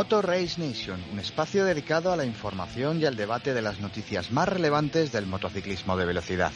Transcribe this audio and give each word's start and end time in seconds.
Motor 0.00 0.28
Race 0.28 0.58
Nation, 0.58 0.98
un 1.12 1.18
espacio 1.18 1.66
dedicado 1.66 2.10
a 2.10 2.16
la 2.16 2.24
información 2.24 3.02
y 3.02 3.04
al 3.04 3.16
debate 3.16 3.52
de 3.52 3.60
las 3.60 3.80
noticias 3.80 4.30
más 4.30 4.48
relevantes 4.48 5.12
del 5.12 5.26
motociclismo 5.26 5.94
de 5.94 6.06
velocidad. 6.06 6.52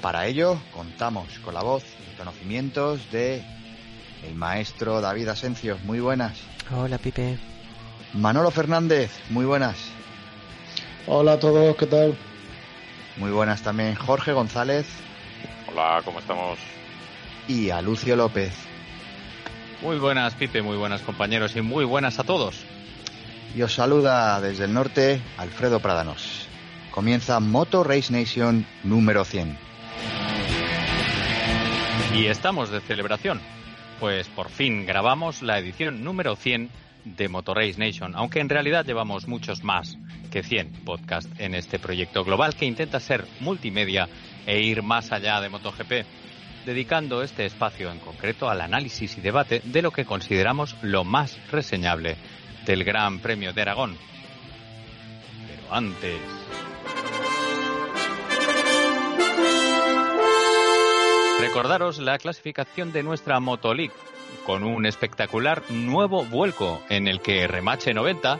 Para 0.00 0.26
ello, 0.26 0.58
contamos 0.72 1.28
con 1.40 1.52
la 1.52 1.62
voz 1.62 1.84
y 2.10 2.16
conocimientos 2.16 3.12
de 3.12 3.44
el 4.26 4.34
maestro 4.34 5.02
David 5.02 5.28
Asencio. 5.28 5.76
Muy 5.84 6.00
buenas. 6.00 6.38
Hola, 6.74 6.96
Pipe. 6.96 7.38
Manolo 8.14 8.50
Fernández. 8.50 9.10
Muy 9.28 9.44
buenas. 9.44 9.76
Hola 11.06 11.34
a 11.34 11.38
todos, 11.38 11.76
¿qué 11.76 11.84
tal? 11.84 12.16
Muy 13.18 13.30
buenas 13.30 13.60
también 13.60 13.94
Jorge 13.94 14.32
González. 14.32 14.86
Hola, 15.70 16.00
¿cómo 16.02 16.20
estamos? 16.20 16.58
Y 17.46 17.68
a 17.68 17.82
Lucio 17.82 18.16
López. 18.16 18.69
Muy 19.82 19.98
buenas, 19.98 20.34
Pipe, 20.34 20.60
muy 20.60 20.76
buenas 20.76 21.00
compañeros 21.00 21.56
y 21.56 21.62
muy 21.62 21.86
buenas 21.86 22.18
a 22.18 22.24
todos. 22.24 22.66
Y 23.56 23.62
os 23.62 23.74
saluda 23.74 24.38
desde 24.42 24.64
el 24.64 24.74
norte 24.74 25.22
Alfredo 25.38 25.80
Pradanos. 25.80 26.46
Comienza 26.90 27.40
Moto 27.40 27.82
Race 27.82 28.12
Nation 28.12 28.66
número 28.84 29.24
100. 29.24 29.56
Y 32.14 32.26
estamos 32.26 32.70
de 32.70 32.82
celebración, 32.82 33.40
pues 34.00 34.28
por 34.28 34.50
fin 34.50 34.84
grabamos 34.84 35.40
la 35.40 35.58
edición 35.58 36.04
número 36.04 36.36
100 36.36 36.68
de 37.04 37.28
Motor 37.30 37.56
Race 37.56 37.78
Nation, 37.78 38.14
aunque 38.16 38.40
en 38.40 38.50
realidad 38.50 38.84
llevamos 38.84 39.28
muchos 39.28 39.64
más 39.64 39.96
que 40.30 40.42
100 40.42 40.84
podcasts 40.84 41.30
en 41.38 41.54
este 41.54 41.78
proyecto 41.78 42.22
global 42.22 42.54
que 42.54 42.66
intenta 42.66 43.00
ser 43.00 43.24
multimedia 43.40 44.10
e 44.46 44.60
ir 44.60 44.82
más 44.82 45.10
allá 45.10 45.40
de 45.40 45.48
MotoGP 45.48 46.19
dedicando 46.64 47.22
este 47.22 47.46
espacio 47.46 47.90
en 47.90 47.98
concreto 47.98 48.48
al 48.48 48.60
análisis 48.60 49.16
y 49.16 49.20
debate 49.20 49.60
de 49.64 49.82
lo 49.82 49.90
que 49.90 50.04
consideramos 50.04 50.76
lo 50.82 51.04
más 51.04 51.38
reseñable 51.50 52.16
del 52.66 52.84
Gran 52.84 53.20
Premio 53.20 53.52
de 53.52 53.62
Aragón. 53.62 53.96
Pero 55.48 55.74
antes... 55.74 56.20
Recordaros 61.40 61.98
la 61.98 62.18
clasificación 62.18 62.92
de 62.92 63.02
nuestra 63.02 63.40
Motoleague, 63.40 63.94
con 64.44 64.62
un 64.62 64.84
espectacular 64.86 65.62
nuevo 65.70 66.24
vuelco 66.24 66.82
en 66.88 67.08
el 67.08 67.20
que 67.20 67.46
Remache 67.46 67.94
90 67.94 68.38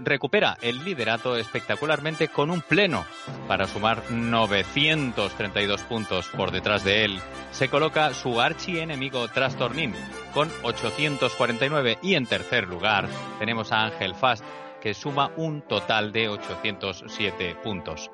recupera 0.00 0.56
el 0.60 0.84
liderato 0.84 1.36
espectacularmente 1.36 2.28
con 2.28 2.50
un 2.50 2.60
pleno 2.60 3.04
para 3.48 3.66
sumar 3.66 4.10
932 4.10 5.82
puntos 5.82 6.28
por 6.28 6.50
detrás 6.50 6.84
de 6.84 7.04
él. 7.04 7.20
Se 7.50 7.68
coloca 7.68 8.12
su 8.14 8.40
archienemigo 8.40 9.28
Trastornin 9.28 9.94
con 10.32 10.50
849 10.62 11.98
y 12.02 12.14
en 12.14 12.26
tercer 12.26 12.66
lugar 12.66 13.08
tenemos 13.38 13.72
a 13.72 13.84
Ángel 13.84 14.14
Fast 14.14 14.44
que 14.80 14.94
suma 14.94 15.30
un 15.36 15.62
total 15.62 16.12
de 16.12 16.28
807 16.28 17.56
puntos. 17.62 18.10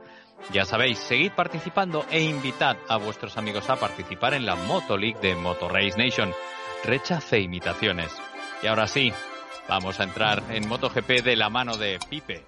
Ya 0.52 0.64
sabéis, 0.64 0.98
seguid 0.98 1.32
participando 1.32 2.06
e 2.10 2.22
invitad 2.22 2.76
a 2.88 2.96
vuestros 2.96 3.36
amigos 3.36 3.68
a 3.70 3.76
participar 3.76 4.34
en 4.34 4.46
la 4.46 4.56
Moto 4.56 4.96
League 4.96 5.20
de 5.20 5.34
Motor 5.34 5.72
Race 5.72 5.98
Nation. 5.98 6.32
Rechace 6.84 7.40
imitaciones. 7.40 8.10
Y 8.62 8.66
ahora 8.66 8.86
sí, 8.86 9.12
Vamos 9.70 10.00
a 10.00 10.02
entrar 10.02 10.42
en 10.50 10.66
MotoGP 10.66 11.22
de 11.22 11.36
la 11.36 11.48
mano 11.48 11.76
de 11.76 12.00
Pipe. 12.10 12.44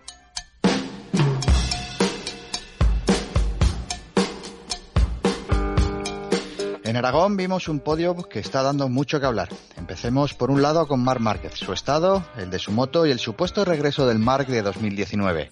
En 6.82 6.96
Aragón 6.96 7.36
vimos 7.36 7.68
un 7.68 7.78
podio 7.78 8.16
que 8.16 8.40
está 8.40 8.64
dando 8.64 8.88
mucho 8.88 9.20
que 9.20 9.26
hablar. 9.26 9.50
Empecemos 9.76 10.34
por 10.34 10.50
un 10.50 10.62
lado 10.62 10.88
con 10.88 11.04
Marc 11.04 11.20
Márquez, 11.20 11.54
su 11.54 11.72
estado, 11.72 12.24
el 12.36 12.50
de 12.50 12.58
su 12.58 12.72
moto 12.72 13.06
y 13.06 13.12
el 13.12 13.20
supuesto 13.20 13.64
regreso 13.64 14.04
del 14.08 14.18
Marc 14.18 14.48
de 14.48 14.62
2019. 14.62 15.50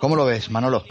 ¿Cómo 0.00 0.16
lo 0.16 0.24
ves, 0.24 0.50
Manolo? 0.50 0.82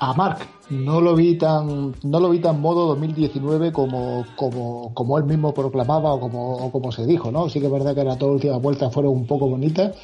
A 0.00 0.14
Mark. 0.14 0.38
No 0.70 1.00
lo 1.00 1.14
vi 1.14 1.36
tan 1.36 1.94
no 2.02 2.20
lo 2.20 2.28
vi 2.28 2.40
tan 2.40 2.60
modo 2.60 2.86
2019 2.88 3.72
como 3.72 4.24
como 4.36 4.92
como 4.94 5.18
él 5.18 5.24
mismo 5.24 5.54
proclamaba 5.54 6.12
o 6.12 6.20
como 6.20 6.70
como 6.70 6.92
se 6.92 7.06
dijo 7.06 7.32
no 7.32 7.48
sí 7.48 7.58
que 7.58 7.66
es 7.66 7.72
verdad 7.72 7.94
que 7.94 8.04
las 8.04 8.18
dos 8.18 8.32
últimas 8.32 8.60
vueltas 8.60 8.92
fueron 8.92 9.12
un 9.12 9.26
poco 9.26 9.48
bonitas 9.48 9.96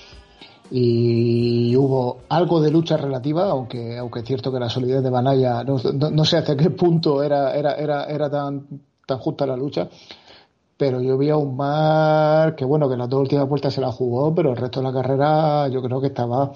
y 0.71 1.77
hubo 1.77 2.21
algo 2.31 2.63
de 2.63 2.71
lucha 2.71 2.97
relativa 2.97 3.51
aunque 3.51 3.99
aunque 3.99 4.21
es 4.21 4.25
cierto 4.25 4.51
que 4.51 4.59
la 4.59 4.71
solidez 4.71 5.03
de 5.03 5.11
Banaya 5.11 5.63
no, 5.65 5.77
no, 6.11 6.25
sé 6.25 6.39
hasta 6.39 6.57
qué 6.57 6.71
punto 6.71 7.23
era 7.23 7.55
era 7.55 7.75
era 7.75 8.05
era 8.05 8.31
tan 8.31 8.67
tan 9.07 9.19
justa 9.19 9.45
la 9.45 9.57
lucha 9.57 9.91
pero 10.79 11.03
yo 11.03 11.19
vi 11.19 11.29
a 11.29 11.37
un 11.37 11.57
Mark 11.57 12.57
que 12.57 12.65
bueno 12.65 12.89
que 12.89 12.97
las 12.97 13.11
dos 13.11 13.21
últimas 13.21 13.47
vueltas 13.47 13.75
se 13.75 13.83
la 13.83 13.93
jugó 13.93 14.35
pero 14.35 14.53
el 14.53 14.57
resto 14.57 14.81
de 14.81 14.87
la 14.87 14.95
carrera 14.95 15.69
yo 15.69 15.83
creo 15.83 16.01
que 16.01 16.07
estaba 16.07 16.53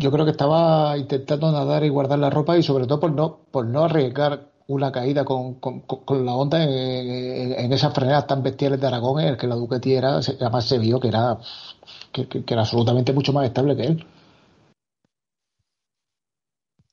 yo 0.00 0.10
creo 0.10 0.24
que 0.24 0.30
estaba 0.30 0.96
intentando 0.96 1.52
nadar 1.52 1.84
y 1.84 1.90
guardar 1.90 2.18
la 2.18 2.30
ropa 2.30 2.56
y 2.56 2.62
sobre 2.62 2.86
todo 2.86 2.98
por 2.98 3.12
no, 3.12 3.40
por 3.50 3.66
no 3.66 3.84
arriesgar 3.84 4.50
una 4.66 4.90
caída 4.90 5.24
con, 5.24 5.60
con, 5.60 6.24
la 6.24 6.32
onda 6.32 6.62
en, 6.62 7.72
esas 7.72 7.92
frenadas 7.92 8.26
tan 8.26 8.42
bestiales 8.42 8.80
de 8.80 8.86
Aragón 8.86 9.20
en 9.20 9.28
el 9.28 9.36
que 9.36 9.46
la 9.46 9.56
Ducati 9.56 9.94
era, 9.94 10.16
además 10.16 10.66
se 10.66 10.78
vio 10.78 10.98
que 10.98 11.08
era, 11.08 11.36
que, 12.12 12.26
era 12.46 12.62
absolutamente 12.62 13.12
mucho 13.12 13.32
más 13.32 13.44
estable 13.46 13.76
que 13.76 13.82
él. 13.82 14.06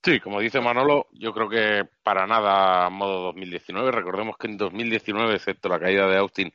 Sí, 0.04 0.20
como 0.20 0.42
dice 0.42 0.60
Manolo, 0.60 1.08
yo 1.14 1.34
creo 1.34 1.50
que 1.50 1.88
para 2.04 2.28
nada 2.28 2.90
modo 2.90 3.24
2019. 3.28 3.92
Recordemos 3.92 4.38
que 4.38 4.48
en 4.48 4.58
2019, 4.58 5.36
excepto 5.36 5.70
la 5.70 5.80
caída 5.80 6.08
de 6.08 6.18
Austin, 6.18 6.54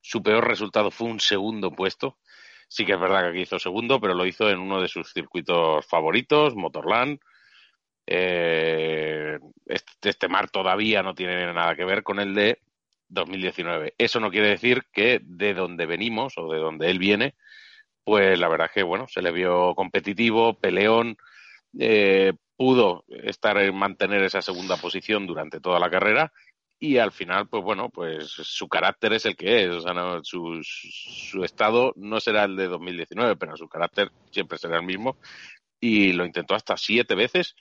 su 0.00 0.22
peor 0.22 0.46
resultado 0.46 0.90
fue 0.90 1.08
un 1.08 1.20
segundo 1.20 1.72
puesto. 1.72 2.16
Sí 2.72 2.86
que 2.86 2.92
es 2.92 3.00
verdad 3.00 3.22
que 3.22 3.28
aquí 3.30 3.40
hizo 3.40 3.58
segundo, 3.58 4.00
pero 4.00 4.14
lo 4.14 4.24
hizo 4.24 4.48
en 4.48 4.60
uno 4.60 4.80
de 4.80 4.86
sus 4.86 5.12
circuitos 5.12 5.84
favoritos, 5.86 6.54
Motorland. 6.54 7.18
Eh, 8.06 9.40
este, 9.66 10.10
este, 10.10 10.28
mar 10.28 10.48
todavía 10.50 11.02
no 11.02 11.12
tiene 11.12 11.52
nada 11.52 11.74
que 11.74 11.84
ver 11.84 12.04
con 12.04 12.20
el 12.20 12.32
de 12.32 12.60
2019. 13.08 13.94
Eso 13.98 14.20
no 14.20 14.30
quiere 14.30 14.50
decir 14.50 14.84
que 14.92 15.20
de 15.20 15.52
donde 15.52 15.84
venimos 15.86 16.34
o 16.36 16.48
de 16.52 16.60
donde 16.60 16.88
él 16.90 17.00
viene, 17.00 17.34
pues 18.04 18.38
la 18.38 18.46
verdad 18.46 18.68
es 18.68 18.72
que 18.72 18.82
bueno, 18.84 19.08
se 19.08 19.20
le 19.20 19.32
vio 19.32 19.74
competitivo, 19.74 20.54
peleón, 20.54 21.16
eh, 21.76 22.34
pudo 22.56 23.04
estar 23.08 23.58
en 23.58 23.74
mantener 23.74 24.22
esa 24.22 24.42
segunda 24.42 24.76
posición 24.76 25.26
durante 25.26 25.58
toda 25.58 25.80
la 25.80 25.90
carrera 25.90 26.32
y 26.82 26.96
al 26.96 27.12
final, 27.12 27.46
pues 27.46 27.62
bueno, 27.62 27.90
pues 27.90 28.30
su 28.30 28.66
carácter 28.66 29.12
es 29.12 29.26
el 29.26 29.36
que 29.36 29.64
es, 29.64 29.70
o 29.70 29.80
sea, 29.82 29.92
no, 29.92 30.24
su, 30.24 30.60
su 30.62 31.44
estado 31.44 31.92
no 31.94 32.20
será 32.20 32.44
el 32.44 32.56
de 32.56 32.68
2019, 32.68 33.36
pero 33.36 33.54
su 33.54 33.68
carácter 33.68 34.10
siempre 34.30 34.56
será 34.56 34.78
el 34.78 34.86
mismo 34.86 35.18
y 35.78 36.12
lo 36.12 36.24
intentó 36.24 36.54
hasta 36.54 36.78
siete 36.78 37.14
veces 37.14 37.54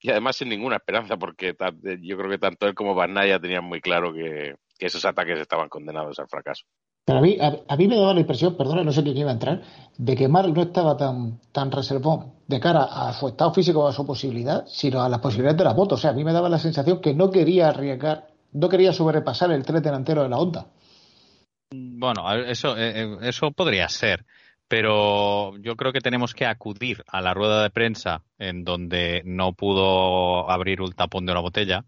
y 0.00 0.10
además 0.10 0.36
sin 0.36 0.48
ninguna 0.48 0.76
esperanza 0.76 1.18
porque 1.18 1.54
yo 2.00 2.16
creo 2.16 2.30
que 2.30 2.38
tanto 2.38 2.66
él 2.66 2.74
como 2.74 2.94
Van 2.94 3.14
tenían 3.14 3.64
muy 3.64 3.80
claro 3.82 4.12
que, 4.12 4.54
esos 4.78 5.04
ataques 5.04 5.38
estaban 5.38 5.68
condenados 5.68 6.18
al 6.18 6.26
fracaso. 6.26 6.64
Pero 7.04 7.20
a 7.20 7.22
mí, 7.22 7.38
a, 7.40 7.76
mí 7.76 7.86
me 7.86 7.94
daba 7.94 8.14
la 8.14 8.20
impresión, 8.20 8.56
perdona, 8.56 8.82
no 8.82 8.90
sé 8.90 9.04
quién 9.04 9.16
iba 9.16 9.30
a 9.30 9.34
entrar, 9.34 9.62
de 9.96 10.16
que 10.16 10.26
Mark 10.26 10.52
no 10.52 10.62
estaba 10.62 10.96
tan, 10.96 11.38
tan 11.52 11.70
reservón 11.70 12.32
de 12.48 12.58
cara 12.58 12.82
a 12.82 13.12
su 13.12 13.28
estado 13.28 13.54
físico, 13.54 13.86
a 13.86 13.92
su 13.92 14.04
posibilidad, 14.04 14.64
sino 14.66 15.00
a 15.02 15.08
las 15.08 15.20
posibilidades 15.20 15.58
de 15.58 15.64
la 15.64 15.74
moto. 15.74 15.94
O 15.94 15.98
sea, 15.98 16.10
a 16.10 16.14
mí 16.14 16.24
me 16.24 16.32
daba 16.32 16.48
la 16.48 16.58
sensación 16.58 17.00
que 17.00 17.14
no 17.14 17.30
quería 17.30 17.68
arriesgar 17.68 18.31
no 18.52 18.68
quería 18.68 18.92
sobrepasar 18.92 19.50
el 19.50 19.64
tren 19.64 19.82
delantero 19.82 20.22
de 20.22 20.28
la 20.28 20.38
Honda. 20.38 20.66
Bueno, 21.70 22.30
eso, 22.32 22.76
eh, 22.76 23.02
eh, 23.02 23.18
eso 23.22 23.50
podría 23.50 23.88
ser, 23.88 24.26
pero 24.68 25.56
yo 25.58 25.76
creo 25.76 25.92
que 25.92 26.00
tenemos 26.00 26.34
que 26.34 26.46
acudir 26.46 27.02
a 27.06 27.20
la 27.20 27.34
rueda 27.34 27.62
de 27.62 27.70
prensa 27.70 28.22
en 28.38 28.64
donde 28.64 29.22
no 29.24 29.54
pudo 29.54 30.50
abrir 30.50 30.82
un 30.82 30.92
tapón 30.92 31.24
de 31.24 31.32
una 31.32 31.40
botella 31.40 31.84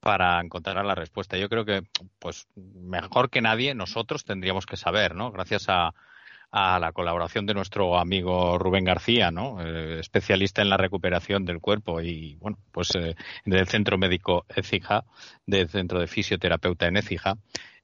para 0.00 0.38
encontrar 0.40 0.84
la 0.84 0.94
respuesta. 0.94 1.38
Yo 1.38 1.48
creo 1.48 1.64
que, 1.64 1.82
pues, 2.18 2.46
mejor 2.54 3.30
que 3.30 3.40
nadie, 3.40 3.74
nosotros 3.74 4.24
tendríamos 4.24 4.66
que 4.66 4.76
saber, 4.76 5.14
¿no? 5.14 5.32
Gracias 5.32 5.64
a, 5.68 5.94
a 6.56 6.78
la 6.78 6.92
colaboración 6.92 7.46
de 7.46 7.54
nuestro 7.54 7.98
amigo 7.98 8.58
Rubén 8.58 8.84
García, 8.84 9.32
¿no? 9.32 9.60
Eh, 9.60 9.98
especialista 9.98 10.62
en 10.62 10.68
la 10.68 10.76
recuperación 10.76 11.44
del 11.44 11.58
cuerpo 11.60 12.00
y, 12.00 12.36
bueno, 12.36 12.58
pues 12.70 12.94
eh, 12.94 13.16
del 13.44 13.66
Centro 13.66 13.98
Médico 13.98 14.46
Écija, 14.54 15.04
del 15.46 15.68
Centro 15.68 15.98
de 15.98 16.06
Fisioterapeuta 16.06 16.86
en 16.86 16.96
Écija. 16.96 17.38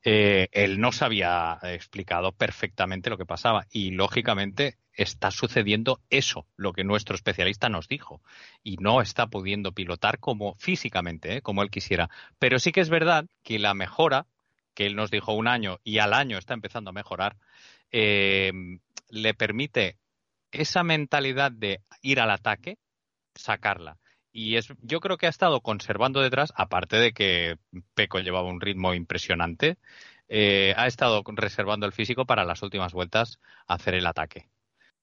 Eh, 0.05 0.46
él 0.52 0.81
nos 0.81 1.02
había 1.02 1.58
explicado 1.64 2.31
perfectamente 2.31 3.11
lo 3.11 3.19
que 3.19 3.26
pasaba 3.26 3.67
y, 3.72 3.90
lógicamente, 3.90 4.76
está 4.94 5.32
sucediendo 5.32 5.99
eso, 6.08 6.46
lo 6.56 6.72
que 6.72 6.84
nuestro 6.84 7.17
especialista 7.17 7.69
nos 7.69 7.88
dijo, 7.88 8.22
y 8.62 8.76
no 8.76 9.02
está 9.02 9.26
pudiendo 9.26 9.72
pilotar 9.72 10.20
como 10.20 10.55
físicamente, 10.61 11.43
como 11.43 11.64
él 11.64 11.70
quisiera. 11.70 12.08
Pero 12.38 12.61
sí 12.61 12.70
que 12.70 12.82
es 12.82 12.88
verdad 12.88 13.26
que 13.43 13.58
la 13.58 13.75
mejora, 13.75 14.26
que 14.75 14.87
él 14.87 14.94
nos 14.94 15.11
dijo 15.11 15.32
un 15.32 15.49
año 15.49 15.81
y 15.82 15.99
al 15.99 16.14
año 16.14 16.38
está 16.38 16.55
empezando 16.55 16.90
a 16.90 16.93
mejorar, 16.93 17.34
eh, 17.93 18.53
le 19.09 19.35
permite 19.35 19.97
esa 20.53 20.83
mentalidad 20.83 21.53
de 21.53 21.81
ir 22.03 22.21
al 22.21 22.31
ataque, 22.31 22.79
sacarla. 23.35 23.99
y 24.33 24.57
es, 24.57 24.69
yo 24.83 25.01
creo 25.01 25.17
que 25.17 25.27
ha 25.27 25.31
estado 25.31 25.61
conservando 25.61 26.21
detrás, 26.21 26.53
aparte 26.57 26.97
de 26.97 27.13
que 27.13 27.57
Peco 27.95 28.21
llevaba 28.21 28.49
un 28.49 28.61
ritmo 28.61 28.95
impresionante, 28.95 29.79
eh, 30.29 30.75
ha 30.77 30.87
estado 30.87 31.23
reservando 31.27 31.87
el 31.87 31.93
físico 31.93 32.25
para 32.25 32.45
las 32.45 32.63
últimas 32.63 32.93
vueltas 32.93 33.41
hacer 33.67 33.95
el 33.95 34.07
ataque. 34.07 34.49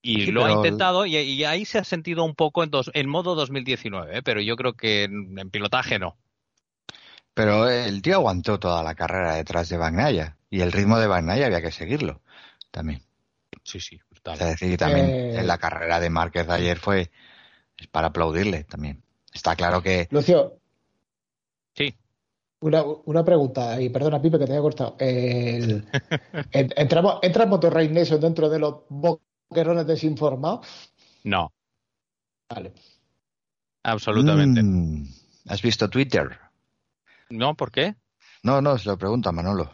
Y 0.01 0.28
lo 0.28 0.45
ha 0.45 0.51
intentado 0.54 1.06
y, 1.06 1.44
ahí 1.44 1.66
se 1.66 1.80
ha 1.80 1.84
sentido 1.84 2.24
un 2.24 2.34
poco 2.34 2.63
en, 2.63 2.69
dos, 2.69 2.89
en 2.94 3.10
modo 3.10 3.36
2019, 3.36 4.19
¿eh? 4.19 4.22
pero 4.24 4.39
yo 4.39 4.56
creo 4.56 4.74
que 4.74 5.04
en, 5.04 5.50
pilotaje 5.50 6.00
no. 6.00 6.16
Pero 7.34 7.68
el 7.68 8.01
tío 8.01 8.16
aguantó 8.16 8.57
toda 8.57 8.84
la 8.84 8.95
carrera 8.95 9.36
detrás 9.36 9.68
de 9.68 9.78
Bagnaya 9.78 10.38
y 10.50 10.62
el 10.62 10.72
ritmo 10.72 10.98
de 10.98 11.07
Bagnaya 11.07 11.48
había 11.48 11.62
que 11.62 11.72
seguirlo 11.72 12.22
también. 12.77 13.01
Sí, 13.63 13.79
sí. 13.79 14.00
Es 14.24 14.39
decir, 14.39 14.77
también 14.77 15.07
eh, 15.07 15.39
en 15.39 15.47
la 15.47 15.57
carrera 15.57 16.00
de 16.00 16.12
Márquez 16.12 16.47
ayer 16.47 16.77
fue 16.77 17.09
es 17.75 17.88
para 17.88 18.07
aplaudirle 18.07 18.65
también. 18.65 19.01
Está 19.33 19.56
claro 19.56 19.81
que. 19.81 20.07
Lucio. 20.12 20.59
Sí. 21.74 21.97
Una, 22.59 22.83
una 22.83 23.24
pregunta, 23.24 23.81
y 23.81 23.89
perdona, 23.89 24.21
Pipe, 24.21 24.38
que 24.38 24.45
te 24.45 24.51
haya 24.51 24.62
cortado. 24.62 24.95
El, 25.00 25.85
¿entramos, 26.51 27.19
¿Entra 27.24 27.45
Motorrey 27.47 27.89
Nation 27.89 28.21
dentro 28.21 28.50
de 28.50 28.59
los 28.59 28.83
boquerones 28.89 29.88
desinformados? 29.88 30.68
No. 31.24 31.51
Vale. 32.50 32.74
Absolutamente. 33.83 34.62
Mm, 34.62 35.07
¿Has 35.47 35.62
visto 35.62 35.89
Twitter? 35.89 36.39
No, 37.29 37.56
¿por 37.56 37.71
qué? 37.71 37.95
No, 38.44 38.62
no, 38.62 38.77
se 38.77 38.89
lo 38.89 38.97
pregunta 38.97 39.31
Manolo. 39.31 39.71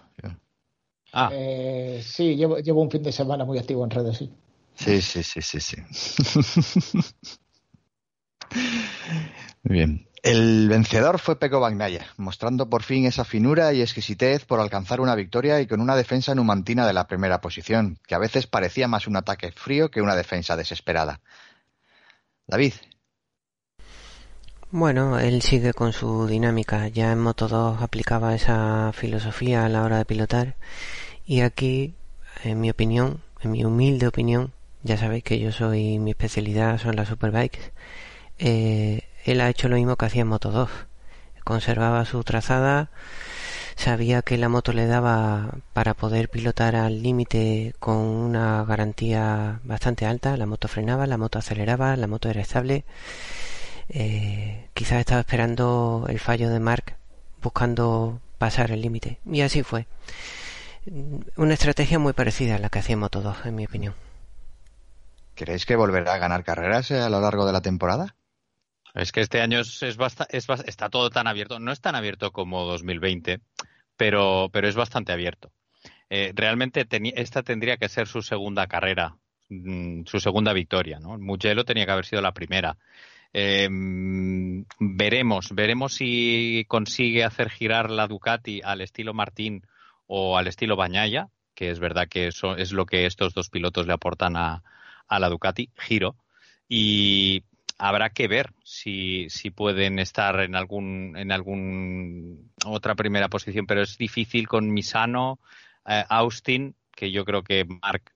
Ah. 1.13 1.29
Eh, 1.31 2.03
sí, 2.03 2.35
llevo, 2.35 2.57
llevo 2.57 2.81
un 2.81 2.89
fin 2.89 3.03
de 3.03 3.11
semana 3.11 3.45
muy 3.45 3.59
activo 3.59 3.83
en 3.83 3.91
redes, 3.91 4.17
sí. 4.17 4.31
Sí, 4.75 5.01
sí, 5.01 5.23
sí, 5.23 5.41
sí, 5.41 5.59
sí. 5.59 5.77
Bien. 9.63 10.07
El 10.23 10.69
vencedor 10.69 11.19
fue 11.19 11.37
Peco 11.37 11.59
Bagnaya, 11.59 12.07
mostrando 12.15 12.69
por 12.69 12.81
fin 12.81 13.05
esa 13.05 13.25
finura 13.25 13.73
y 13.73 13.81
exquisitez 13.81 14.45
por 14.45 14.61
alcanzar 14.61 15.01
una 15.01 15.15
victoria 15.15 15.59
y 15.59 15.67
con 15.67 15.81
una 15.81 15.97
defensa 15.97 16.33
numantina 16.33 16.87
de 16.87 16.93
la 16.93 17.07
primera 17.07 17.41
posición, 17.41 17.99
que 18.07 18.15
a 18.15 18.19
veces 18.19 18.47
parecía 18.47 18.87
más 18.87 19.05
un 19.05 19.17
ataque 19.17 19.51
frío 19.51 19.91
que 19.91 20.01
una 20.01 20.15
defensa 20.15 20.55
desesperada. 20.55 21.19
David. 22.47 22.73
Bueno, 24.71 25.19
él 25.19 25.41
sigue 25.41 25.73
con 25.73 25.93
su 25.93 26.25
dinámica. 26.25 26.87
Ya 26.87 27.11
en 27.11 27.19
Moto 27.19 27.47
2 27.47 27.81
aplicaba 27.81 28.33
esa 28.33 28.91
filosofía 28.93 29.65
a 29.65 29.69
la 29.69 29.83
hora 29.83 29.97
de 29.97 30.05
pilotar. 30.05 30.55
Y 31.25 31.41
aquí, 31.41 31.95
en 32.43 32.59
mi 32.59 32.69
opinión, 32.69 33.21
en 33.41 33.51
mi 33.51 33.63
humilde 33.65 34.07
opinión, 34.07 34.51
ya 34.83 34.97
sabéis 34.97 35.23
que 35.23 35.39
yo 35.39 35.51
soy, 35.51 35.99
mi 35.99 36.11
especialidad 36.11 36.77
son 36.79 36.95
las 36.95 37.07
superbikes. 37.07 37.71
Eh, 38.39 39.03
él 39.25 39.41
ha 39.41 39.49
hecho 39.49 39.69
lo 39.69 39.77
mismo 39.77 39.95
que 39.95 40.05
hacía 40.05 40.21
en 40.23 40.27
Moto 40.27 40.51
2. 40.51 40.69
Conservaba 41.43 42.05
su 42.05 42.23
trazada, 42.23 42.89
sabía 43.75 44.21
que 44.21 44.37
la 44.37 44.49
moto 44.49 44.73
le 44.73 44.85
daba 44.87 45.51
para 45.73 45.93
poder 45.93 46.29
pilotar 46.29 46.75
al 46.75 47.03
límite 47.03 47.75
con 47.79 47.97
una 47.97 48.63
garantía 48.65 49.59
bastante 49.63 50.05
alta. 50.05 50.37
La 50.37 50.45
moto 50.45 50.67
frenaba, 50.67 51.07
la 51.07 51.17
moto 51.17 51.39
aceleraba, 51.39 51.95
la 51.97 52.07
moto 52.07 52.29
era 52.29 52.41
estable. 52.41 52.85
Eh, 53.89 54.67
quizás 54.73 54.99
estaba 54.99 55.21
esperando 55.21 56.05
el 56.09 56.19
fallo 56.19 56.49
de 56.49 56.59
Mark 56.59 56.95
buscando 57.41 58.19
pasar 58.37 58.71
el 58.71 58.81
límite. 58.81 59.19
Y 59.25 59.41
así 59.41 59.63
fue. 59.63 59.87
Una 60.85 61.53
estrategia 61.53 61.97
muy 61.97 62.13
parecida 62.13 62.55
a 62.55 62.59
la 62.59 62.69
que 62.69 62.79
hacía 62.79 62.97
Moto 62.97 63.21
2, 63.21 63.45
en 63.45 63.55
mi 63.55 63.65
opinión. 63.65 63.95
¿Creéis 65.35 65.65
que 65.65 65.75
volverá 65.75 66.13
a 66.13 66.17
ganar 66.17 66.43
carreras 66.43 66.91
a 66.91 67.09
lo 67.09 67.21
largo 67.21 67.45
de 67.45 67.53
la 67.53 67.61
temporada? 67.61 68.15
Es 68.93 69.11
que 69.11 69.21
este 69.21 69.41
año 69.41 69.59
es, 69.61 69.81
es, 69.81 69.97
está 70.65 70.89
todo 70.89 71.09
tan 71.09 71.27
abierto. 71.27 71.59
No 71.59 71.71
es 71.71 71.81
tan 71.81 71.95
abierto 71.95 72.31
como 72.31 72.65
2020, 72.65 73.39
pero, 73.97 74.49
pero 74.51 74.67
es 74.67 74.75
bastante 74.75 75.13
abierto. 75.13 75.51
Eh, 76.09 76.31
realmente 76.35 76.85
esta 77.15 77.41
tendría 77.41 77.77
que 77.77 77.89
ser 77.89 78.07
su 78.07 78.21
segunda 78.21 78.67
carrera, 78.67 79.17
mm, 79.49 80.03
su 80.05 80.19
segunda 80.19 80.53
victoria. 80.53 80.99
¿no? 80.99 81.17
Mugello 81.17 81.65
tenía 81.65 81.85
que 81.85 81.91
haber 81.91 82.05
sido 82.05 82.21
la 82.21 82.33
primera. 82.33 82.77
Em, 83.31 84.65
veremos, 84.79 85.55
veremos 85.55 85.95
si 85.95 86.65
consigue 86.67 87.23
hacer 87.23 87.49
girar 87.49 87.89
la 87.89 88.07
Ducati 88.07 88.61
al 88.63 88.81
estilo 88.81 89.13
Martín 89.15 89.65
o 90.07 90.37
al 90.37 90.47
estilo 90.47 90.75
Bañaya, 90.75 91.29
que 91.55 91.69
es 91.69 91.79
verdad 91.79 92.07
que 92.07 92.27
eso 92.27 92.55
es 92.55 92.71
lo 92.71 92.85
que 92.85 93.05
estos 93.05 93.33
dos 93.33 93.49
pilotos 93.49 93.87
le 93.87 93.93
aportan 93.93 94.35
a, 94.35 94.63
a 95.07 95.19
la 95.19 95.29
Ducati, 95.29 95.69
giro. 95.77 96.15
Y 96.67 97.43
habrá 97.77 98.09
que 98.09 98.27
ver 98.27 98.53
si, 98.63 99.27
si 99.29 99.49
pueden 99.49 99.99
estar 99.99 100.39
en 100.39 100.55
algún 100.55 101.15
en 101.17 101.31
algún 101.31 102.51
otra 102.65 102.95
primera 102.95 103.29
posición, 103.29 103.65
pero 103.67 103.81
es 103.81 103.97
difícil 103.97 104.47
con 104.47 104.71
Misano, 104.71 105.39
eh, 105.85 106.03
Austin, 106.09 106.75
que 106.95 107.11
yo 107.11 107.25
creo 107.25 107.43
que 107.43 107.65
Mark 107.65 108.13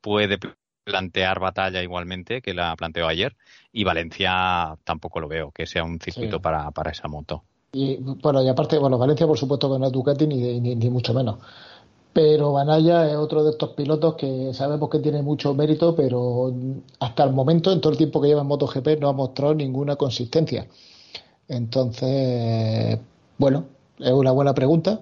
puede 0.00 0.38
plantear 0.84 1.38
batalla 1.38 1.82
igualmente, 1.82 2.40
que 2.40 2.54
la 2.54 2.74
planteó 2.76 3.06
ayer, 3.06 3.36
y 3.72 3.84
Valencia 3.84 4.76
tampoco 4.84 5.20
lo 5.20 5.28
veo 5.28 5.52
que 5.52 5.66
sea 5.66 5.84
un 5.84 6.00
circuito 6.00 6.40
para, 6.40 6.70
para 6.70 6.90
esa 6.90 7.06
moto. 7.06 7.44
Y 7.72 7.96
bueno, 7.98 8.42
y 8.42 8.48
aparte, 8.48 8.78
bueno, 8.78 8.98
Valencia 8.98 9.26
por 9.26 9.38
supuesto 9.38 9.72
que 9.72 9.78
no 9.78 9.86
es 9.86 9.92
Ducati 9.92 10.26
ni, 10.26 10.60
ni 10.60 10.90
mucho 10.90 11.14
menos 11.14 11.38
pero 12.12 12.52
Banaya 12.52 13.08
es 13.08 13.16
otro 13.16 13.44
de 13.44 13.50
estos 13.50 13.70
pilotos 13.70 14.14
que 14.16 14.52
sabemos 14.52 14.90
que 14.90 14.98
tiene 14.98 15.22
mucho 15.22 15.54
mérito, 15.54 15.94
pero 15.94 16.52
hasta 16.98 17.24
el 17.24 17.32
momento, 17.32 17.72
en 17.72 17.80
todo 17.80 17.92
el 17.92 17.98
tiempo 17.98 18.20
que 18.20 18.28
lleva 18.28 18.40
en 18.42 18.48
MotoGP, 18.48 19.00
no 19.00 19.08
ha 19.08 19.12
mostrado 19.12 19.54
ninguna 19.54 19.96
consistencia. 19.96 20.66
Entonces, 21.48 22.98
bueno, 23.38 23.66
es 23.98 24.12
una 24.12 24.32
buena 24.32 24.54
pregunta, 24.54 25.00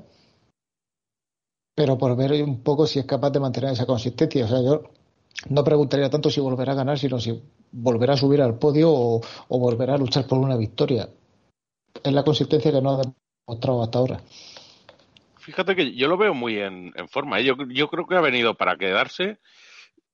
pero 1.75 1.97
por 1.97 2.17
ver 2.17 2.43
un 2.43 2.61
poco 2.63 2.87
si 2.87 2.99
es 2.99 3.07
capaz 3.07 3.31
de 3.31 3.41
mantener 3.41 3.73
esa 3.73 3.87
consistencia. 3.87 4.45
O 4.45 4.49
sea, 4.49 4.61
yo 4.63 4.83
no 5.49 5.65
preguntaría 5.65 6.11
tanto 6.11 6.31
si 6.31 6.41
volverá 6.41 6.73
a 6.73 6.77
ganar, 6.77 6.99
sino 6.99 7.21
si 7.21 7.41
volverá 7.73 8.15
a 8.15 8.17
subir 8.17 8.43
al 8.43 8.59
podio 8.59 8.93
o, 8.93 9.21
o 9.49 9.59
volverá 9.59 9.95
a 9.95 9.99
luchar 9.99 10.27
por 10.27 10.39
una 10.39 10.57
victoria. 10.57 11.09
Es 12.03 12.13
la 12.13 12.25
consistencia 12.25 12.71
que 12.71 12.81
no 12.81 13.01
ha 13.01 13.03
demostrado 13.47 13.83
hasta 13.83 13.99
ahora. 13.99 14.21
Fíjate 15.39 15.75
que 15.75 15.95
yo 15.95 16.09
lo 16.09 16.19
veo 16.19 16.35
muy 16.35 16.59
en, 16.59 16.93
forma. 17.09 17.41
¿eh? 17.41 17.45
Yo, 17.45 17.89
creo 17.89 18.07
que 18.07 18.17
ha 18.17 18.21
venido 18.21 18.55
para 18.55 18.77
quedarse. 18.77 19.39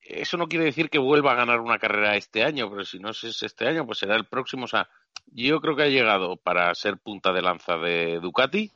Eso 0.01 0.37
no 0.37 0.49
quiere 0.49 0.67
decir 0.67 0.91
que 0.91 0.99
vuelva 0.99 1.33
a 1.33 1.37
ganar 1.37 1.61
una 1.61 1.79
carrera 1.79 2.17
este 2.17 2.45
año, 2.45 2.71
pero 2.71 2.85
si 2.85 2.99
no 2.99 3.11
es 3.11 3.43
este 3.43 3.67
año, 3.67 3.87
pues 3.87 3.99
será 3.99 4.15
el 4.17 4.27
próximo. 4.27 4.65
O 4.67 4.69
sea, 4.69 4.89
yo 5.27 5.61
creo 5.61 5.75
que 5.75 5.83
ha 5.83 5.89
llegado 5.89 6.37
para 6.37 6.75
ser 6.75 6.99
punta 6.99 7.33
de 7.33 7.43
lanza 7.43 7.77
de 7.79 8.21
Ducati 8.21 8.71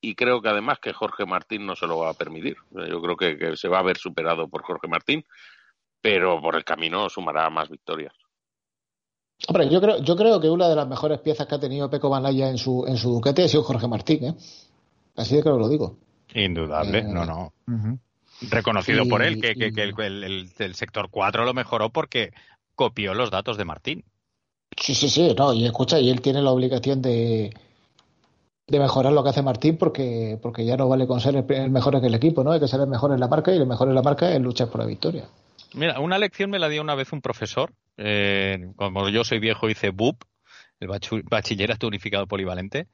y 0.00 0.16
creo 0.16 0.42
que 0.42 0.48
además 0.48 0.80
que 0.80 0.92
Jorge 0.92 1.24
Martín 1.26 1.64
no 1.64 1.76
se 1.76 1.86
lo 1.86 1.98
va 1.98 2.10
a 2.10 2.14
permitir. 2.14 2.56
Yo 2.70 3.00
creo 3.00 3.16
que, 3.16 3.56
se 3.56 3.68
va 3.68 3.78
a 3.78 3.84
ver 3.84 3.96
superado 3.96 4.48
por 4.48 4.62
Jorge 4.62 4.88
Martín, 4.88 5.24
pero 6.00 6.40
por 6.40 6.56
el 6.56 6.64
camino 6.64 7.08
sumará 7.08 7.48
más 7.50 7.70
victorias. 7.70 8.12
Hombre, 9.48 9.68
yo 9.68 9.80
creo, 9.80 9.98
yo 10.02 10.16
creo 10.16 10.40
que 10.40 10.48
una 10.48 10.68
de 10.68 10.76
las 10.76 10.86
mejores 10.86 11.18
piezas 11.20 11.46
que 11.46 11.54
ha 11.56 11.60
tenido 11.60 11.90
Peco 11.90 12.08
Banaya 12.08 12.48
en 12.48 12.58
su, 12.58 12.84
en 12.86 12.96
su 12.96 13.10
Ducati 13.10 13.42
ha 13.42 13.48
sido 13.48 13.64
Jorge 13.64 13.88
Martín, 13.88 14.24
¿eh? 14.24 14.34
Así 15.16 15.36
de 15.36 15.42
claro 15.42 15.58
lo 15.58 15.68
digo. 15.68 15.96
Indudable, 16.34 16.98
eh, 16.98 17.04
no, 17.04 17.26
no. 17.26 17.52
Reconocido 18.50 19.06
por 19.06 19.22
él, 19.22 19.40
que, 19.40 19.54
que, 19.54 19.82
el, 19.82 20.52
el, 20.58 20.74
sector 20.74 21.08
4 21.10 21.44
lo 21.44 21.54
mejoró 21.54 21.90
porque 21.90 22.32
copió 22.74 23.14
los 23.14 23.30
datos 23.30 23.56
de 23.56 23.64
Martín. 23.64 24.04
Sí, 24.76 24.94
sí, 24.94 25.08
sí, 25.08 25.34
no, 25.36 25.52
y 25.52 25.66
escucha, 25.66 26.00
y 26.00 26.08
él 26.08 26.20
tiene 26.22 26.40
la 26.40 26.50
obligación 26.50 27.02
de, 27.02 27.52
de 28.66 28.78
mejorar 28.78 29.12
lo 29.12 29.22
que 29.22 29.30
hace 29.30 29.42
Martín 29.42 29.76
porque, 29.76 30.38
porque 30.40 30.64
ya 30.64 30.76
no 30.76 30.88
vale 30.88 31.06
con 31.06 31.20
ser 31.20 31.36
el, 31.36 31.70
mejor 31.70 31.96
en 31.96 32.04
el 32.04 32.14
equipo, 32.14 32.42
¿no? 32.42 32.52
Hay 32.52 32.60
que 32.60 32.68
ser 32.68 32.80
el 32.80 32.86
mejor 32.86 33.12
en 33.12 33.20
la 33.20 33.28
marca 33.28 33.52
y 33.52 33.58
el 33.58 33.66
mejor 33.66 33.88
en 33.88 33.94
la 33.94 34.02
marca 34.02 34.32
es 34.32 34.40
luchar 34.40 34.68
por 34.68 34.80
la 34.80 34.86
victoria. 34.86 35.24
Mira, 35.74 36.00
una 36.00 36.18
lección 36.18 36.50
me 36.50 36.58
la 36.58 36.68
dio 36.68 36.80
una 36.80 36.94
vez 36.94 37.12
un 37.12 37.20
profesor, 37.20 37.72
eh, 37.96 38.72
como 38.76 39.08
yo 39.08 39.24
soy 39.24 39.38
viejo 39.38 39.68
hice 39.68 39.90
BUP, 39.90 40.22
el 40.80 40.88
bachillerato 41.24 41.86
unificado 41.86 42.26
polivalente, 42.26 42.88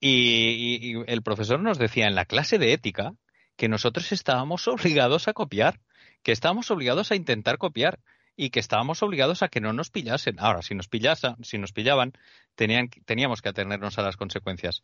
y, 0.00 0.94
el 1.06 1.22
profesor 1.22 1.60
nos 1.60 1.78
decía 1.78 2.06
en 2.06 2.14
la 2.14 2.26
clase 2.26 2.58
de 2.58 2.72
ética 2.72 3.14
que 3.56 3.68
nosotros 3.68 4.12
estábamos 4.12 4.68
obligados 4.68 5.28
a 5.28 5.32
copiar, 5.32 5.80
que 6.22 6.32
estábamos 6.32 6.70
obligados 6.70 7.10
a 7.10 7.16
intentar 7.16 7.58
copiar 7.58 7.98
y 8.36 8.50
que 8.50 8.60
estábamos 8.60 9.02
obligados 9.02 9.42
a 9.42 9.48
que 9.48 9.60
no 9.60 9.72
nos 9.72 9.90
pillasen. 9.90 10.36
Ahora, 10.38 10.60
si 10.60 10.74
nos 10.74 10.88
pillasen, 10.88 11.36
si 11.42 11.56
nos 11.56 11.72
pillaban, 11.72 12.12
tenían, 12.54 12.90
teníamos 13.06 13.40
que 13.40 13.48
atenernos 13.48 13.98
a 13.98 14.02
las 14.02 14.16
consecuencias. 14.16 14.82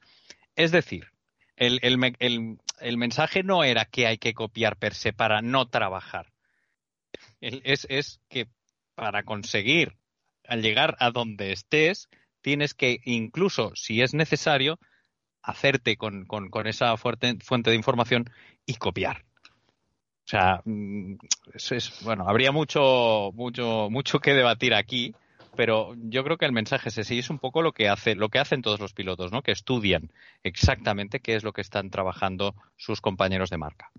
Es 0.56 0.72
decir, 0.72 1.08
el, 1.56 1.78
el, 1.82 2.58
el, 2.80 2.96
mensaje 2.96 3.42
no 3.42 3.62
era 3.62 3.84
que 3.84 4.06
hay 4.06 4.16
que 4.16 4.32
copiar 4.32 4.76
per 4.76 4.94
se 4.94 5.12
para 5.12 5.42
no 5.42 5.68
trabajar. 5.68 6.32
Es, 7.40 7.86
es 7.90 8.20
que 8.30 8.48
para 8.94 9.22
conseguir 9.22 9.96
al 10.46 10.62
llegar 10.62 10.96
a 10.98 11.10
donde 11.10 11.52
estés, 11.52 12.08
tienes 12.40 12.74
que, 12.74 13.00
incluso 13.04 13.72
si 13.74 14.02
es 14.02 14.14
necesario, 14.14 14.78
hacerte 15.42 15.96
con, 15.96 16.26
con, 16.26 16.66
esa 16.66 16.96
fuerte, 16.96 17.36
fuente 17.42 17.70
de 17.70 17.76
información 17.76 18.30
y 18.66 18.74
copiar. 18.74 19.24
O 20.24 20.28
sea, 20.28 20.62
mm, 20.64 21.14
es, 21.54 22.00
bueno, 22.04 22.28
habría 22.28 22.52
mucho, 22.52 23.30
mucho, 23.34 23.88
mucho 23.90 24.20
que 24.20 24.34
debatir 24.34 24.74
aquí, 24.74 25.14
pero 25.56 25.94
yo 25.96 26.24
creo 26.24 26.38
que 26.38 26.46
el 26.46 26.52
mensaje 26.52 26.88
es 26.88 26.98
ese 26.98 27.16
y 27.16 27.18
es 27.18 27.30
un 27.30 27.38
poco 27.38 27.60
lo 27.60 27.72
que 27.72 27.88
hace, 27.88 28.14
lo 28.14 28.28
que 28.28 28.38
hacen 28.38 28.62
todos 28.62 28.80
los 28.80 28.94
pilotos, 28.94 29.32
¿no? 29.32 29.42
Que 29.42 29.52
estudian 29.52 30.12
exactamente 30.42 31.20
qué 31.20 31.34
es 31.34 31.44
lo 31.44 31.52
que 31.52 31.60
están 31.60 31.90
trabajando 31.90 32.54
sus 32.76 33.00
compañeros 33.00 33.50
de 33.50 33.58
marca. 33.58 33.90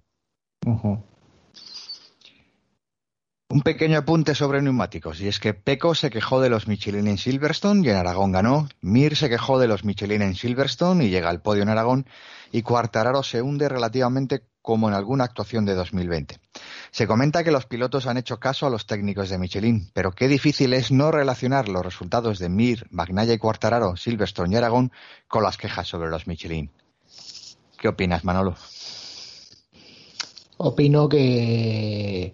Un 3.54 3.62
pequeño 3.62 4.00
apunte 4.00 4.34
sobre 4.34 4.64
neumáticos, 4.64 5.22
y 5.22 5.28
es 5.28 5.40
que 5.40 5.54
Peco 5.54 5.94
se 5.94 6.10
quejó 6.10 6.42
de 6.42 6.50
los 6.50 6.68
Michelin 6.68 7.06
en 7.06 7.20
Silverstone 7.20 7.86
y 7.86 7.92
en 7.92 7.98
Aragón 7.98 8.32
ganó, 8.32 8.68
Mir 8.82 9.16
se 9.16 9.30
quejó 9.30 9.60
de 9.60 9.68
los 9.68 9.86
Michelin 9.86 10.24
en 10.24 10.34
Silverstone 10.34 11.06
y 11.06 11.12
llega 11.12 11.30
al 11.30 11.44
podio 11.44 11.62
en 11.62 11.70
Aragón, 11.70 12.08
y 12.52 12.64
Cuartararo 12.64 13.22
se 13.22 13.44
hunde 13.44 13.70
relativamente 13.70 14.42
como 14.64 14.88
en 14.88 14.96
alguna 14.96 15.26
actuación 15.26 15.66
de 15.66 15.76
2020. 15.76 16.40
Se 16.90 17.06
comenta 17.06 17.44
que 17.44 17.52
los 17.52 17.68
pilotos 17.68 18.08
han 18.08 18.18
hecho 18.18 18.40
caso 18.40 18.66
a 18.66 18.72
los 18.72 18.88
técnicos 18.88 19.30
de 19.30 19.38
Michelin, 19.38 19.92
pero 19.94 20.14
qué 20.14 20.28
difícil 20.28 20.74
es 20.74 20.92
no 20.92 21.12
relacionar 21.12 21.70
los 21.70 21.86
resultados 21.86 22.40
de 22.40 22.50
Mir, 22.50 22.88
Magnaya 22.90 23.34
y 23.34 23.38
Cuartararo, 23.38 23.96
Silverstone 23.98 24.56
y 24.56 24.58
Aragón 24.58 24.92
con 25.28 25.44
las 25.44 25.58
quejas 25.58 25.88
sobre 25.88 26.10
los 26.10 26.26
Michelin. 26.26 26.72
¿Qué 27.78 27.88
opinas, 27.88 28.24
Manolo? 28.24 28.56
Opino 30.58 31.08
que 31.08 32.34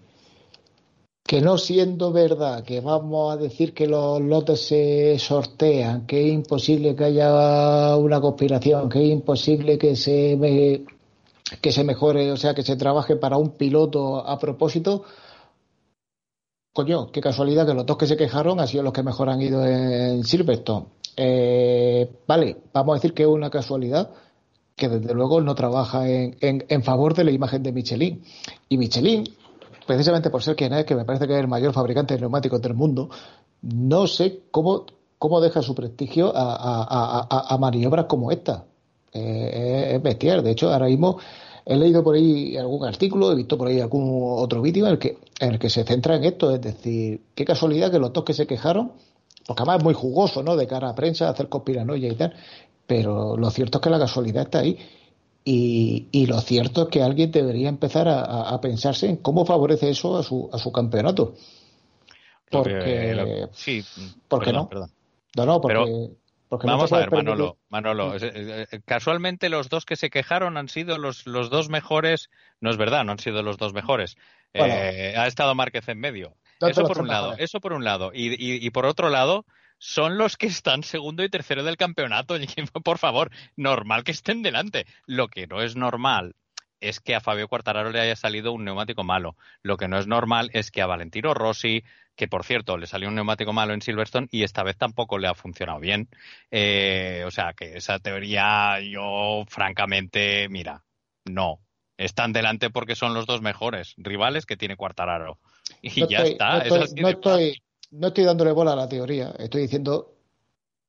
que 1.30 1.42
no 1.42 1.60
siendo 1.60 2.12
verdad 2.12 2.64
que 2.64 2.82
vamos 2.82 3.32
a 3.32 3.38
decir 3.38 3.72
que 3.76 3.86
los 3.86 4.20
lotes 4.20 4.66
se 4.66 5.20
sortean, 5.20 6.08
que 6.08 6.26
es 6.26 6.34
imposible 6.34 6.96
que 6.96 7.04
haya 7.04 7.96
una 7.98 8.20
conspiración, 8.20 8.90
que 8.90 9.04
es 9.04 9.12
imposible 9.12 9.78
que 9.78 9.96
se 9.96 10.84
que 11.62 11.72
se 11.72 11.84
mejore, 11.84 12.32
o 12.32 12.38
sea, 12.38 12.56
que 12.56 12.64
se 12.64 12.76
trabaje 12.78 13.16
para 13.16 13.38
un 13.38 13.52
piloto 13.52 14.28
a 14.28 14.40
propósito. 14.40 15.04
Coño, 16.74 17.12
qué 17.12 17.22
casualidad 17.22 17.68
que 17.68 17.76
los 17.76 17.86
dos 17.86 17.98
que 17.98 18.08
se 18.08 18.18
quejaron 18.18 18.60
han 18.60 18.68
sido 18.68 18.82
los 18.82 18.94
que 18.94 19.04
mejor 19.04 19.30
han 19.30 19.40
ido 19.40 19.64
en 19.64 20.24
Silverstone. 20.24 20.88
Eh, 21.16 22.10
vale, 22.26 22.58
vamos 22.74 22.94
a 22.94 22.96
decir 22.96 23.14
que 23.14 23.22
es 23.22 23.30
una 23.30 23.52
casualidad 23.52 24.10
que 24.76 24.90
desde 24.90 25.14
luego 25.14 25.42
no 25.42 25.54
trabaja 25.54 26.10
en, 26.10 26.38
en 26.42 26.84
favor 26.84 27.14
de 27.14 27.26
la 27.26 27.32
imagen 27.32 27.62
de 27.62 27.72
Michelin. 27.72 28.24
Y 28.68 28.80
Michelin 28.80 29.26
precisamente 29.90 30.30
por 30.30 30.44
ser 30.44 30.56
quien 30.56 30.72
es, 30.74 30.86
que 30.86 30.94
me 30.94 31.04
parece 31.04 31.26
que 31.26 31.34
es 31.34 31.40
el 31.40 31.48
mayor 31.48 31.74
fabricante 31.74 32.14
de 32.14 32.20
neumáticos 32.20 32.62
del 32.62 32.76
mundo, 32.76 33.10
no 33.64 34.06
sé 34.06 34.42
cómo, 34.52 34.86
cómo 35.18 35.42
deja 35.42 35.64
su 35.64 35.74
prestigio 35.74 36.32
a, 36.32 37.58
maniobras 37.60 38.06
como 38.06 38.30
esta. 38.30 38.66
Eh, 39.12 39.94
es 39.96 40.04
bestial. 40.04 40.44
De 40.44 40.52
hecho, 40.52 40.72
ahora 40.72 40.86
mismo 40.86 41.18
he 41.66 41.76
leído 41.76 42.04
por 42.04 42.14
ahí 42.14 42.56
algún 42.56 42.86
artículo, 42.86 43.32
he 43.32 43.36
visto 43.36 43.58
por 43.58 43.68
ahí 43.68 43.80
algún 43.80 44.12
otro 44.40 44.62
vídeo 44.62 44.86
en 44.86 44.92
el 44.92 45.00
que, 45.00 45.18
en 45.40 45.54
el 45.54 45.58
que 45.58 45.72
se 45.72 45.84
centra 45.84 46.18
en 46.18 46.24
esto. 46.26 46.54
Es 46.54 46.62
decir, 46.62 47.22
qué 47.34 47.44
casualidad 47.44 47.90
que 47.90 47.98
los 47.98 48.14
dos 48.14 48.24
que 48.24 48.36
se 48.36 48.46
quejaron, 48.46 48.92
porque 49.48 49.64
además 49.64 49.80
es 49.80 49.84
muy 49.86 49.96
jugoso, 49.96 50.44
¿no? 50.44 50.56
De 50.56 50.68
cara 50.68 50.90
a 50.90 50.94
prensa, 50.94 51.30
hacer 51.30 51.50
conspiranoia 51.50 52.10
y 52.10 52.16
tal. 52.16 52.36
Pero 52.86 53.36
lo 53.38 53.50
cierto 53.50 53.80
es 53.80 53.82
que 53.82 53.90
la 53.90 53.98
casualidad 53.98 54.44
está 54.44 54.60
ahí. 54.60 54.78
Y, 55.44 56.28
lo 56.28 56.42
cierto 56.42 56.84
es 56.84 56.88
que 56.90 57.02
alguien 57.02 57.32
debería 57.32 57.70
empezar 57.70 58.08
a, 58.08 58.60
pensarse 58.62 59.08
en 59.08 59.18
cómo 59.18 59.46
favorece 59.46 59.90
eso 59.90 60.18
a 60.18 60.24
su, 60.24 60.50
a 60.54 60.60
su 60.60 60.72
campeonato. 60.72 61.36
Porque, 62.50 63.48
sí, 63.54 63.84
¿por 64.28 64.44
qué 64.44 64.54
no? 64.54 64.68
Perdón. 64.70 64.92
No, 65.36 65.46
no, 65.46 65.62
porque, 65.62 66.10
vamos 66.68 66.92
a 66.92 66.98
ver, 67.00 67.12
Manolo. 67.12 67.58
Manolo 67.70 68.14
casualmente 68.86 69.50
los 69.50 69.70
dos 69.70 69.86
que 69.86 69.96
se 69.96 70.10
quejaron 70.10 70.58
han 70.58 70.68
sido 70.68 70.98
los, 70.98 71.26
los 71.28 71.50
dos 71.50 71.70
mejores. 71.70 72.30
No 72.60 72.70
es 72.70 72.78
verdad, 72.78 73.04
no 73.06 73.12
han 73.12 73.20
sido 73.20 73.44
los 73.44 73.58
dos 73.58 73.74
mejores. 73.74 74.18
Eh, 74.54 75.14
ha 75.16 75.28
estado 75.28 75.54
Márquez 75.56 75.88
en 75.90 76.00
medio. 76.00 76.36
Eso 76.60 76.84
por 76.84 77.00
un 77.00 77.08
lado. 77.08 77.36
Eso 77.38 77.60
por 77.60 77.74
un 77.74 77.84
lado. 77.84 78.12
Y, 78.14 78.30
y, 78.34 78.66
y 78.66 78.70
por 78.72 78.86
otro 78.86 79.10
lado, 79.10 79.46
son 79.80 80.18
los 80.18 80.38
que 80.38 80.48
están 80.48 80.84
segundo 80.84 81.24
y 81.24 81.30
tercero 81.30 81.64
del 81.64 81.78
campeonato. 81.78 82.36
Por 82.84 83.00
favor, 83.00 83.32
normal 83.56 84.04
que 84.04 84.12
estén 84.12 84.44
delante. 84.44 84.86
Lo 85.08 85.30
que 85.30 85.48
no 85.48 85.62
es 85.62 85.76
normal 85.76 86.36
es 86.82 87.00
que 87.00 87.16
a 87.16 87.22
Fabio 87.22 87.48
Quartararo 87.48 87.92
le 87.92 88.00
haya 88.00 88.16
salido 88.16 88.52
un 88.52 88.66
neumático 88.66 89.04
malo. 89.04 89.36
Lo 89.64 89.78
que 89.78 89.88
no 89.88 89.98
es 89.98 90.08
normal 90.08 90.50
es 90.54 90.72
que 90.72 90.82
a 90.82 90.86
Valentino 90.86 91.34
Rossi, 91.34 91.84
que 92.16 92.28
por 92.28 92.44
cierto 92.44 92.78
le 92.78 92.88
salió 92.88 93.10
un 93.10 93.16
neumático 93.16 93.54
malo 93.54 93.74
en 93.74 93.82
Silverstone 93.82 94.28
y 94.32 94.44
esta 94.44 94.64
vez 94.64 94.78
tampoco 94.78 95.18
le 95.18 95.28
ha 95.28 95.34
funcionado 95.34 95.80
bien. 95.80 96.10
Eh, 96.52 97.24
o 97.26 97.32
sea 97.32 97.54
que 97.54 97.78
esa 97.78 98.00
teoría 98.00 98.80
yo 98.82 99.46
francamente, 99.48 100.48
mira, 100.50 100.84
no. 101.26 101.62
Están 101.98 102.32
delante 102.32 102.70
porque 102.70 102.96
son 102.96 103.14
los 103.14 103.26
dos 103.26 103.42
mejores 103.42 103.94
rivales 103.98 104.46
que 104.46 104.56
tiene 104.56 104.78
Quartararo. 104.78 105.38
Y 105.82 106.08
ya 106.08 106.20
está. 106.20 106.64
no 106.64 106.76
estoy, 106.76 107.02
no 107.02 107.10
estoy 107.10 107.62
dándole 107.90 108.52
bola 108.52 108.74
a 108.74 108.76
la 108.76 108.90
teoría, 108.90 109.34
estoy 109.40 109.64
diciendo 109.64 110.16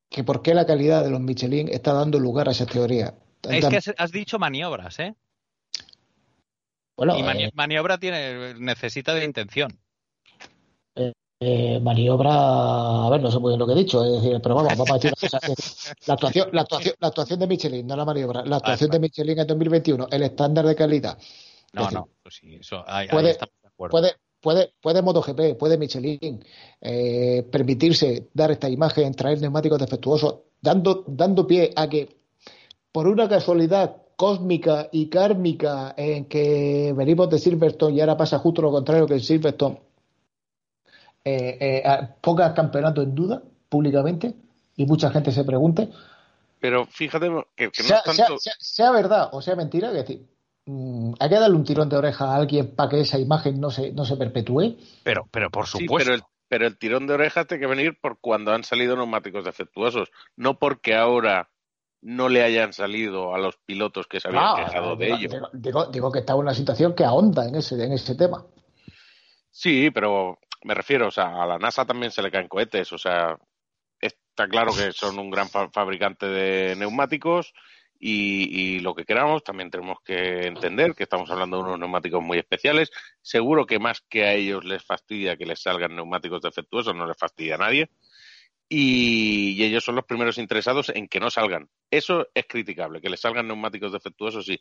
que 0.09 0.25
por 0.25 0.43
qué 0.43 0.55
la 0.55 0.67
calidad 0.67 1.05
de 1.05 1.11
los 1.11 1.21
Michelin 1.21 1.69
está 1.69 1.93
dando 1.93 2.19
lugar 2.19 2.49
a 2.49 2.53
esa 2.53 2.67
teoría. 2.67 3.15
Es 3.49 3.67
que 3.67 3.81
has 3.97 4.13
dicho 4.13 4.39
maniobras, 4.39 4.99
¿eh? 4.99 5.15
Bueno, 6.97 7.17
y 7.17 7.23
eh, 7.23 7.51
maniobra 7.55 7.97
tiene, 7.97 8.55
necesita 8.59 9.15
de 9.15 9.25
intención. 9.25 9.79
Eh, 10.95 11.13
eh, 11.41 11.81
maniobra, 11.81 12.31
a 12.31 13.09
ver, 13.09 13.23
no 13.23 13.31
sé 13.31 13.39
muy 13.39 13.53
bien 13.53 13.59
lo 13.59 13.67
que 13.67 13.73
he 13.73 13.77
dicho, 13.77 14.05
es 14.05 14.23
decir, 14.23 14.39
pero 14.43 14.57
vamos, 14.57 14.77
vamos 14.77 14.91
a 14.91 14.95
decir 14.95 15.13
la 16.07 16.13
actuación, 16.13 16.51
la 16.53 16.61
actuación, 16.61 16.95
la 16.99 17.09
actuación 17.09 17.41
de 17.41 17.47
Michelin, 17.47 17.87
no 17.87 17.97
la 17.97 18.05
maniobra, 18.05 18.45
la 18.45 18.57
actuación 18.57 18.91
de 18.91 19.01
Michelin 19.01 19.39
en 19.39 19.47
2021, 19.47 20.09
el 20.11 20.23
estándar 20.25 20.67
de 20.67 20.77
calidad. 20.77 21.17
No, 21.73 21.91
no, 21.91 22.09
pues 22.23 22.35
sí, 22.35 22.57
eso, 22.57 22.85
ahí, 22.87 23.09
puede, 23.09 23.39
puede, 23.89 24.17
puede, 24.41 24.73
puede 24.81 25.03
MotoGP, 25.03 25.59
puede 25.59 25.79
Michelin 25.79 26.45
eh, 26.81 27.47
permitirse 27.51 28.29
dar 28.33 28.51
esta 28.51 28.69
imagen, 28.69 29.15
traer 29.15 29.41
neumáticos 29.41 29.79
defectuosos, 29.79 30.37
dando, 30.61 31.05
dando 31.07 31.47
pie 31.47 31.73
a 31.77 31.89
que 31.89 32.17
por 32.93 33.07
una 33.07 33.29
casualidad 33.29 33.97
cósmica 34.17 34.89
y 34.93 35.09
kármica 35.09 35.95
en 35.97 36.27
que 36.27 36.93
venimos 36.97 37.31
de 37.31 37.39
Silverstone 37.39 37.95
y 37.95 38.01
ahora 38.01 38.17
pasa 38.17 38.39
justo 38.39 38.63
lo 38.63 38.71
contrario 38.71 39.07
que 39.07 39.15
en 39.15 39.21
Silverstone, 39.21 39.81
eh, 41.25 41.57
eh, 41.61 42.09
ponga 42.21 42.53
campeonato 42.55 43.03
en 43.03 43.15
duda 43.15 43.43
públicamente 43.69 44.35
y 44.77 44.87
mucha 44.87 45.11
gente 45.11 45.33
se 45.33 45.45
pregunte. 45.45 45.89
Pero 46.59 46.87
fíjate 46.87 47.31
que, 47.57 47.67
no 47.67 47.73
sea, 47.73 48.27
sea, 48.59 48.91
verdad 48.91 49.31
o 49.33 49.41
sea 49.41 49.57
mentira, 49.57 49.89
es 49.89 49.95
decir, 49.95 50.27
hay 51.19 51.29
que 51.29 51.35
darle 51.35 51.57
un 51.57 51.65
tirón 51.65 51.89
de 51.89 51.97
oreja 51.97 52.27
a 52.27 52.37
alguien 52.37 52.75
para 52.75 52.91
que 52.91 53.01
esa 53.01 53.19
imagen 53.19 53.61
no 53.61 53.71
se, 53.71 53.93
no 53.93 54.05
se 54.05 54.17
perpetúe. 54.17 54.77
Pero, 55.03 55.29
pero 55.31 55.51
por 55.51 55.67
supuesto. 55.67 56.13
pero, 56.49 56.67
el, 56.67 56.79
tirón 56.79 57.07
de 57.07 57.15
oreja 57.15 57.45
tiene 57.45 57.61
que 57.61 57.67
venir 57.67 57.99
por 58.01 58.19
cuando 58.21 58.53
han 58.53 58.65
salido 58.65 58.97
neumáticos 58.97 59.45
defectuosos, 59.45 60.11
no 60.37 60.59
porque 60.59 60.95
ahora 60.95 61.51
no 62.03 62.29
le 62.29 62.43
hayan 62.43 62.73
salido 62.73 63.35
a 63.35 63.39
los 63.39 63.57
pilotos 63.59 64.07
que 64.07 64.21
se 64.21 64.29
habían 64.29 64.65
quejado 64.65 64.97
de 64.97 65.09
ello. 65.11 65.29
Digo, 65.53 65.87
digo, 65.87 66.11
que 66.11 66.21
está 66.21 66.33
en 66.33 66.39
una 66.39 66.55
situación 66.55 66.95
que 66.95 67.05
ahonda 67.05 67.47
en 67.47 67.57
ese, 67.57 67.83
en 67.83 67.93
ese 67.93 68.15
tema. 68.15 68.47
Sí, 69.51 69.91
pero 69.91 70.39
me 70.65 70.75
refiero, 70.75 71.09
o 71.09 71.11
sea, 71.11 71.43
a 71.43 71.47
la 71.47 71.59
NASA 71.59 71.85
también 71.85 72.11
se 72.11 72.23
le 72.23 72.31
caen 72.31 72.49
cohetes, 72.49 72.93
o 72.93 72.99
sea, 72.99 73.37
está 74.01 74.49
claro 74.49 74.73
que 74.73 74.93
son 74.93 75.19
un 75.19 75.31
gran 75.31 75.49
fabricante 75.49 76.27
de 76.27 76.77
neumáticos 76.77 77.53
y, 78.03 78.79
lo 78.81 78.95
que 78.95 79.05
queramos, 79.05 79.45
también 79.45 79.71
tenemos 79.71 79.99
que 80.03 80.47
entender 80.47 80.95
que 80.95 81.03
estamos 81.03 81.31
hablando 81.31 81.59
de 81.59 81.65
unos 81.65 81.79
neumáticos 81.79 82.23
muy 82.23 82.39
especiales. 82.39 82.91
Seguro 83.21 83.67
que 83.67 83.79
más 83.79 84.01
que 84.09 84.25
a 84.25 84.33
ellos 84.33 84.65
les 84.65 84.83
fastidia 84.83 85.37
que 85.37 85.45
les 85.45 85.61
salgan 85.61 85.95
neumáticos 85.95 86.41
defectuosos, 86.41 86.95
no 86.95 87.07
les 87.07 87.19
fastidia 87.19 87.57
a 87.57 87.59
nadie. 87.59 87.91
Y, 88.71 89.63
ellos 89.63 89.85
son 89.85 89.97
los 89.97 90.07
primeros 90.07 90.39
interesados 90.39 90.89
en 90.89 91.09
que 91.09 91.21
no 91.21 91.31
salgan. 91.31 91.69
Eso 91.91 92.27
es 92.33 92.47
criticable, 92.49 93.03
que 93.03 93.11
les 93.11 93.21
salgan 93.21 93.47
neumáticos 93.47 93.93
defectuosos, 93.93 94.47
sí. 94.47 94.59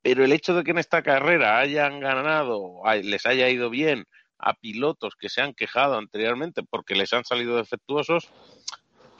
Pero 0.00 0.24
el 0.24 0.32
hecho 0.32 0.54
de 0.54 0.64
que 0.64 0.70
en 0.70 0.78
esta 0.78 1.02
carrera 1.02 1.58
hayan 1.58 2.00
ganado, 2.00 2.80
les 3.02 3.26
haya 3.26 3.50
ido 3.50 3.68
bien 3.68 4.06
a 4.38 4.54
pilotos 4.54 5.16
que 5.16 5.28
se 5.28 5.42
han 5.42 5.52
quejado 5.52 5.98
anteriormente 5.98 6.62
porque 6.62 6.94
les 6.94 7.12
han 7.12 7.26
salido 7.26 7.58
defectuosos, 7.58 8.30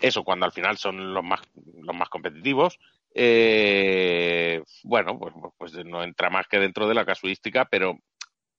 eso 0.01 0.25
cuando 0.25 0.47
al 0.47 0.53
final 0.53 0.79
son 0.79 1.13
los 1.13 1.23
más, 1.23 1.43
los 1.55 1.95
más 1.95 2.09
competitivos, 2.09 2.79
eh, 3.15 4.63
bueno, 4.85 5.19
pues, 5.19 5.35
pues 5.59 5.85
no 5.85 6.03
entra 6.03 6.31
más 6.31 6.47
que 6.47 6.59
dentro 6.59 6.87
de 6.89 6.95
la 6.95 7.05
casuística, 7.05 7.65
pero 7.65 7.99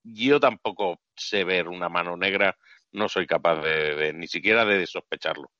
yo 0.04 0.40
tampoco 0.40 1.00
sé 1.16 1.44
ver 1.44 1.68
una 1.68 1.88
mano 1.88 2.16
negra, 2.16 2.56
no 2.92 3.08
soy 3.08 3.26
capaz 3.26 3.60
de, 3.62 4.12
ni 4.12 4.26
siquiera 4.26 4.64
de 4.64 4.86
sospecharlo. 4.86 5.50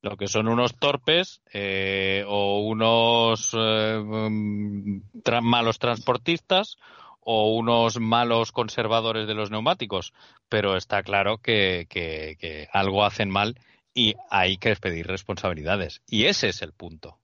Lo 0.00 0.16
que 0.16 0.28
son 0.28 0.46
unos 0.46 0.76
torpes 0.78 1.42
eh, 1.52 2.24
o 2.26 2.60
unos 2.60 3.52
eh, 3.58 4.00
mm, 4.00 5.00
malos 5.42 5.80
transportistas 5.80 6.76
o 7.20 7.56
unos 7.56 7.98
malos 7.98 8.52
conservadores 8.52 9.26
de 9.26 9.34
los 9.34 9.50
neumáticos, 9.50 10.14
pero 10.48 10.76
está 10.76 11.02
claro 11.02 11.38
que, 11.38 11.86
que 11.90 12.68
algo 12.72 13.04
hacen 13.04 13.28
mal 13.28 13.58
y 13.92 14.14
hay 14.30 14.56
que 14.56 14.74
pedir 14.76 15.08
responsabilidades. 15.08 16.00
Y 16.06 16.24
ese 16.26 16.48
es 16.48 16.62
el 16.62 16.72
punto. 16.72 17.18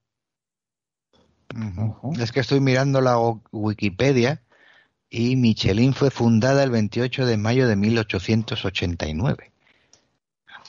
Es 2.18 2.32
que 2.32 2.40
estoy 2.40 2.60
mirando 2.60 3.00
la 3.00 3.18
Wikipedia 3.52 4.42
y 5.10 5.36
Michelin 5.36 5.94
fue 5.94 6.10
fundada 6.10 6.62
el 6.64 6.70
28 6.70 7.26
de 7.26 7.36
mayo 7.36 7.68
de 7.68 7.76
1889. 7.76 9.52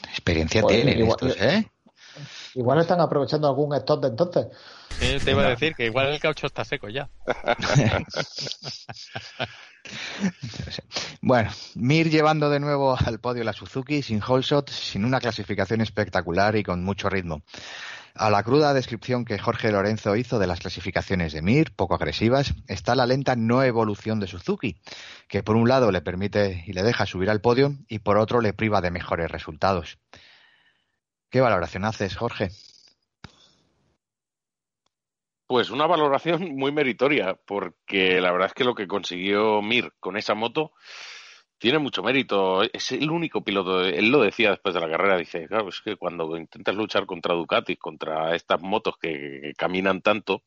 Experiencia 0.10 0.64
tienen 0.64 1.08
estos, 1.08 1.36
¿eh? 1.40 1.68
Igual 2.56 2.80
están 2.80 3.02
aprovechando 3.02 3.48
algún 3.48 3.76
stock 3.76 4.02
de 4.02 4.08
entonces. 4.08 4.48
Sí, 4.90 5.18
te 5.24 5.32
iba 5.32 5.44
a 5.44 5.50
decir 5.50 5.76
que 5.76 5.86
igual 5.86 6.08
el 6.08 6.20
caucho 6.22 6.48
está 6.48 6.64
seco 6.64 6.88
ya. 6.88 7.10
bueno, 11.22 11.52
Mir 11.76 12.10
llevando 12.10 12.50
de 12.50 12.62
nuevo 12.62 12.98
al 12.98 13.20
podio 13.20 13.44
la 13.44 13.52
Suzuki 13.52 14.02
sin 14.02 14.22
shot, 14.22 14.70
sin 14.70 15.04
una 15.04 15.20
clasificación 15.20 15.82
espectacular 15.82 16.56
y 16.56 16.64
con 16.64 16.82
mucho 16.84 17.10
ritmo. 17.10 17.42
A 18.18 18.30
la 18.30 18.44
cruda 18.44 18.74
descripción 18.74 19.26
que 19.26 19.38
Jorge 19.38 19.74
Lorenzo 19.74 20.16
hizo 20.16 20.40
de 20.40 20.48
las 20.48 20.62
clasificaciones 20.62 21.34
de 21.34 21.42
Mir, 21.42 21.76
poco 21.76 21.96
agresivas, 21.96 22.54
está 22.70 22.96
la 22.96 23.06
lenta 23.06 23.36
no 23.36 23.62
evolución 23.64 24.22
de 24.22 24.28
Suzuki, 24.28 24.78
que 25.28 25.44
por 25.44 25.58
un 25.58 25.68
lado 25.68 25.92
le 25.92 26.02
permite 26.02 26.64
y 26.66 26.72
le 26.72 26.84
deja 26.84 27.06
subir 27.06 27.30
al 27.30 27.42
podio 27.42 27.76
y 27.90 28.00
por 28.00 28.18
otro 28.18 28.40
le 28.40 28.54
priva 28.54 28.80
de 28.80 28.92
mejores 28.92 29.30
resultados. 29.30 29.98
¿Qué 31.30 31.42
valoración 31.42 31.86
haces, 31.86 32.16
Jorge? 32.16 32.50
Pues 35.48 35.70
una 35.70 35.86
valoración 35.86 36.56
muy 36.56 36.72
meritoria, 36.72 37.38
porque 37.46 38.20
la 38.22 38.32
verdad 38.32 38.48
es 38.48 38.54
que 38.54 38.64
lo 38.64 38.76
que 38.76 38.88
consiguió 38.88 39.62
Mir 39.62 39.92
con 40.00 40.18
esa 40.18 40.34
moto 40.34 40.72
tiene 41.58 41.80
mucho 41.80 42.04
mérito. 42.04 42.64
Es 42.64 42.92
el 42.92 43.10
único 43.12 43.44
piloto, 43.44 43.86
él 43.86 44.10
lo 44.10 44.22
decía 44.22 44.52
después 44.52 44.74
de 44.74 44.82
la 44.82 44.90
carrera, 44.90 45.18
dice, 45.18 45.48
claro, 45.48 45.70
es 45.70 45.82
que 45.82 45.96
cuando 45.96 46.36
intentas 46.38 46.76
luchar 46.76 47.06
contra 47.06 47.36
Ducati, 47.36 47.78
contra 47.78 48.36
estas 48.36 48.62
motos 48.62 48.96
que, 49.00 49.54
caminan 49.58 50.02
tanto, 50.02 50.44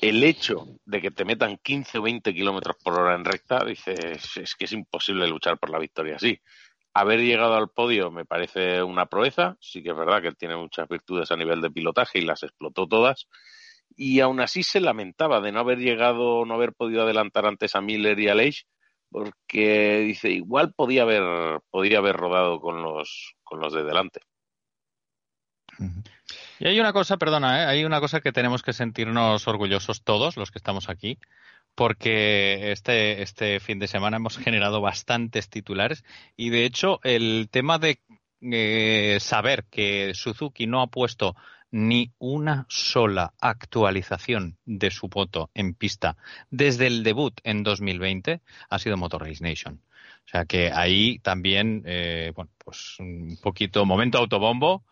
el 0.00 0.24
hecho 0.24 0.66
de 0.84 1.00
que 1.00 1.10
te 1.12 1.24
metan 1.24 1.58
15 1.58 1.98
o 1.98 2.02
20 2.02 2.34
kilómetros 2.34 2.76
por 2.82 2.98
hora 2.98 3.14
en 3.14 3.24
recta, 3.24 3.64
dices, 3.64 4.36
es 4.36 4.54
que 4.56 4.64
es 4.64 4.72
imposible 4.72 5.28
luchar 5.28 5.58
por 5.58 5.70
la 5.70 5.78
victoria 5.78 6.16
así 6.16 6.40
haber 7.00 7.20
llegado 7.20 7.54
al 7.54 7.68
podio 7.68 8.10
me 8.10 8.24
parece 8.24 8.82
una 8.82 9.06
proeza. 9.06 9.56
Sí 9.60 9.82
que 9.82 9.90
es 9.90 9.96
verdad 9.96 10.22
que 10.22 10.28
él 10.28 10.36
tiene 10.36 10.56
muchas 10.56 10.88
virtudes 10.88 11.30
a 11.30 11.36
nivel 11.36 11.60
de 11.60 11.70
pilotaje 11.70 12.18
y 12.18 12.22
las 12.22 12.42
explotó 12.42 12.86
todas. 12.86 13.28
Y 13.96 14.20
aún 14.20 14.40
así 14.40 14.62
se 14.62 14.80
lamentaba 14.80 15.40
de 15.40 15.52
no 15.52 15.60
haber 15.60 15.78
llegado, 15.78 16.44
no 16.44 16.54
haber 16.54 16.72
podido 16.72 17.02
adelantar 17.02 17.46
antes 17.46 17.74
a 17.74 17.80
Miller 17.80 18.18
y 18.18 18.28
a 18.28 18.34
Leish, 18.34 18.64
porque 19.10 20.00
dice, 20.00 20.30
igual 20.30 20.72
podía 20.74 21.02
haber, 21.02 21.60
podría 21.70 21.98
haber 21.98 22.16
rodado 22.16 22.60
con 22.60 22.82
los, 22.82 23.34
con 23.42 23.60
los 23.60 23.72
de 23.72 23.84
delante. 23.84 24.20
Y 26.58 26.66
hay 26.66 26.80
una 26.80 26.92
cosa, 26.92 27.16
perdona, 27.16 27.62
¿eh? 27.62 27.66
hay 27.66 27.84
una 27.84 28.00
cosa 28.00 28.20
que 28.20 28.32
tenemos 28.32 28.62
que 28.62 28.72
sentirnos 28.72 29.46
orgullosos 29.46 30.02
todos 30.02 30.36
los 30.36 30.50
que 30.50 30.58
estamos 30.58 30.88
aquí, 30.88 31.18
porque 31.78 32.72
este, 32.72 33.22
este 33.22 33.60
fin 33.60 33.78
de 33.78 33.86
semana 33.86 34.16
hemos 34.16 34.36
generado 34.36 34.80
bastantes 34.80 35.48
titulares 35.48 36.02
y 36.36 36.50
de 36.50 36.64
hecho 36.64 36.98
el 37.04 37.48
tema 37.52 37.78
de 37.78 38.00
eh, 38.40 39.18
saber 39.20 39.64
que 39.70 40.12
Suzuki 40.12 40.66
no 40.66 40.82
ha 40.82 40.88
puesto 40.88 41.36
ni 41.70 42.10
una 42.18 42.66
sola 42.68 43.32
actualización 43.40 44.58
de 44.64 44.90
su 44.90 45.08
moto 45.14 45.50
en 45.54 45.74
pista 45.74 46.16
desde 46.50 46.88
el 46.88 47.04
debut 47.04 47.38
en 47.44 47.62
2020 47.62 48.40
ha 48.70 48.78
sido 48.80 48.96
Motor 48.96 49.28
Race 49.28 49.44
Nation. 49.44 49.80
O 50.26 50.28
sea 50.28 50.46
que 50.46 50.72
ahí 50.72 51.20
también, 51.20 51.84
eh, 51.86 52.32
bueno, 52.34 52.50
pues 52.58 52.96
un 52.98 53.38
poquito 53.40 53.86
momento 53.86 54.18
autobombo 54.18 54.82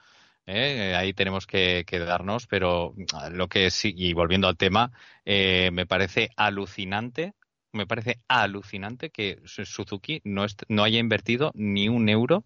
¿eh? 0.47 0.95
ahí 0.97 1.13
tenemos 1.13 1.47
que, 1.47 1.85
darnos, 2.07 2.47
pero 2.47 2.95
ah, 3.13 3.31
lo 3.31 3.49
que 3.49 3.71
sí, 3.71 3.93
y 3.97 4.13
volviendo 4.13 4.49
al 4.49 4.57
tema, 4.57 4.93
eh, 5.25 5.71
me 5.73 5.87
parece 5.87 6.31
alucinante, 6.37 7.35
me 7.73 7.87
parece 7.87 8.21
alucinante 8.29 9.11
que 9.11 9.41
Suzuki 9.45 10.21
no, 10.25 10.47
no 10.69 10.85
haya 10.85 10.99
invertido 10.99 11.53
ni 11.55 11.89
un 11.89 12.09
euro 12.09 12.45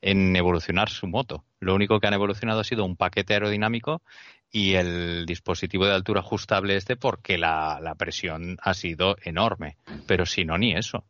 en 0.00 0.34
evolucionar 0.34 0.88
su 0.88 1.06
moto. 1.06 1.44
Lo 1.60 1.74
único 1.74 2.00
que 2.00 2.08
han 2.08 2.14
evolucionado 2.14 2.60
ha 2.60 2.64
sido 2.64 2.84
un 2.84 2.96
paquete 2.96 3.34
aerodinámico 3.34 4.02
y 4.50 4.74
el 4.74 5.24
dispositivo 5.26 5.86
de 5.86 5.94
altura 5.94 6.20
ajustable 6.20 6.76
este 6.76 6.96
porque 6.96 7.38
la, 7.38 7.78
la 7.80 7.94
presión 7.94 8.58
ha 8.60 8.74
sido 8.74 9.16
enorme. 9.22 9.76
Pero 10.06 10.26
si 10.26 10.44
no, 10.44 10.58
ni 10.58 10.74
eso. 10.74 11.04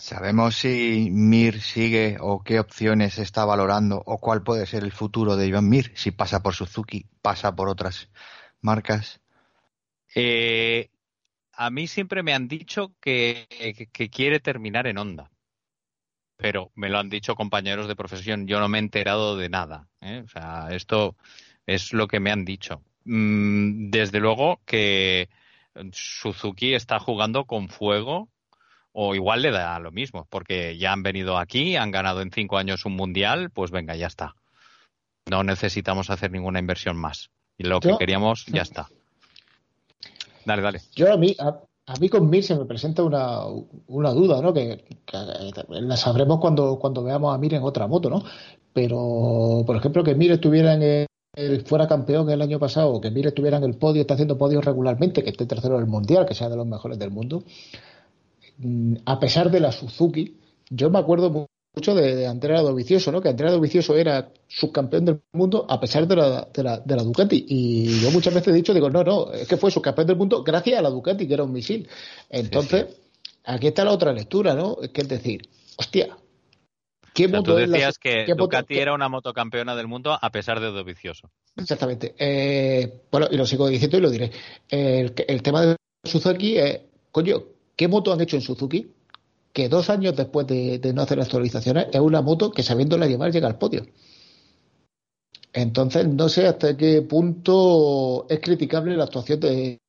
¿Sabemos 0.00 0.56
si 0.56 1.10
Mir 1.10 1.60
sigue 1.60 2.16
o 2.20 2.42
qué 2.42 2.58
opciones 2.58 3.18
está 3.18 3.44
valorando 3.44 4.02
o 4.06 4.18
cuál 4.18 4.42
puede 4.42 4.64
ser 4.64 4.82
el 4.82 4.92
futuro 4.92 5.36
de 5.36 5.46
Iván 5.46 5.68
Mir? 5.68 5.92
Si 5.94 6.10
pasa 6.10 6.42
por 6.42 6.54
Suzuki, 6.54 7.04
pasa 7.20 7.54
por 7.54 7.68
otras 7.68 8.08
marcas. 8.62 9.20
Eh, 10.14 10.88
a 11.52 11.68
mí 11.68 11.86
siempre 11.86 12.22
me 12.22 12.32
han 12.32 12.48
dicho 12.48 12.94
que, 12.98 13.46
quiere 14.10 14.40
terminar 14.40 14.86
en 14.86 14.96
Honda. 14.96 15.30
Pero 16.38 16.72
me 16.74 16.88
lo 16.88 16.98
han 16.98 17.10
dicho 17.10 17.34
compañeros 17.34 17.86
de 17.86 17.94
profesión. 17.94 18.46
Yo 18.46 18.58
no 18.58 18.68
me 18.68 18.78
he 18.78 18.80
enterado 18.80 19.36
de 19.36 19.50
nada. 19.50 19.90
¿eh? 20.00 20.22
O 20.24 20.28
sea, 20.28 20.68
esto 20.70 21.14
es 21.66 21.92
lo 21.92 22.08
que 22.08 22.20
me 22.20 22.30
han 22.30 22.46
dicho. 22.46 22.82
Mm, 23.04 23.90
desde 23.90 24.18
luego 24.18 24.62
que 24.64 25.28
Suzuki 25.92 26.72
está 26.72 26.98
jugando 26.98 27.44
con 27.44 27.68
fuego 27.68 28.30
o 28.92 29.14
igual 29.14 29.42
le 29.42 29.50
da 29.50 29.78
lo 29.78 29.90
mismo, 29.92 30.26
porque 30.30 30.76
ya 30.76 30.92
han 30.92 31.02
venido 31.02 31.38
aquí, 31.38 31.76
han 31.76 31.90
ganado 31.90 32.22
en 32.22 32.30
cinco 32.30 32.58
años 32.58 32.84
un 32.84 32.96
mundial, 32.96 33.50
pues 33.50 33.70
venga, 33.70 33.94
ya 33.94 34.06
está. 34.06 34.34
No 35.28 35.44
necesitamos 35.44 36.10
hacer 36.10 36.32
ninguna 36.32 36.58
inversión 36.58 36.96
más. 36.96 37.30
Y 37.56 37.64
lo 37.64 37.80
que 37.80 37.96
queríamos, 37.98 38.46
ya 38.46 38.62
está. 38.62 38.88
Dale, 40.44 40.62
dale. 40.62 40.80
Yo 40.96 41.12
a 41.12 41.16
mí, 41.16 41.36
a, 41.38 41.94
mí 42.00 42.08
con 42.08 42.28
Mir 42.28 42.42
se 42.42 42.56
me 42.56 42.64
presenta 42.64 43.02
una, 43.02 43.44
una 43.86 44.10
duda, 44.10 44.40
¿no? 44.40 44.52
Que, 44.52 44.84
la 45.68 45.96
sabremos 45.96 46.40
cuando, 46.40 46.78
cuando 46.78 47.04
veamos 47.04 47.34
a 47.34 47.38
Mir 47.38 47.54
en 47.54 47.62
otra 47.62 47.86
moto, 47.86 48.08
¿no? 48.08 48.24
Pero, 48.72 49.62
por 49.66 49.76
ejemplo, 49.76 50.02
que 50.02 50.14
Mir 50.14 50.32
estuviera 50.32 50.74
en 50.74 51.06
el, 51.36 51.60
fuera 51.66 51.86
campeón 51.86 52.30
el 52.30 52.42
año 52.42 52.58
pasado, 52.58 53.00
que 53.00 53.10
Mir 53.10 53.26
estuviera 53.26 53.58
en 53.58 53.64
el 53.64 53.76
podio, 53.76 54.00
está 54.00 54.14
haciendo 54.14 54.38
podios 54.38 54.64
regularmente, 54.64 55.22
que 55.22 55.30
esté 55.30 55.46
tercero 55.46 55.76
del 55.76 55.86
mundial, 55.86 56.26
que 56.26 56.34
sea 56.34 56.48
de 56.48 56.56
los 56.56 56.66
mejores 56.66 56.98
del 56.98 57.10
mundo 57.10 57.44
a 59.04 59.18
pesar 59.18 59.50
de 59.50 59.60
la 59.60 59.72
Suzuki, 59.72 60.36
yo 60.68 60.90
me 60.90 60.98
acuerdo 60.98 61.48
mucho 61.74 61.94
de, 61.94 62.26
Andrea 62.26 62.60
Dovicioso, 62.62 63.12
¿no? 63.12 63.20
Que 63.20 63.28
Andrea 63.28 63.52
Dovicioso 63.52 63.96
era 63.96 64.32
subcampeón 64.48 65.04
del 65.04 65.20
mundo 65.32 65.66
a 65.68 65.80
pesar 65.80 66.06
de 66.06 66.16
la, 66.16 66.48
de 66.52 66.62
la, 66.62 66.78
de 66.78 66.96
la 66.96 67.02
Ducati. 67.02 67.44
Y 67.48 68.00
yo 68.00 68.10
muchas 68.10 68.34
veces 68.34 68.48
he 68.48 68.56
dicho, 68.56 68.74
digo, 68.74 68.90
no, 68.90 69.04
no, 69.04 69.32
es 69.32 69.46
que 69.46 69.56
fue 69.56 69.70
subcampeón 69.70 70.08
del 70.08 70.16
mundo 70.16 70.42
gracias 70.42 70.78
a 70.78 70.82
la 70.82 70.90
Ducati, 70.90 71.26
que 71.26 71.34
era 71.34 71.44
un 71.44 71.52
misil. 71.52 71.88
Entonces, 72.28 72.86
aquí 73.44 73.68
está 73.68 73.84
la 73.84 73.92
otra 73.92 74.12
lectura, 74.12 74.54
¿no? 74.54 74.78
Es 74.82 74.90
que 74.90 75.02
es 75.02 75.08
decir, 75.08 75.42
hostia, 75.76 76.16
¿Qué 77.12 77.28
moto 77.28 77.52
tú 77.52 77.56
decías 77.56 77.98
que 77.98 78.24
Ducati 78.36 78.78
era 78.78 78.94
una 78.94 79.08
motocampeona 79.08 79.74
del 79.74 79.88
mundo 79.88 80.16
a 80.20 80.30
pesar 80.30 80.60
de 80.60 80.68
Dovicioso. 80.68 81.30
Exactamente. 81.56 82.14
Eh, 82.18 83.02
bueno, 83.10 83.26
y 83.30 83.36
lo 83.36 83.46
sigo 83.46 83.68
diciendo 83.68 83.98
y 83.98 84.00
lo 84.00 84.10
diré. 84.10 84.30
El, 84.68 85.12
el 85.26 85.42
tema 85.42 85.62
de 85.62 85.76
Suzuki 86.04 86.56
es, 86.56 86.80
coño, 87.10 87.42
¿Qué 87.80 87.88
moto 87.88 88.12
han 88.12 88.20
hecho 88.20 88.36
en 88.36 88.42
Suzuki? 88.42 88.92
Que 89.54 89.70
dos 89.70 89.88
años 89.88 90.14
después 90.14 90.46
de, 90.46 90.92
no 90.94 91.00
hacer 91.00 91.18
actualizaciones 91.18 91.86
es 91.90 92.00
una 92.00 92.20
moto 92.20 92.50
que 92.52 92.62
sabiéndola 92.62 93.06
llevar 93.06 93.32
llega 93.32 93.48
al 93.48 93.56
podio. 93.56 93.86
Entonces, 95.50 96.06
no 96.06 96.28
sé 96.28 96.46
hasta 96.46 96.76
qué 96.76 97.00
punto 97.00 98.26
es 98.28 98.38
criticable 98.40 98.94
la 98.98 99.04
actuación 99.04 99.40
de, 99.40 99.80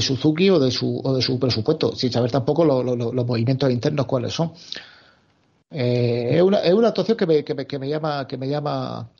Suzuki 0.00 0.48
o 0.50 0.60
de, 0.60 0.70
su, 0.70 1.38
presupuesto, 1.40 1.96
sin 1.96 2.12
saber 2.12 2.30
tampoco 2.30 2.64
los 2.64 3.26
movimientos 3.26 3.68
internos 3.68 4.06
cuáles 4.06 4.32
son. 4.32 4.52
Eh, 5.72 6.36
es, 6.36 6.42
una, 6.42 6.58
actuación 6.86 7.16
que 7.18 7.26
me 7.26 7.88
llama 7.88 8.28
que 8.28 8.36
me 8.36 8.48
llama 8.48 9.10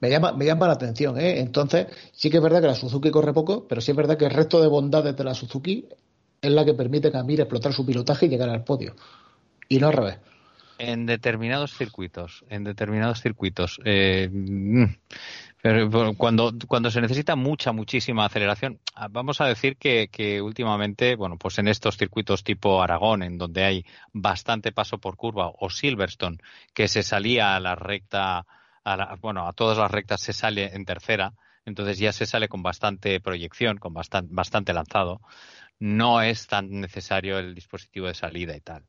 me 0.00 0.08
llama, 0.08 0.32
me 0.32 0.46
llama 0.46 0.66
la 0.68 0.72
atención. 0.72 1.20
¿eh? 1.20 1.38
Entonces, 1.40 1.86
sí 2.12 2.30
que 2.30 2.38
es 2.38 2.42
verdad 2.42 2.62
que 2.62 2.68
la 2.68 2.74
Suzuki 2.74 3.10
corre 3.10 3.34
poco, 3.34 3.66
pero 3.68 3.82
sí 3.82 3.90
es 3.90 3.96
verdad 3.96 4.16
que 4.16 4.24
el 4.24 4.30
resto 4.30 4.62
de 4.62 4.68
bondades 4.68 5.14
de 5.14 5.24
la 5.24 5.34
Suzuki 5.34 5.86
es 6.40 6.50
la 6.50 6.64
que 6.64 6.74
permite 6.74 7.16
a 7.16 7.22
Mir 7.22 7.40
explotar 7.40 7.72
su 7.72 7.84
pilotaje 7.84 8.26
y 8.26 8.28
llegar 8.28 8.48
al 8.48 8.64
podio. 8.64 8.94
Y 9.68 9.78
no 9.78 9.88
al 9.88 9.94
revés. 9.94 10.18
En 10.78 11.06
determinados 11.06 11.76
circuitos, 11.76 12.44
en 12.48 12.62
determinados 12.62 13.20
circuitos. 13.20 13.80
Eh, 13.84 14.28
mm, 14.30 14.84
pero 15.60 16.14
cuando, 16.14 16.54
cuando 16.68 16.90
se 16.90 17.00
necesita 17.00 17.34
mucha, 17.34 17.72
muchísima 17.72 18.24
aceleración, 18.24 18.78
ah, 18.94 19.08
vamos 19.10 19.40
a 19.40 19.46
decir 19.46 19.76
que, 19.76 20.08
que, 20.08 20.40
últimamente, 20.40 21.16
bueno, 21.16 21.36
pues 21.36 21.58
en 21.58 21.66
estos 21.66 21.96
circuitos 21.96 22.44
tipo 22.44 22.80
Aragón, 22.80 23.24
en 23.24 23.38
donde 23.38 23.64
hay 23.64 23.84
bastante 24.12 24.70
paso 24.70 24.98
por 24.98 25.16
curva, 25.16 25.50
o 25.58 25.68
Silverstone, 25.68 26.38
que 26.72 26.86
se 26.86 27.02
salía 27.02 27.56
a 27.56 27.60
la 27.60 27.74
recta, 27.74 28.46
a 28.84 29.16
bueno, 29.16 29.48
a 29.48 29.52
todas 29.52 29.78
las 29.78 29.90
rectas 29.90 30.20
se 30.20 30.32
sale 30.32 30.76
en 30.76 30.84
tercera, 30.84 31.32
entonces 31.64 31.98
ya 31.98 32.12
se 32.12 32.24
sale 32.24 32.48
con 32.48 32.62
bastante 32.62 33.20
proyección, 33.20 33.78
con 33.78 33.92
bastante, 33.92 34.32
bastante 34.32 34.72
lanzado 34.72 35.20
no 35.80 36.22
es 36.22 36.46
tan 36.46 36.80
necesario 36.80 37.38
el 37.38 37.54
dispositivo 37.54 38.06
de 38.06 38.14
salida 38.14 38.56
y 38.56 38.60
tal. 38.60 38.84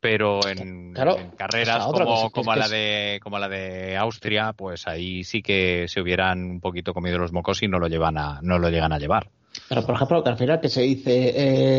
Pero 0.00 0.46
en, 0.46 0.92
carreras 0.92 1.86
como, 1.86 2.30
como 2.30 2.54
la 2.54 2.68
de 2.68 3.18
como 3.22 3.38
la 3.38 3.48
de 3.48 3.96
Austria, 3.96 4.52
pues 4.52 4.86
ahí 4.86 5.24
sí 5.24 5.40
que 5.40 5.86
se 5.88 6.00
hubieran 6.00 6.44
un 6.44 6.60
poquito 6.60 6.92
comido 6.92 7.16
los 7.16 7.32
mocos 7.32 7.62
y 7.62 7.68
no 7.68 7.78
lo 7.78 7.88
llevan 7.88 8.18
a, 8.18 8.40
no 8.42 8.58
lo 8.58 8.68
llegan 8.68 8.92
a 8.92 8.98
llevar. 8.98 9.30
Pero, 9.68 9.86
por 9.86 9.94
ejemplo, 9.94 10.22
que 10.22 10.28
al 10.28 10.36
final 10.36 10.60
que 10.60 10.68
se 10.68 10.82
dice, 10.82 11.32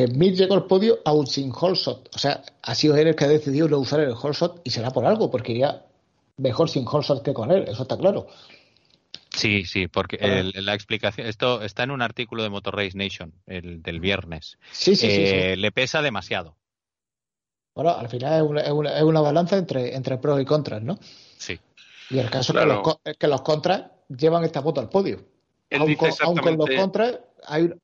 eh, 0.03 0.07
llegó 0.07 0.55
al 0.55 0.65
podio 0.65 0.99
aún 1.05 1.27
sin 1.27 1.51
holshot. 1.53 2.09
O 2.15 2.17
sea, 2.17 2.41
ha 2.63 2.73
sido 2.73 2.95
él 2.95 3.09
el 3.09 3.15
que 3.15 3.25
ha 3.25 3.27
decidido 3.27 3.67
no 3.67 3.77
usar 3.77 3.99
el 3.99 4.13
holshot 4.13 4.61
y 4.63 4.71
será 4.71 4.89
por 4.89 5.05
algo, 5.05 5.29
porque 5.29 5.51
iría 5.51 5.83
mejor 6.38 6.69
sin 6.69 6.85
holshot 6.88 7.23
que 7.23 7.33
con 7.33 7.51
él, 7.51 7.65
eso 7.67 7.83
está 7.83 7.97
claro. 7.97 8.27
Sí, 9.36 9.65
sí, 9.65 9.88
porque 9.88 10.17
el, 10.21 10.54
la 10.65 10.74
explicación, 10.74 11.28
esto 11.28 11.62
está 11.62 11.84
en 11.84 11.91
un 11.91 12.02
artículo 12.02 12.43
de 12.43 12.50
Motor 12.50 12.78
Race 12.78 12.98
Nation, 12.98 13.34
el 13.45 13.82
del 13.82 14.00
viernes. 14.00 14.58
Sí, 14.71 14.95
sí, 14.95 15.10
sí, 15.10 15.24
Eh, 15.28 15.56
Le 15.58 15.71
pesa 15.71 16.02
demasiado. 16.02 16.58
Bueno, 17.76 17.91
al 17.91 18.08
final 18.08 18.34
es 18.34 18.50
una, 18.50 18.62
es 18.62 18.71
una, 18.71 18.98
es 18.98 19.04
una 19.04 19.19
balanza 19.21 19.58
entre, 19.58 19.95
entre 19.95 20.17
pros 20.17 20.41
y 20.41 20.45
contras, 20.45 20.82
¿no? 20.82 20.98
Sí. 21.38 21.60
Y 22.10 22.19
el 22.19 22.30
caso 22.30 22.54
Claro. 22.54 22.71
es, 22.71 22.78
que 23.04 23.10
los, 23.12 23.17
que 23.17 23.28
los 23.28 23.41
contras 23.41 23.91
llevan 24.08 24.45
esta 24.45 24.62
moto 24.62 24.80
al 24.80 24.89
podio. 24.89 25.26
Él 25.69 25.82
Aun 25.82 25.88
dice 25.89 26.10
con, 26.17 26.28
aun 26.28 26.38
con 26.38 26.58
los 26.58 26.69
contras 26.69 27.19
hay 27.45 27.63
un- 27.63 27.82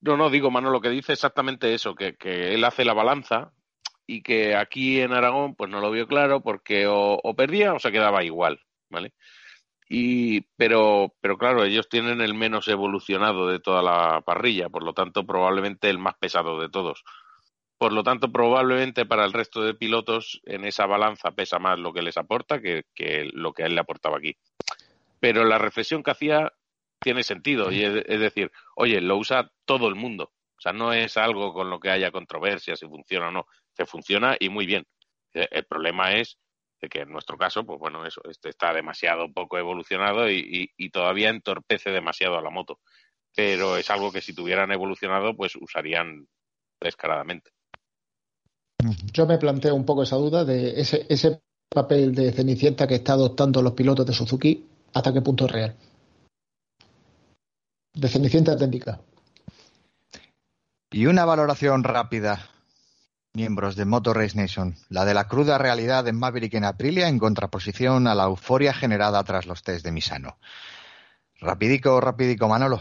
No, 0.00 0.16
no, 0.16 0.30
digo, 0.30 0.50
Mano, 0.50 0.70
lo 0.70 0.80
que 0.80 0.90
dice 0.90 1.12
exactamente 1.12 1.74
eso, 1.74 1.94
que, 1.94 2.14
que 2.16 2.54
él 2.54 2.64
hace 2.64 2.84
la 2.84 2.94
balanza 2.94 3.52
y 4.06 4.22
que 4.22 4.54
aquí 4.54 5.00
en 5.00 5.12
Aragón 5.12 5.54
pues 5.54 5.70
no 5.70 5.80
lo 5.80 5.90
vio 5.90 6.06
claro 6.06 6.42
porque 6.42 6.86
o, 6.86 7.18
o 7.22 7.34
perdía 7.34 7.72
o 7.74 7.78
se 7.78 7.90
quedaba 7.90 8.22
igual, 8.22 8.60
Y, 9.88 10.42
pero, 10.56 11.14
pero 11.20 11.36
claro, 11.36 11.64
ellos 11.64 11.88
tienen 11.88 12.20
el 12.20 12.34
menos 12.34 12.68
evolucionado 12.68 13.48
de 13.48 13.60
toda 13.60 13.82
la 13.82 14.22
parrilla, 14.22 14.68
por 14.68 14.82
lo 14.82 14.94
tanto 14.94 15.26
probablemente 15.26 15.90
el 15.90 15.98
más 15.98 16.14
pesado 16.14 16.60
de 16.60 16.70
todos. 16.70 17.04
Por 17.76 17.92
lo 17.92 18.02
tanto, 18.02 18.32
probablemente 18.32 19.04
para 19.04 19.24
el 19.24 19.32
resto 19.32 19.62
de 19.62 19.74
pilotos 19.74 20.40
en 20.44 20.64
esa 20.64 20.86
balanza 20.86 21.32
pesa 21.32 21.58
más 21.58 21.78
lo 21.78 21.92
que 21.92 22.02
les 22.02 22.16
aporta 22.16 22.60
que, 22.60 22.84
que 22.94 23.28
lo 23.32 23.52
que 23.52 23.64
a 23.64 23.66
él 23.66 23.74
le 23.74 23.80
aportaba 23.80 24.16
aquí. 24.16 24.36
Pero 25.20 25.44
la 25.44 25.58
reflexión 25.58 26.02
que 26.02 26.12
hacía 26.12 26.52
tiene 27.00 27.22
sentido 27.22 27.70
y 27.70 27.82
es, 27.82 28.04
es 28.06 28.20
decir, 28.20 28.50
oye, 28.76 29.00
lo 29.00 29.16
usa 29.16 29.50
todo 29.66 29.88
el 29.88 29.96
mundo. 29.96 30.32
O 30.56 30.60
sea, 30.60 30.72
no 30.72 30.92
es 30.92 31.16
algo 31.16 31.52
con 31.52 31.68
lo 31.68 31.78
que 31.78 31.90
haya 31.90 32.10
controversia 32.10 32.76
si 32.76 32.86
funciona 32.86 33.28
o 33.28 33.30
no. 33.30 33.46
Que 33.76 33.84
funciona 33.84 34.36
y 34.38 34.48
muy 34.48 34.64
bien. 34.64 34.86
El 35.32 35.64
problema 35.64 36.14
es 36.14 36.38
de 36.84 36.88
que 36.88 37.00
en 37.00 37.10
nuestro 37.10 37.36
caso, 37.36 37.64
pues 37.64 37.78
bueno, 37.78 38.04
eso, 38.06 38.20
este 38.30 38.50
está 38.50 38.72
demasiado 38.72 39.32
poco 39.32 39.58
evolucionado 39.58 40.30
y, 40.30 40.38
y- 40.38 40.70
y 40.76 40.90
todavía 40.90 41.30
entorpece 41.30 41.90
demasiado 41.90 42.38
a 42.38 42.42
la 42.42 42.50
moto. 42.50 42.78
Pero 43.34 43.76
es 43.76 43.90
algo 43.90 44.12
que 44.12 44.20
si 44.20 44.34
tuvieran 44.34 44.70
evolucionado, 44.70 45.34
pues 45.36 45.56
usarían 45.56 46.26
descaradamente. 46.80 47.50
Yo 49.12 49.26
me 49.26 49.38
planteo 49.38 49.74
un 49.74 49.84
poco 49.84 50.02
esa 50.02 50.16
duda 50.16 50.44
de 50.44 50.78
ese, 50.80 51.06
ese 51.08 51.40
papel 51.68 52.14
de 52.14 52.32
Cenicienta 52.32 52.86
que 52.86 52.96
está 52.96 53.14
adoptando 53.14 53.62
los 53.62 53.72
pilotos 53.72 54.06
de 54.06 54.12
Suzuki, 54.12 54.66
hasta 54.92 55.12
qué 55.12 55.22
punto 55.22 55.46
es 55.46 55.52
real. 55.52 55.76
De 57.94 58.08
Cenicienta 58.08 58.56
técnica. 58.56 59.00
Y 60.92 61.06
una 61.06 61.24
valoración 61.24 61.82
rápida, 61.82 62.50
miembros 63.34 63.74
de 63.74 63.84
Motor 63.84 64.18
Race 64.18 64.38
Nation, 64.38 64.76
la 64.88 65.04
de 65.04 65.12
la 65.12 65.26
cruda 65.26 65.58
realidad 65.58 66.06
en 66.06 66.16
Maverick 66.16 66.54
en 66.54 66.64
Aprilia 66.64 67.08
en 67.08 67.18
contraposición 67.18 68.06
a 68.06 68.14
la 68.14 68.24
euforia 68.24 68.72
generada 68.72 69.22
tras 69.24 69.46
los 69.46 69.64
test 69.64 69.84
de 69.84 69.90
Misano. 69.90 70.38
Rapidico, 71.40 72.00
rapidico, 72.00 72.46
Manolo. 72.46 72.80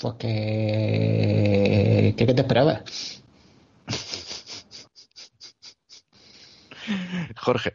Pues 0.00 0.14
que, 0.14 2.14
que 2.16 2.26
¿qué 2.26 2.34
te 2.34 2.40
esperabas? 2.40 3.22
Jorge. 7.36 7.74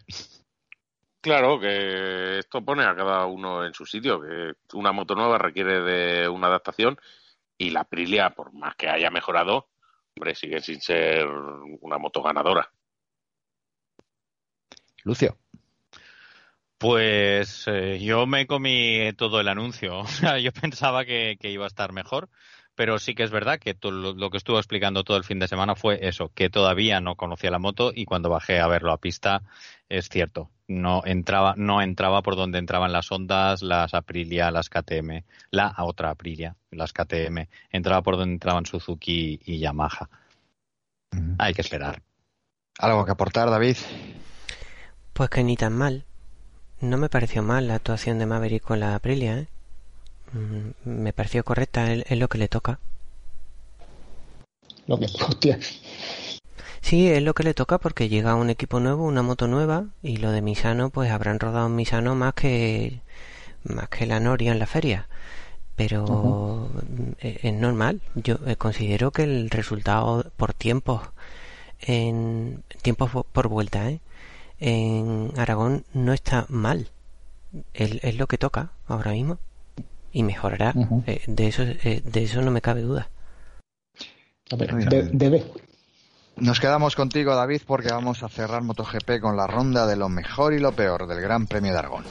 Claro 1.21 1.57
que 1.57 2.39
esto 2.39 2.65
pone 2.65 2.83
a 2.83 2.95
cada 2.95 3.27
uno 3.27 3.65
en 3.65 3.73
su 3.73 3.85
sitio, 3.85 4.19
que 4.19 4.51
una 4.73 4.91
moto 4.91 5.15
nueva 5.15 5.37
requiere 5.37 5.79
de 5.79 6.27
una 6.27 6.47
adaptación 6.47 6.97
y 7.57 7.69
la 7.69 7.79
Aprilia, 7.81 8.31
por 8.31 8.53
más 8.53 8.75
que 8.75 8.89
haya 8.89 9.09
mejorado, 9.09 9.69
hombre, 10.15 10.35
sigue 10.35 10.61
sin 10.61 10.81
ser 10.81 11.27
una 11.27 11.97
moto 11.97 12.21
ganadora. 12.21 12.71
Lucio. 15.03 15.37
Pues 16.77 17.65
eh, 17.67 17.99
yo 17.99 18.25
me 18.25 18.45
comí 18.45 19.11
todo 19.17 19.39
el 19.39 19.47
anuncio. 19.47 19.99
O 19.99 20.07
sea, 20.07 20.39
yo 20.39 20.51
pensaba 20.51 21.05
que, 21.05 21.37
que 21.39 21.49
iba 21.49 21.65
a 21.65 21.67
estar 21.67 21.93
mejor, 21.93 22.29
pero 22.75 22.99
sí 22.99 23.13
que 23.15 23.23
es 23.23 23.31
verdad 23.31 23.59
que 23.59 23.77
lo 23.81 24.29
que 24.29 24.37
estuvo 24.37 24.57
explicando 24.57 25.03
todo 25.03 25.17
el 25.17 25.23
fin 25.23 25.39
de 25.39 25.47
semana 25.47 25.75
fue 25.75 26.07
eso, 26.07 26.31
que 26.33 26.49
todavía 26.49 26.99
no 27.01 27.15
conocía 27.15 27.51
la 27.51 27.59
moto 27.59 27.91
y 27.93 28.05
cuando 28.05 28.29
bajé 28.29 28.59
a 28.59 28.67
verlo 28.67 28.91
a 28.91 28.97
pista 28.97 29.43
es 29.89 30.09
cierto, 30.09 30.49
no 30.67 31.03
entraba, 31.05 31.53
no 31.55 31.81
entraba 31.81 32.21
por 32.23 32.35
donde 32.35 32.57
entraban 32.57 32.91
las 32.91 33.11
ondas, 33.11 33.61
las 33.61 33.93
Aprilia, 33.93 34.49
las 34.49 34.69
KTM, 34.69 35.23
la 35.51 35.75
otra 35.77 36.09
Aprilia, 36.09 36.55
las 36.71 36.93
KTM, 36.93 37.47
entraba 37.71 38.01
por 38.01 38.17
donde 38.17 38.33
entraban 38.33 38.65
Suzuki 38.65 39.39
y 39.45 39.59
Yamaha. 39.59 40.09
Hay 41.37 41.53
que 41.53 41.61
esperar. 41.61 42.01
¿Algo 42.79 43.05
que 43.05 43.11
aportar, 43.11 43.51
David? 43.51 43.77
Pues 45.13 45.29
que 45.29 45.43
ni 45.43 45.55
tan 45.55 45.73
mal. 45.73 46.05
No 46.81 46.97
me 46.97 47.07
pareció 47.07 47.43
mal 47.43 47.67
la 47.67 47.75
actuación 47.75 48.17
de 48.17 48.25
Maverick 48.25 48.63
con 48.63 48.79
la 48.79 48.95
Aprilia, 48.95 49.37
¿eh? 49.37 49.47
Mm, 50.33 50.71
Me 51.03 51.13
pareció 51.13 51.43
correcta, 51.43 51.91
es 51.93 52.03
es 52.09 52.17
lo 52.17 52.27
que 52.27 52.37
le 52.37 52.47
toca. 52.49 52.79
Lo 54.87 54.99
que, 54.99 55.05
hostia. 55.05 55.59
Sí, 56.81 57.07
es 57.09 57.21
lo 57.23 57.33
que 57.33 57.43
le 57.43 57.53
toca 57.53 57.77
porque 57.77 58.09
llega 58.09 58.35
un 58.35 58.49
equipo 58.49 58.79
nuevo, 58.79 59.05
una 59.05 59.21
moto 59.23 59.47
nueva 59.47 59.85
y 60.01 60.17
lo 60.17 60.31
de 60.31 60.41
Misano 60.41 60.89
pues 60.89 61.11
habrán 61.11 61.39
rodado 61.39 61.67
en 61.67 61.75
Misano 61.75 62.15
más 62.15 62.33
que 62.33 62.99
más 63.63 63.89
que 63.89 64.05
la 64.05 64.19
Noria 64.19 64.51
en 64.51 64.59
la 64.59 64.67
feria. 64.67 65.07
Pero 65.75 66.69
eh, 67.21 67.39
es 67.43 67.53
normal. 67.53 68.01
Yo 68.15 68.37
eh, 68.47 68.55
considero 68.57 69.11
que 69.11 69.23
el 69.23 69.49
resultado 69.51 70.25
por 70.37 70.53
tiempos 70.53 71.01
en 71.81 72.63
tiempos 72.81 73.11
po- 73.11 73.23
por 73.25 73.47
vuelta, 73.49 73.89
¿eh? 73.89 73.99
en 74.59 75.31
Aragón 75.37 75.85
no 75.93 76.13
está 76.13 76.45
mal. 76.49 76.89
Es, 77.73 77.99
es 78.03 78.17
lo 78.17 78.27
que 78.27 78.37
toca 78.37 78.71
ahora 78.87 79.11
mismo 79.11 79.39
y 80.13 80.23
mejorará. 80.23 80.73
Eh, 81.07 81.21
de 81.27 81.47
eso 81.47 81.63
eh, 81.63 82.01
de 82.05 82.23
eso 82.23 82.41
no 82.41 82.51
me 82.51 82.61
cabe 82.61 82.81
duda. 82.81 83.09
A 84.51 84.55
ver, 84.55 84.73
Muy 84.73 84.85
de- 84.85 85.01
bien. 85.03 85.17
debe. 85.17 85.43
Nos 86.37 86.59
quedamos 86.59 86.95
contigo, 86.95 87.35
David, 87.35 87.61
porque 87.67 87.89
vamos 87.91 88.23
a 88.23 88.29
cerrar 88.29 88.63
MotoGP 88.63 89.19
con 89.21 89.37
la 89.37 89.45
ronda 89.47 89.85
de 89.85 89.95
lo 89.95 90.09
mejor 90.09 90.53
y 90.53 90.59
lo 90.59 90.71
peor 90.71 91.07
del 91.07 91.21
Gran 91.21 91.45
Premio 91.47 91.73
de 91.73 91.79
Aragón. 91.79 92.05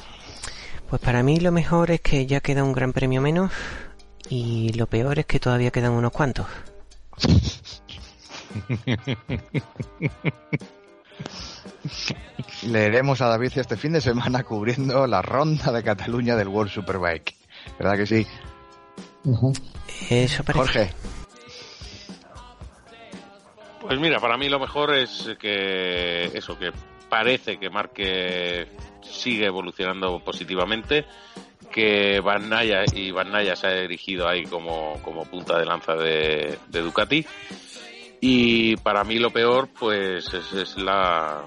Pues 0.88 1.00
para 1.02 1.22
mí 1.22 1.40
lo 1.40 1.50
mejor 1.52 1.90
es 1.90 2.00
que 2.02 2.26
ya 2.26 2.40
queda 2.40 2.62
un 2.62 2.72
gran 2.72 2.92
premio 2.92 3.20
menos 3.20 3.50
y 4.28 4.72
lo 4.74 4.86
peor 4.86 5.18
es 5.18 5.26
que 5.26 5.40
todavía 5.40 5.70
quedan 5.70 5.92
unos 5.92 6.12
cuantos. 6.12 6.46
Leeremos 12.62 13.20
a 13.20 13.26
David 13.28 13.52
este 13.56 13.76
fin 13.76 13.92
de 13.92 14.00
semana 14.00 14.44
cubriendo 14.44 15.06
la 15.06 15.22
ronda 15.22 15.72
de 15.72 15.82
Cataluña 15.82 16.36
del 16.36 16.48
World 16.48 16.70
Superbike. 16.70 17.34
¿Verdad 17.78 17.96
que 17.96 18.06
sí? 18.06 18.26
Eso 20.10 20.44
parece. 20.44 20.58
Jorge. 20.58 20.94
Pues 23.80 23.98
mira, 23.98 24.20
para 24.20 24.36
mí 24.36 24.48
lo 24.48 24.60
mejor 24.60 24.94
es 24.94 25.28
que 25.40 26.24
eso, 26.34 26.58
que 26.58 26.72
parece 27.08 27.58
que 27.58 27.68
Marque 27.68 28.68
sigue 29.02 29.46
evolucionando 29.46 30.20
positivamente, 30.20 31.04
que 31.70 32.20
Van 32.20 32.48
Naya 32.48 32.84
y 32.94 33.10
Van 33.10 33.32
Naya 33.32 33.56
se 33.56 33.66
ha 33.66 33.72
erigido 33.72 34.28
ahí 34.28 34.44
como, 34.44 35.00
como 35.02 35.24
punta 35.24 35.58
de 35.58 35.66
lanza 35.66 35.94
de, 35.94 36.58
de 36.68 36.80
Ducati. 36.80 37.26
Y 38.20 38.76
para 38.76 39.02
mí 39.02 39.18
lo 39.18 39.30
peor, 39.30 39.68
pues 39.78 40.32
es, 40.32 40.52
es 40.52 40.76
la, 40.76 41.42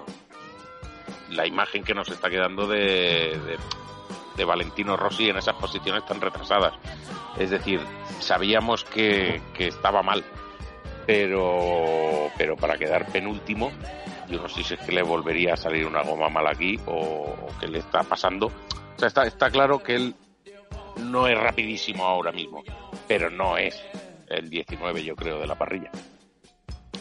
la 1.30 1.46
imagen 1.46 1.82
que 1.82 1.94
nos 1.94 2.10
está 2.10 2.28
quedando 2.28 2.66
de, 2.66 2.78
de, 3.46 3.58
de 4.36 4.44
Valentino 4.44 4.96
Rossi 4.96 5.28
en 5.28 5.36
esas 5.36 5.54
posiciones 5.56 6.04
tan 6.06 6.20
retrasadas. 6.20 6.74
Es 7.38 7.50
decir, 7.50 7.80
sabíamos 8.20 8.84
que, 8.84 9.40
que 9.54 9.68
estaba 9.68 10.02
mal, 10.02 10.24
pero 11.06 12.30
pero 12.36 12.56
para 12.56 12.76
quedar 12.76 13.06
penúltimo 13.06 13.70
yo 14.28 14.42
no 14.42 14.48
sé 14.48 14.64
si 14.64 14.74
es 14.74 14.80
que 14.80 14.92
le 14.92 15.02
volvería 15.02 15.54
a 15.54 15.56
salir 15.56 15.86
una 15.86 16.02
goma 16.02 16.28
mal 16.28 16.48
aquí 16.48 16.78
o, 16.86 16.92
o 16.92 17.48
qué 17.60 17.68
le 17.68 17.78
está 17.78 18.02
pasando 18.02 18.46
o 18.48 18.98
sea 18.98 19.08
está, 19.08 19.24
está 19.24 19.50
claro 19.50 19.78
que 19.78 19.94
él 19.94 20.14
no 20.96 21.28
es 21.28 21.38
rapidísimo 21.38 22.04
ahora 22.04 22.32
mismo 22.32 22.64
pero 23.06 23.30
no 23.30 23.56
es 23.56 23.80
el 24.28 24.50
19 24.50 25.04
yo 25.04 25.14
creo 25.14 25.38
de 25.38 25.46
la 25.46 25.54
parrilla 25.54 25.90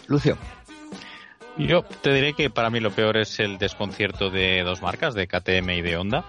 Lucio. 0.08 0.38
Yo 1.58 1.84
te 1.84 2.14
diré 2.14 2.34
que 2.34 2.50
para 2.50 2.70
mí 2.70 2.80
lo 2.80 2.92
peor 2.92 3.18
es 3.18 3.40
el 3.40 3.58
desconcierto 3.58 4.30
de 4.30 4.62
dos 4.64 4.82
marcas, 4.82 5.14
de 5.14 5.28
KTM 5.28 5.70
y 5.72 5.82
de 5.82 5.98
Honda. 5.98 6.26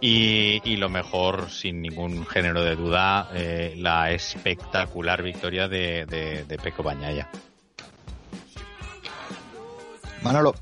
Y, 0.00 0.60
y 0.64 0.76
lo 0.76 0.88
mejor, 0.88 1.50
sin 1.50 1.82
ningún 1.82 2.24
género 2.24 2.62
de 2.62 2.76
duda, 2.76 3.30
eh, 3.34 3.74
la 3.76 4.12
espectacular 4.12 5.22
victoria 5.22 5.66
de, 5.66 6.06
de, 6.06 6.44
de 6.44 6.56
Pecco 6.58 6.84
Bagnaia. 6.84 7.28
Manolo. 10.22 10.54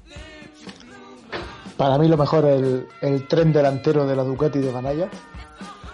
Para 1.76 1.98
mí 1.98 2.08
lo 2.08 2.16
mejor 2.16 2.46
el, 2.46 2.88
el 3.02 3.28
tren 3.28 3.52
delantero 3.52 4.06
de 4.06 4.16
la 4.16 4.24
Ducati 4.24 4.58
de 4.58 4.72
Banaya. 4.72 5.10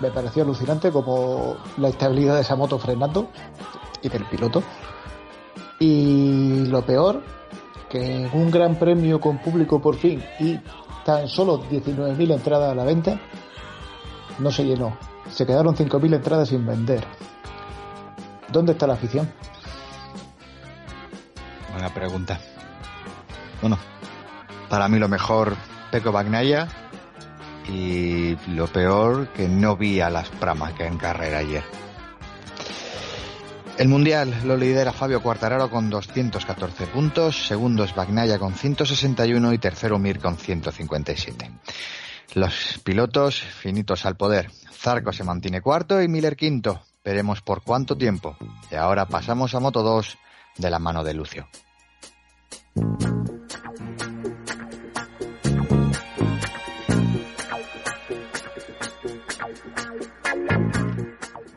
me 0.03 0.11
pareció 0.11 0.43
alucinante 0.43 0.91
como 0.91 1.57
la 1.79 1.89
estabilidad 1.89 2.35
de 2.35 2.43
esa 2.43 2.57
moto 2.57 2.79
frenando 2.79 3.31
y 4.03 4.09
del 4.09 4.25
piloto. 4.27 4.63
Y 5.79 6.67
lo 6.67 6.83
peor, 6.83 7.23
que 7.89 8.17
en 8.17 8.31
un 8.33 8.51
gran 8.51 8.77
premio 8.77 9.21
con 9.21 9.39
público 9.39 9.81
por 9.81 9.97
fin 9.97 10.23
y 10.41 10.59
tan 11.05 11.29
solo 11.29 11.63
19.000 11.69 12.33
entradas 12.33 12.73
a 12.73 12.75
la 12.75 12.85
venta, 12.85 13.21
no 14.39 14.51
se 14.51 14.65
llenó. 14.65 14.97
Se 15.31 15.47
quedaron 15.47 15.75
5.000 15.75 16.15
entradas 16.15 16.49
sin 16.49 16.67
vender. 16.67 17.05
¿Dónde 18.51 18.73
está 18.73 18.87
la 18.87 18.95
afición? 18.95 19.33
Buena 21.73 21.93
pregunta. 21.93 22.39
Bueno, 23.61 23.79
para 24.69 24.89
mí 24.89 24.99
lo 24.99 25.09
mejor, 25.09 25.57
Peco 25.91 26.13
Bagnaya. 26.13 26.69
Y 27.69 28.37
lo 28.49 28.67
peor, 28.67 29.29
que 29.29 29.49
no 29.49 29.77
vi 29.77 30.01
a 30.01 30.11
las 30.11 30.29
Pramas 30.29 30.73
que 30.75 30.85
en 30.85 30.99
carrera 30.99 31.39
ayer. 31.39 31.63
El 33.79 33.89
Mundial 33.89 34.35
lo 34.45 34.57
lidera 34.57 34.93
Fabio 34.93 35.23
Quartararo 35.23 35.71
con 35.71 35.89
214 35.89 36.87
puntos, 36.89 37.47
segundo 37.47 37.85
es 37.85 37.95
Bagnaya 37.95 38.39
con 38.39 38.55
161 38.55 39.53
y 39.53 39.59
tercero 39.59 39.99
Mir 39.99 40.21
con 40.21 40.37
157. 40.37 41.51
Los 42.35 42.81
pilotos 42.85 43.41
finitos 43.41 44.07
al 44.07 44.17
poder. 44.17 44.51
Zarco 44.73 45.13
se 45.13 45.25
mantiene 45.25 45.61
cuarto 45.61 46.03
y 46.03 46.09
Miller 46.09 46.37
quinto. 46.37 46.83
Veremos 47.05 47.41
por 47.41 47.63
cuánto 47.63 47.97
tiempo. 47.97 48.37
Y 48.71 48.75
ahora 48.75 49.07
pasamos 49.07 49.55
a 49.55 49.61
Moto 49.61 49.83
2 49.83 50.19
de 50.59 50.71
la 50.71 50.79
mano 50.79 51.03
de 51.03 51.15
Lucio. 51.15 51.49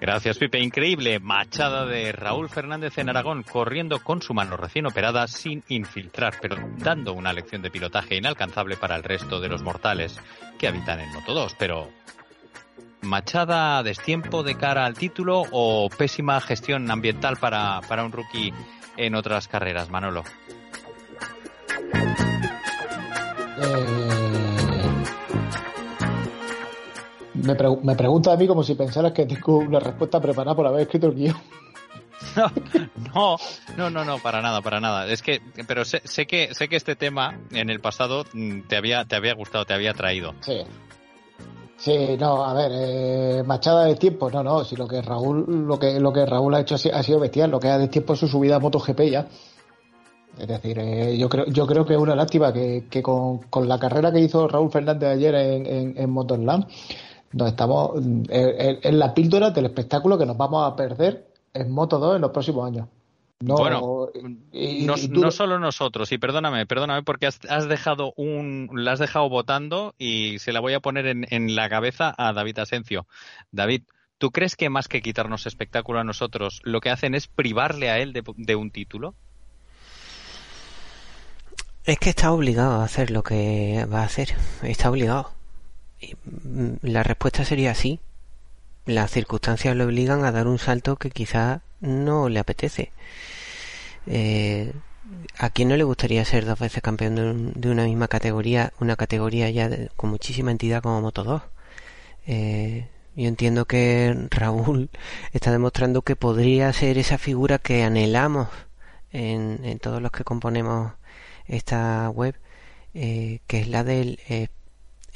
Gracias, 0.05 0.37
Pipe. 0.37 0.59
Increíble 0.59 1.19
machada 1.19 1.83
de 1.87 2.11
Raúl 2.11 2.47
Fernández 2.47 2.95
en 2.99 3.09
Aragón, 3.09 3.41
corriendo 3.41 4.03
con 4.03 4.21
su 4.21 4.35
mano 4.35 4.55
recién 4.55 4.85
operada 4.85 5.27
sin 5.27 5.63
infiltrar, 5.67 6.35
pero 6.39 6.57
dando 6.77 7.13
una 7.13 7.33
lección 7.33 7.63
de 7.63 7.71
pilotaje 7.71 8.15
inalcanzable 8.15 8.77
para 8.77 8.95
el 8.95 9.01
resto 9.01 9.39
de 9.39 9.49
los 9.49 9.63
mortales 9.63 10.19
que 10.59 10.67
habitan 10.67 10.99
en 10.99 11.11
Moto 11.11 11.33
2. 11.33 11.55
Pero, 11.57 11.89
¿machada 13.01 13.79
a 13.79 13.83
destiempo 13.83 14.43
de 14.43 14.55
cara 14.55 14.85
al 14.85 14.93
título 14.93 15.41
o 15.51 15.89
pésima 15.89 16.39
gestión 16.39 16.91
ambiental 16.91 17.37
para, 17.37 17.81
para 17.89 18.05
un 18.05 18.11
rookie 18.11 18.53
en 18.97 19.15
otras 19.15 19.47
carreras, 19.47 19.89
Manolo? 19.89 20.23
Me, 27.43 27.55
pregu- 27.55 27.81
me 27.81 27.95
pregunta 27.95 28.31
a 28.33 28.37
mí 28.37 28.47
como 28.47 28.63
si 28.63 28.75
pensaras 28.75 29.11
que 29.11 29.25
tengo 29.25 29.57
una 29.57 29.79
respuesta 29.79 30.19
preparada 30.21 30.55
por 30.55 30.65
haber 30.67 30.81
escrito 30.81 31.07
el 31.07 31.15
guion. 31.15 31.35
No, 33.13 33.37
no, 33.77 33.89
no, 33.89 34.03
no, 34.05 34.19
para 34.19 34.41
nada, 34.41 34.61
para 34.61 34.79
nada. 34.79 35.07
Es 35.07 35.21
que, 35.21 35.41
pero 35.67 35.85
sé, 35.85 36.01
sé 36.05 36.25
que 36.25 36.53
sé 36.53 36.67
que 36.67 36.75
este 36.75 36.95
tema 36.95 37.39
en 37.51 37.69
el 37.69 37.79
pasado 37.81 38.25
mm, 38.33 38.61
te 38.67 38.77
había 38.77 39.05
te 39.05 39.15
había 39.15 39.33
gustado, 39.35 39.65
te 39.65 39.73
había 39.73 39.93
traído. 39.93 40.33
Sí. 40.41 40.61
Sí, 41.77 42.15
no, 42.17 42.43
a 42.45 42.53
ver, 42.53 42.71
eh, 42.73 43.43
machada 43.45 43.83
de 43.85 43.95
tiempo, 43.95 44.31
no, 44.31 44.41
no, 44.43 44.63
si 44.63 44.77
lo 44.77 44.87
que 44.87 45.01
Raúl, 45.01 45.45
lo 45.67 45.77
que, 45.77 45.99
lo 45.99 46.13
que 46.13 46.25
Raúl 46.25 46.55
ha 46.55 46.61
hecho 46.61 46.75
ha 46.75 46.77
sido, 46.77 46.95
ha 46.95 47.03
sido 47.03 47.19
bestial, 47.19 47.51
lo 47.51 47.59
que 47.59 47.67
ha 47.67 47.77
de 47.77 47.89
tiempo 47.89 48.13
es 48.13 48.19
su 48.19 48.29
subida 48.29 48.55
a 48.55 48.59
MotoGP 48.59 49.01
ya. 49.11 49.27
Es 50.39 50.47
decir, 50.47 50.79
eh, 50.79 51.17
yo 51.17 51.27
creo, 51.29 51.45
yo 51.47 51.67
creo 51.67 51.85
que 51.85 51.93
es 51.93 51.99
una 51.99 52.15
lástima 52.15 52.53
que, 52.53 52.87
que 52.89 53.03
con, 53.03 53.39
con 53.49 53.67
la 53.67 53.77
carrera 53.77 54.11
que 54.11 54.19
hizo 54.21 54.47
Raúl 54.47 54.71
Fernández 54.71 55.09
ayer 55.09 55.35
en, 55.35 55.65
en, 55.65 55.93
en 55.97 56.09
Motorland, 56.09 56.65
nos 57.35 57.49
estamos 57.49 57.97
en, 58.03 58.25
en 58.29 58.97
la 58.99 59.13
píldora 59.13 59.51
del 59.51 59.65
espectáculo 59.65 60.17
que 60.17 60.25
nos 60.25 60.37
vamos 60.37 60.71
a 60.71 60.75
perder 60.75 61.27
en 61.53 61.69
Moto 61.71 61.99
2 61.99 62.15
en 62.15 62.21
los 62.21 62.31
próximos 62.31 62.65
años. 62.67 62.87
No, 63.41 63.55
Bueno, 63.57 64.07
y- 64.53 64.83
y- 64.83 64.85
no, 64.85 64.95
y 64.97 65.09
tú- 65.09 65.19
no 65.19 65.29
solo 65.29 65.59
nosotros, 65.59 66.09
y 66.13 66.17
perdóname, 66.17 66.65
perdóname 66.65 67.03
porque 67.03 67.27
has, 67.27 67.39
has 67.49 67.67
dejado 67.67 68.13
un, 68.15 68.69
la 68.73 68.93
has 68.93 68.99
dejado 68.99 69.27
votando 69.29 69.93
y 69.99 70.39
se 70.39 70.53
la 70.53 70.61
voy 70.61 70.73
a 70.73 70.79
poner 70.79 71.05
en, 71.05 71.27
en 71.29 71.53
la 71.55 71.69
cabeza 71.69 72.15
a 72.17 72.31
David 72.31 72.59
Asencio. 72.59 73.05
David, 73.51 73.83
¿tú 74.17 74.31
crees 74.31 74.55
que 74.55 74.69
más 74.69 74.87
que 74.87 75.01
quitarnos 75.01 75.45
espectáculo 75.45 75.99
a 75.99 76.05
nosotros, 76.05 76.61
lo 76.63 76.79
que 76.79 76.89
hacen 76.89 77.13
es 77.13 77.27
privarle 77.27 77.89
a 77.89 77.99
él 77.99 78.13
de, 78.13 78.23
de 78.37 78.55
un 78.55 78.71
título? 78.71 79.13
Es 81.83 81.99
que 81.99 82.09
está 82.09 82.31
obligado 82.31 82.81
a 82.81 82.85
hacer 82.85 83.11
lo 83.11 83.21
que 83.21 83.85
va 83.93 83.99
a 84.01 84.05
hacer. 84.05 84.29
Está 84.63 84.89
obligado. 84.89 85.29
Mm, 86.25 86.73
la 86.83 87.03
respuesta 87.03 87.45
sería 87.45 87.73
sí. 87.75 87.99
Las 88.85 89.11
circunstancias 89.11 89.75
le 89.75 89.83
obligan 89.83 90.25
a 90.25 90.31
dar 90.31 90.47
un 90.47 90.59
salto 90.59 90.95
que 90.97 91.09
quizá 91.11 91.61
no 91.81 92.29
le 92.29 92.39
apetece. 92.39 92.91
Eh, 94.07 94.73
¿A 95.37 95.49
quién 95.51 95.69
no 95.69 95.77
le 95.77 95.83
gustaría 95.83 96.25
ser 96.25 96.45
dos 96.45 96.59
veces 96.59 96.81
campeón 96.81 97.15
de, 97.15 97.21
un- 97.29 97.53
de 97.55 97.69
una 97.69 97.85
misma 97.85 98.07
categoría, 98.07 98.73
una 98.79 98.95
categoría 98.95 99.49
ya 99.49 99.69
de- 99.69 99.89
con 99.95 100.09
muchísima 100.09 100.51
entidad 100.51 100.81
como 100.81 101.01
Moto 101.01 101.23
2? 101.23 101.41
Eh, 102.27 102.87
yo 103.15 103.27
entiendo 103.27 103.65
que 103.65 104.15
Raúl 104.31 104.89
está 105.33 105.51
demostrando 105.51 106.01
que 106.01 106.15
podría 106.15 106.71
ser 106.73 106.97
esa 106.97 107.17
figura 107.17 107.59
que 107.59 107.83
anhelamos 107.83 108.49
en, 109.11 109.61
en 109.63 109.79
todos 109.79 110.01
los 110.01 110.11
que 110.11 110.23
componemos 110.23 110.93
esta 111.47 112.09
web, 112.09 112.35
eh, 112.93 113.39
que 113.47 113.59
es 113.61 113.67
la 113.67 113.83
del 113.83 114.19
eh, 114.29 114.47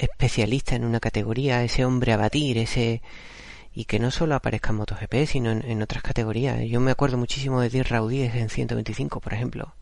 especialista 0.00 0.74
en 0.74 0.84
una 0.84 1.00
categoría, 1.00 1.62
ese 1.62 1.84
hombre 1.84 2.12
a 2.12 2.16
batir, 2.16 2.58
ese 2.58 3.02
y 3.72 3.84
que 3.84 3.98
no 4.00 4.10
solo 4.10 4.34
aparezca 4.34 4.70
en 4.70 4.76
MotoGP, 4.76 5.26
sino 5.26 5.50
en, 5.52 5.62
en 5.64 5.80
otras 5.82 6.02
categorías. 6.02 6.58
Yo 6.68 6.80
me 6.80 6.90
acuerdo 6.90 7.16
muchísimo 7.18 7.60
de 7.60 7.68
10 7.70 7.88
Raudíes 7.88 8.34
en 8.34 8.48
125, 8.48 9.20
por 9.20 9.32
ejemplo. 9.32 9.74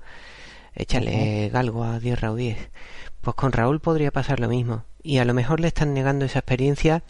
Échale 0.75 1.49
galgo 1.51 1.85
a 1.85 1.99
10 1.99 2.21
Raudíes. 2.21 2.59
Pues 3.23 3.35
con 3.35 3.51
Raúl 3.53 3.81
podría 3.81 4.11
pasar 4.11 4.41
lo 4.41 4.49
mismo. 4.49 4.85
Y 5.03 5.19
a 5.19 5.25
lo 5.25 5.33
mejor 5.35 5.61
le 5.61 5.69
están 5.69 5.95
negando 5.95 6.25
esa 6.27 6.41
experiencia, 6.41 7.03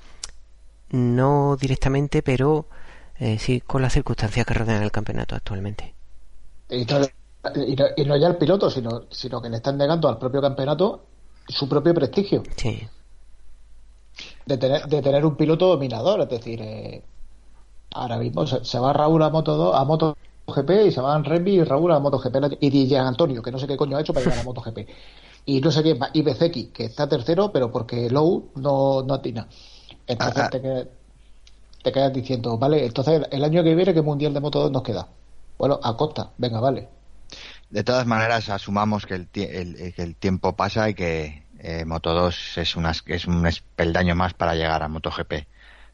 no 0.91 1.57
directamente, 1.61 2.23
pero 2.23 2.67
eh, 3.19 3.39
sí 3.39 3.61
con 3.61 3.83
las 3.83 3.93
circunstancias 3.93 4.47
que 4.47 4.55
rodean 4.55 4.83
el 4.83 4.91
campeonato 4.93 5.35
actualmente. 5.35 5.95
y 6.71 6.85
no, 6.85 7.01
y 7.67 7.77
no- 7.77 7.87
y 7.97 8.05
no 8.05 8.17
ya 8.17 8.27
al 8.29 8.37
piloto, 8.39 8.71
sino, 8.71 9.05
sino 9.11 9.41
que 9.43 9.49
le 9.49 9.57
están 9.57 9.77
negando 9.79 10.09
al 10.09 10.19
propio 10.19 10.41
campeonato 10.41 11.05
su 11.49 11.69
propio 11.69 11.95
prestigio 11.95 12.43
Sí. 12.57 12.87
De 14.49 14.59
tener, 14.59 14.83
de 14.89 15.03
tener 15.03 15.25
un 15.27 15.37
piloto 15.37 15.67
dominador. 15.69 16.21
Es 16.23 16.29
decir, 16.29 16.61
eh, 16.63 17.05
ahora 17.93 18.19
mismo 18.19 18.47
se, 18.47 18.65
se 18.65 18.79
va 18.79 18.93
Raúl 18.93 19.23
a 19.23 19.31
Moto 19.31 19.57
2, 19.57 19.75
a 19.77 19.85
Moto 19.85 20.15
GP 20.47 20.87
y 20.87 20.93
se 20.93 21.01
van 21.01 21.25
Remy 21.25 21.53
y 21.53 21.65
Raúl 21.65 21.93
a 21.93 22.01
Moto 22.01 22.19
GP 22.19 22.59
y 22.61 22.71
DJ 22.71 23.01
Antonio, 23.01 23.43
que 23.43 23.53
no 23.53 23.59
sé 23.59 23.67
qué 23.67 23.77
coño 23.77 23.97
ha 23.97 24.01
hecho 24.03 24.15
para 24.15 24.25
llegar 24.25 24.39
a 24.41 24.45
Moto 24.45 24.63
GP. 24.63 24.87
Y 25.47 25.61
no 25.61 25.71
sé 25.73 25.83
qué, 25.83 25.99
y 26.15 26.23
Bezeki, 26.23 26.69
que 26.73 26.85
está 26.87 27.09
tercero, 27.09 27.53
pero 27.53 27.71
porque 27.73 28.11
Low 28.11 28.53
no, 28.57 29.03
no 29.05 29.15
atina. 29.15 29.49
Entonces 30.07 30.49
Ah, 30.49 30.51
ah. 30.51 30.51
te, 30.51 30.61
quedas, 30.63 30.89
te 31.83 31.93
quedas 31.93 32.13
diciendo, 32.13 32.59
vale, 32.59 32.87
entonces 32.87 33.23
el 33.31 33.45
año 33.45 33.63
que 33.65 33.75
viene, 33.75 33.95
¿qué 33.95 34.03
mundial 34.03 34.35
de 34.35 34.41
Moto 34.41 34.61
2 34.63 34.73
nos 34.73 34.83
queda? 34.83 35.09
Bueno, 35.59 35.81
a 35.83 35.97
costa, 35.97 36.35
venga, 36.39 36.61
vale. 36.61 36.89
De 37.71 37.85
todas 37.85 38.07
maneras, 38.07 38.49
asumamos 38.49 39.07
que 39.07 39.15
el, 39.15 39.29
el- 39.35 39.77
eh, 39.81 39.93
que 39.95 40.03
el 40.03 40.17
tiempo 40.17 40.57
pasa 40.57 40.89
y 40.91 40.95
que 40.95 41.48
eh, 41.69 41.85
Moto 41.85 42.15
2 42.15 42.59
es, 42.59 42.77
es 43.07 43.27
un 43.27 43.47
espeldaño 43.47 44.15
más 44.15 44.33
para 44.33 44.55
llegar 44.55 44.83
a 44.83 44.89
MotoGP. 44.89 45.47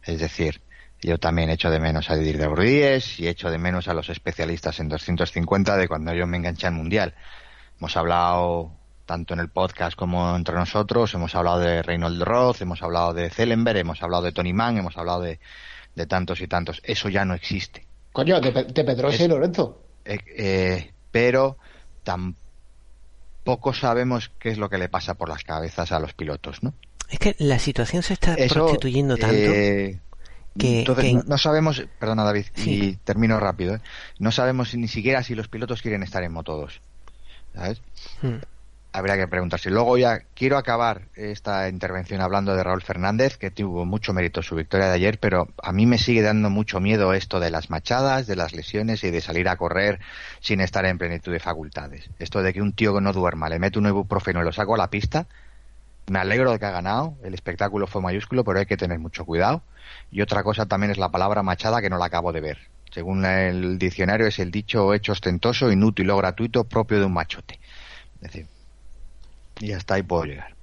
Es 0.04 0.20
decir, 0.20 0.60
yo 1.02 1.18
también 1.18 1.50
echo 1.50 1.68
de 1.68 1.80
menos 1.80 2.10
a 2.10 2.14
Didier 2.14 2.38
de 2.38 2.46
Burdíes 2.46 3.18
y 3.18 3.26
echo 3.26 3.50
de 3.50 3.58
menos 3.58 3.88
a 3.88 3.94
los 3.94 4.08
especialistas 4.08 4.78
en 4.78 4.88
250 4.88 5.76
de 5.76 5.88
cuando 5.88 6.14
yo 6.14 6.28
me 6.28 6.36
enganché 6.36 6.68
al 6.68 6.74
Mundial. 6.74 7.14
Hemos 7.80 7.96
hablado 7.96 8.70
tanto 9.04 9.34
en 9.34 9.40
el 9.40 9.48
podcast 9.48 9.96
como 9.96 10.36
entre 10.36 10.54
nosotros, 10.54 11.12
hemos 11.12 11.34
hablado 11.34 11.58
de 11.58 11.82
Reynold 11.82 12.22
Roth, 12.22 12.62
hemos 12.62 12.80
hablado 12.82 13.12
de 13.12 13.28
Zellenberg, 13.30 13.78
hemos 13.78 14.00
hablado 14.00 14.22
de 14.22 14.32
Tony 14.32 14.52
Mann, 14.52 14.78
hemos 14.78 14.96
hablado 14.96 15.22
de, 15.22 15.40
de 15.96 16.06
tantos 16.06 16.40
y 16.40 16.46
tantos. 16.46 16.80
Eso 16.84 17.08
ya 17.08 17.24
no 17.24 17.34
existe. 17.34 17.84
Coño, 18.12 18.40
de, 18.40 18.52
de 18.52 18.84
Pedrosa 18.84 19.24
y 19.24 19.28
Lorenzo. 19.28 19.82
Eh, 20.04 20.18
eh, 20.36 20.92
pero 21.10 21.58
tampoco 22.04 22.43
sabemos 23.72 24.30
qué 24.38 24.50
es 24.50 24.58
lo 24.58 24.68
que 24.70 24.78
le 24.78 24.88
pasa 24.88 25.14
por 25.14 25.28
las 25.28 25.44
cabezas 25.44 25.92
a 25.92 26.00
los 26.00 26.12
pilotos, 26.14 26.62
¿no? 26.62 26.74
Es 27.10 27.18
que 27.18 27.36
la 27.38 27.58
situación 27.58 28.02
se 28.02 28.14
está 28.14 28.34
Eso, 28.34 28.54
prostituyendo 28.54 29.16
tanto. 29.16 29.34
eh, 29.36 30.00
que- 30.58 30.78
entonces 30.80 31.04
que- 31.04 31.12
no, 31.14 31.22
no 31.26 31.38
sabemos, 31.38 31.84
perdona 31.98 32.24
David, 32.24 32.46
Sí. 32.54 32.82
y 32.82 32.96
termino 32.96 33.38
rápido, 33.38 33.74
¿eh? 33.76 33.80
no 34.18 34.32
sabemos 34.32 34.74
ni 34.74 34.88
siquiera 34.88 35.22
si 35.22 35.34
los 35.34 35.48
pilotos 35.48 35.82
quieren 35.82 36.02
estar 36.02 36.22
en 36.22 36.32
Moto 36.32 36.56
2, 36.56 36.80
¿sabes? 37.54 37.82
Hmm. 38.22 38.36
Habría 38.96 39.16
que 39.16 39.26
preguntarse. 39.26 39.70
Luego 39.70 39.98
ya 39.98 40.20
quiero 40.34 40.56
acabar 40.56 41.08
esta 41.16 41.68
intervención 41.68 42.20
hablando 42.20 42.54
de 42.54 42.62
Raúl 42.62 42.80
Fernández, 42.80 43.36
que 43.36 43.50
tuvo 43.50 43.84
mucho 43.84 44.12
mérito 44.12 44.40
su 44.40 44.54
victoria 44.54 44.86
de 44.86 44.92
ayer, 44.92 45.18
pero 45.18 45.48
a 45.60 45.72
mí 45.72 45.84
me 45.84 45.98
sigue 45.98 46.22
dando 46.22 46.48
mucho 46.48 46.78
miedo 46.78 47.12
esto 47.12 47.40
de 47.40 47.50
las 47.50 47.70
machadas, 47.70 48.28
de 48.28 48.36
las 48.36 48.52
lesiones 48.52 49.02
y 49.02 49.10
de 49.10 49.20
salir 49.20 49.48
a 49.48 49.56
correr 49.56 49.98
sin 50.38 50.60
estar 50.60 50.86
en 50.86 50.96
plenitud 50.96 51.32
de 51.32 51.40
facultades. 51.40 52.08
Esto 52.20 52.40
de 52.40 52.52
que 52.52 52.62
un 52.62 52.72
tío 52.72 52.94
que 52.94 53.00
no 53.00 53.12
duerma 53.12 53.48
le 53.48 53.58
mete 53.58 53.80
un 53.80 53.88
ibuprofeno 53.88 54.42
y 54.42 54.44
lo 54.44 54.52
saco 54.52 54.76
a 54.76 54.78
la 54.78 54.90
pista, 54.90 55.26
Me 56.06 56.20
alegro 56.20 56.52
de 56.52 56.60
que 56.60 56.66
ha 56.66 56.70
ganado, 56.70 57.16
el 57.24 57.34
espectáculo 57.34 57.88
fue 57.88 58.00
mayúsculo, 58.00 58.44
pero 58.44 58.60
hay 58.60 58.66
que 58.66 58.76
tener 58.76 59.00
mucho 59.00 59.24
cuidado. 59.24 59.62
Y 60.12 60.20
otra 60.20 60.44
cosa 60.44 60.66
también 60.66 60.92
es 60.92 60.98
la 60.98 61.08
palabra 61.08 61.42
machada 61.42 61.80
que 61.82 61.90
no 61.90 61.98
la 61.98 62.04
acabo 62.06 62.32
de 62.32 62.40
ver. 62.40 62.58
Según 62.92 63.24
el 63.24 63.76
diccionario 63.76 64.28
es 64.28 64.38
el 64.38 64.52
dicho 64.52 64.94
hecho 64.94 65.10
ostentoso, 65.12 65.72
inútil 65.72 66.10
o 66.10 66.16
gratuito 66.16 66.62
propio 66.62 67.00
de 67.00 67.06
un 67.06 67.12
machote. 67.14 67.58
Es 68.16 68.32
decir, 68.32 68.53
y 69.60 69.72
hasta 69.72 69.94
ahí 69.94 70.02
puedo 70.02 70.24
llegar. 70.24 70.54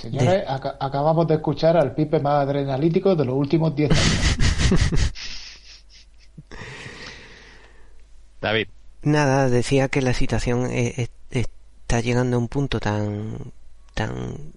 Señores, 0.00 0.44
acabamos 0.48 1.26
de 1.28 1.34
escuchar 1.34 1.76
al 1.76 1.94
pipe 1.94 2.20
más 2.20 2.42
adrenalítico 2.42 3.14
de 3.14 3.24
los 3.24 3.34
últimos 3.34 3.74
10 3.74 3.90
años. 3.90 5.12
David. 8.40 8.68
Nada, 9.02 9.48
decía 9.48 9.88
que 9.88 10.00
la 10.02 10.14
situación 10.14 10.68
está 10.70 12.00
llegando 12.00 12.36
a 12.36 12.40
un 12.40 12.48
punto 12.48 12.80
tan 12.80 13.52
tan 13.94 14.52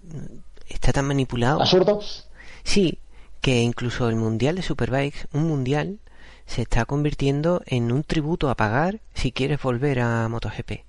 está 0.68 0.92
tan 0.92 1.06
manipulado. 1.06 1.60
¿Absurdo? 1.60 2.00
Sí, 2.62 2.98
que 3.40 3.60
incluso 3.60 4.08
el 4.08 4.16
mundial 4.16 4.56
de 4.56 4.62
Superbikes, 4.62 5.26
un 5.32 5.44
mundial, 5.44 5.98
se 6.46 6.62
está 6.62 6.84
convirtiendo 6.84 7.62
en 7.66 7.92
un 7.92 8.02
tributo 8.02 8.50
a 8.50 8.54
pagar 8.54 9.00
si 9.14 9.32
quieres 9.32 9.60
volver 9.62 10.00
a 10.00 10.28
MotoGP. 10.28 10.84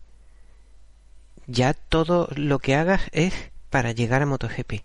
Ya 1.47 1.73
todo 1.73 2.29
lo 2.35 2.59
que 2.59 2.75
hagas 2.75 3.01
es 3.11 3.33
para 3.69 3.91
llegar 3.91 4.21
a 4.21 4.25
MotoGP. 4.25 4.83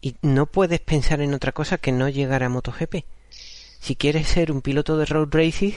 Y 0.00 0.16
no 0.22 0.46
puedes 0.46 0.80
pensar 0.80 1.20
en 1.20 1.34
otra 1.34 1.52
cosa 1.52 1.78
que 1.78 1.92
no 1.92 2.08
llegar 2.08 2.42
a 2.42 2.48
MotoGP. 2.48 3.04
Si 3.80 3.96
quieres 3.96 4.28
ser 4.28 4.52
un 4.52 4.62
piloto 4.62 4.96
de 4.96 5.06
road 5.06 5.28
racing, 5.30 5.72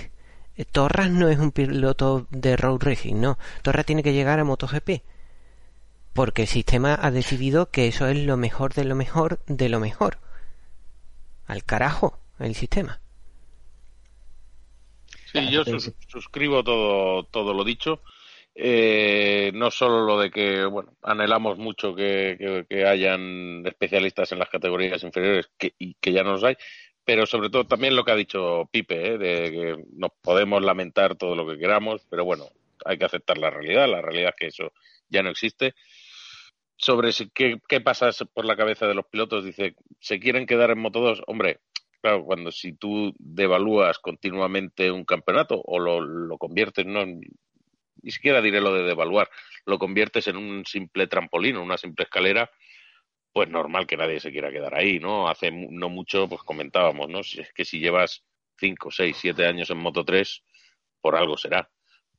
eh, 0.58 0.66
Torras 0.66 1.10
no 1.10 1.30
es 1.30 1.40
un 1.40 1.52
piloto 1.52 2.28
de 2.32 2.56
road 2.58 2.82
racing, 2.82 3.16
no. 3.16 3.38
Torras 3.62 3.86
tiene 3.86 4.04
que 4.04 4.14
llegar 4.14 4.40
a 4.40 4.44
MotoGP 4.44 5.02
porque 6.14 6.44
el 6.44 6.48
sistema 6.48 6.98
ha 7.00 7.12
decidido 7.12 7.70
que 7.70 7.88
eso 7.88 8.08
es 8.08 8.18
lo 8.18 8.38
mejor 8.38 8.74
de 8.74 8.86
lo 8.86 8.96
mejor 8.96 9.40
de 9.48 9.70
lo 9.70 9.80
mejor. 9.80 10.20
Al 11.48 11.64
carajo, 11.64 12.20
el 12.40 12.56
sistema. 12.56 13.00
Sí, 15.32 15.50
yo 15.50 15.64
suscribo 16.08 16.64
todo, 16.64 17.24
todo 17.24 17.54
lo 17.54 17.64
dicho. 17.64 18.02
Eh, 18.56 19.52
no 19.56 19.72
solo 19.72 20.06
lo 20.06 20.20
de 20.20 20.30
que, 20.30 20.66
bueno, 20.66 20.96
anhelamos 21.02 21.58
mucho 21.58 21.96
que, 21.96 22.66
hayan 22.88 23.66
especialistas 23.66 24.32
en 24.32 24.40
las 24.40 24.50
categorías 24.50 25.04
inferiores 25.04 25.50
que, 25.58 25.74
y 25.80 25.96
que 25.96 26.12
ya 26.12 26.24
no 26.24 26.34
los 26.34 26.44
hay, 26.44 26.56
pero 27.04 27.26
sobre 27.26 27.50
todo 27.50 27.66
también 27.66 27.96
lo 27.96 28.06
que 28.06 28.12
ha 28.12 28.16
dicho 28.16 28.70
Pipe, 28.72 29.14
¿eh? 29.14 29.18
de 29.18 29.52
que 29.52 29.84
nos 29.94 30.12
podemos 30.22 30.62
lamentar 30.62 31.16
todo 31.16 31.36
lo 31.36 31.48
que 31.48 31.58
queramos, 31.58 32.06
pero 32.10 32.26
bueno, 32.26 32.46
hay 32.86 32.98
que 32.98 33.06
aceptar 33.06 33.38
la 33.38 33.50
realidad, 33.50 33.88
la 33.90 34.02
realidad 34.02 34.30
es 34.30 34.36
que 34.36 34.48
eso 34.48 34.72
ya 35.10 35.24
no 35.24 35.30
existe 35.30 35.74
sobre 36.78 37.12
qué, 37.34 37.60
qué 37.68 37.82
pasa 37.82 38.10
por 38.34 38.46
la 38.46 38.58
cabeza 38.58 38.88
de 38.88 38.94
los 38.94 39.06
pilotos. 39.06 39.46
Dice, 39.46 39.76
¿se 40.00 40.20
quieren 40.20 40.46
quedar 40.46 40.72
en 40.72 40.80
Moto 40.80 41.00
2? 41.00 41.24
Hombre, 41.28 41.60
claro, 42.02 42.26
cuando 42.26 42.52
si 42.52 42.74
tú 42.74 43.14
devalúas 43.18 44.00
continuamente 44.00 44.92
un 44.92 45.06
campeonato 45.06 45.62
o 45.64 45.80
lo, 45.80 46.02
lo 46.02 46.38
conviertes, 46.38 46.86
no, 46.86 47.06
ni 48.04 48.12
siquiera 48.12 48.42
diré 48.42 48.62
lo 48.62 48.74
de 48.74 48.84
devaluar, 48.84 49.30
lo 49.66 49.80
conviertes 49.80 50.28
en 50.28 50.38
un 50.38 50.66
simple 50.66 51.08
trampolín, 51.08 51.58
una 51.58 51.78
simple 51.78 52.04
escalera, 52.04 52.52
pues 53.32 53.50
normal 53.50 53.88
que 53.88 53.98
nadie 53.98 54.20
se 54.20 54.32
quiera 54.32 54.52
quedar 54.52 54.76
ahí, 54.76 55.00
¿no? 55.00 55.28
Hace 55.28 55.52
no 55.52 55.90
mucho, 55.90 56.30
pues 56.30 56.44
comentábamos, 56.44 57.10
¿no? 57.10 57.24
Si 57.24 57.42
es 57.42 57.52
que 57.54 57.66
si 57.66 57.80
llevas 57.80 58.24
5, 58.60 58.92
6, 58.92 59.18
7 59.20 59.48
años 59.48 59.70
en 59.72 59.78
Moto 59.78 60.06
3, 60.06 60.44
por 61.02 61.16
algo 61.16 61.36
será. 61.38 61.70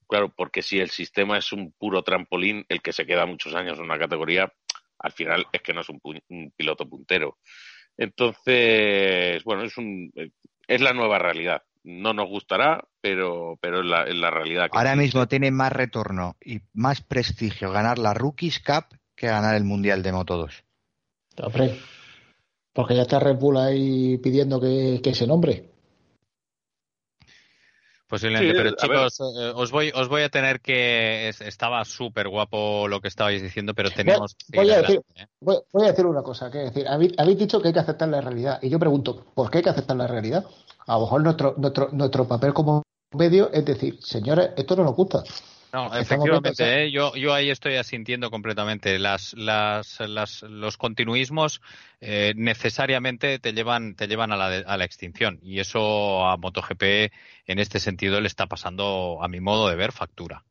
Claro, 0.09 0.33
porque 0.37 0.63
si 0.63 0.81
el 0.81 0.91
sistema 0.91 1.39
es 1.39 1.53
un 1.53 1.73
puro 1.73 2.03
trampolín, 2.03 2.65
el 2.69 2.83
que 2.83 2.93
se 2.93 3.07
queda 3.07 3.27
muchos 3.27 3.55
años 3.55 3.79
en 3.79 3.85
una 3.85 3.99
categoría, 3.99 4.53
al 4.99 5.13
final 5.13 5.47
es 5.53 5.63
que 5.63 5.73
no 5.73 5.83
es 5.83 5.89
un, 5.89 6.53
piloto 6.57 6.89
puntero. 6.89 7.39
Entonces, 7.97 9.43
bueno, 9.45 9.63
es, 9.63 9.77
un, 9.79 10.13
es 10.67 10.81
la 10.81 10.93
nueva 10.93 11.19
realidad. 11.19 11.63
No 11.85 12.15
nos 12.15 12.29
gustará, 12.29 12.83
pero, 13.01 13.59
pero 13.61 13.81
es, 13.81 13.87
la, 13.87 14.07
la 14.07 14.31
realidad. 14.31 14.69
Ahora 14.73 14.97
mismo 14.97 15.29
tiene 15.29 15.51
más 15.51 15.73
retorno 15.73 16.37
y 16.43 16.61
más 16.73 17.03
prestigio 17.03 17.71
ganar 17.71 17.99
la 17.99 18.15
Rookies 18.15 18.61
Cup 18.61 18.99
que 19.15 19.27
ganar 19.27 19.55
el 19.55 19.65
Mundial 19.65 20.03
de 20.03 20.13
Moto 20.13 20.37
2. 20.37 20.65
porque 22.73 22.97
ya 22.97 23.03
está 23.03 23.21
Red 23.21 23.37
Bull 23.37 23.59
ahí 23.59 24.19
pidiendo 24.19 24.61
que, 24.61 25.01
que 25.03 25.15
se 25.15 25.27
nombre. 25.27 25.75
Posiblemente, 28.07 28.55
pero 28.55 28.77
chicos, 28.77 29.19
eh, 29.21 29.53
os 29.55 29.71
voy, 29.71 29.91
os 29.95 30.09
voy 30.09 30.23
a 30.23 30.29
tener 30.29 30.61
que 30.61 31.31
estaba 31.31 31.85
súper 31.85 32.29
guapo 32.29 32.87
lo 32.87 33.01
que 33.01 33.09
estabais 33.09 33.43
diciendo, 33.43 33.75
pero 33.75 33.91
tenemos 33.91 34.37
voy, 34.55 34.71
a 34.71 34.83
decir, 34.83 35.01
¿eh? 35.17 35.27
voy, 35.41 35.57
a 35.83 35.87
decir 35.87 36.05
una 36.05 36.23
cosa, 36.23 36.51
que 36.51 36.59
decir, 36.59 36.87
habéis, 36.87 37.39
dicho 37.39 37.61
que 37.61 37.69
hay 37.69 37.75
que 37.75 37.81
aceptar 37.81 38.09
la 38.09 38.21
realidad 38.21 38.59
y 38.63 38.69
yo 38.69 38.79
pregunto, 38.79 39.25
¿por 39.35 39.51
qué 39.51 39.59
hay 39.59 39.65
que 39.65 39.71
aceptar 39.71 39.97
la 39.97 40.07
realidad? 40.07 40.45
A 40.87 40.95
lo 40.95 41.01
mejor 41.01 41.23
nuestro 41.23 41.55
nuestro 41.57 41.89
nuestro 41.93 42.29
papel 42.29 42.53
como 42.53 42.83
medio 43.13 43.51
es 43.53 43.65
decir, 43.65 43.99
señores, 44.01 44.51
esto 44.57 44.77
no 44.77 44.85
nos 44.85 44.95
gusta. 44.95 45.23
No, 45.75 45.93
efectivamente, 45.93 46.85
¿eh? 46.85 46.93
yo, 46.93 47.17
yo 47.17 47.35
ahí 47.35 47.51
estoy 47.51 47.75
asintiendo 47.75 48.31
completamente. 48.31 48.97
Las, 49.01 49.35
las, 49.35 49.99
las, 49.99 50.43
los 50.43 50.77
continuismos 50.77 51.61
eh, 52.01 52.33
necesariamente 52.37 53.41
te 53.41 53.53
llevan, 53.53 53.97
te 53.97 54.07
llevan 54.07 54.31
a 54.31 54.37
la, 54.37 54.59
a 54.59 54.77
la 54.77 54.85
extinción 54.85 55.41
y 55.43 55.59
eso 55.59 56.25
a 56.27 56.37
MotoGP 56.37 57.11
en 57.47 57.59
este 57.59 57.81
sentido 57.81 58.21
le 58.21 58.29
está 58.29 58.47
pasando, 58.47 59.19
a 59.21 59.27
mi 59.27 59.41
modo 59.41 59.69
de 59.69 59.75
ver, 59.75 59.91
factura. 59.91 60.45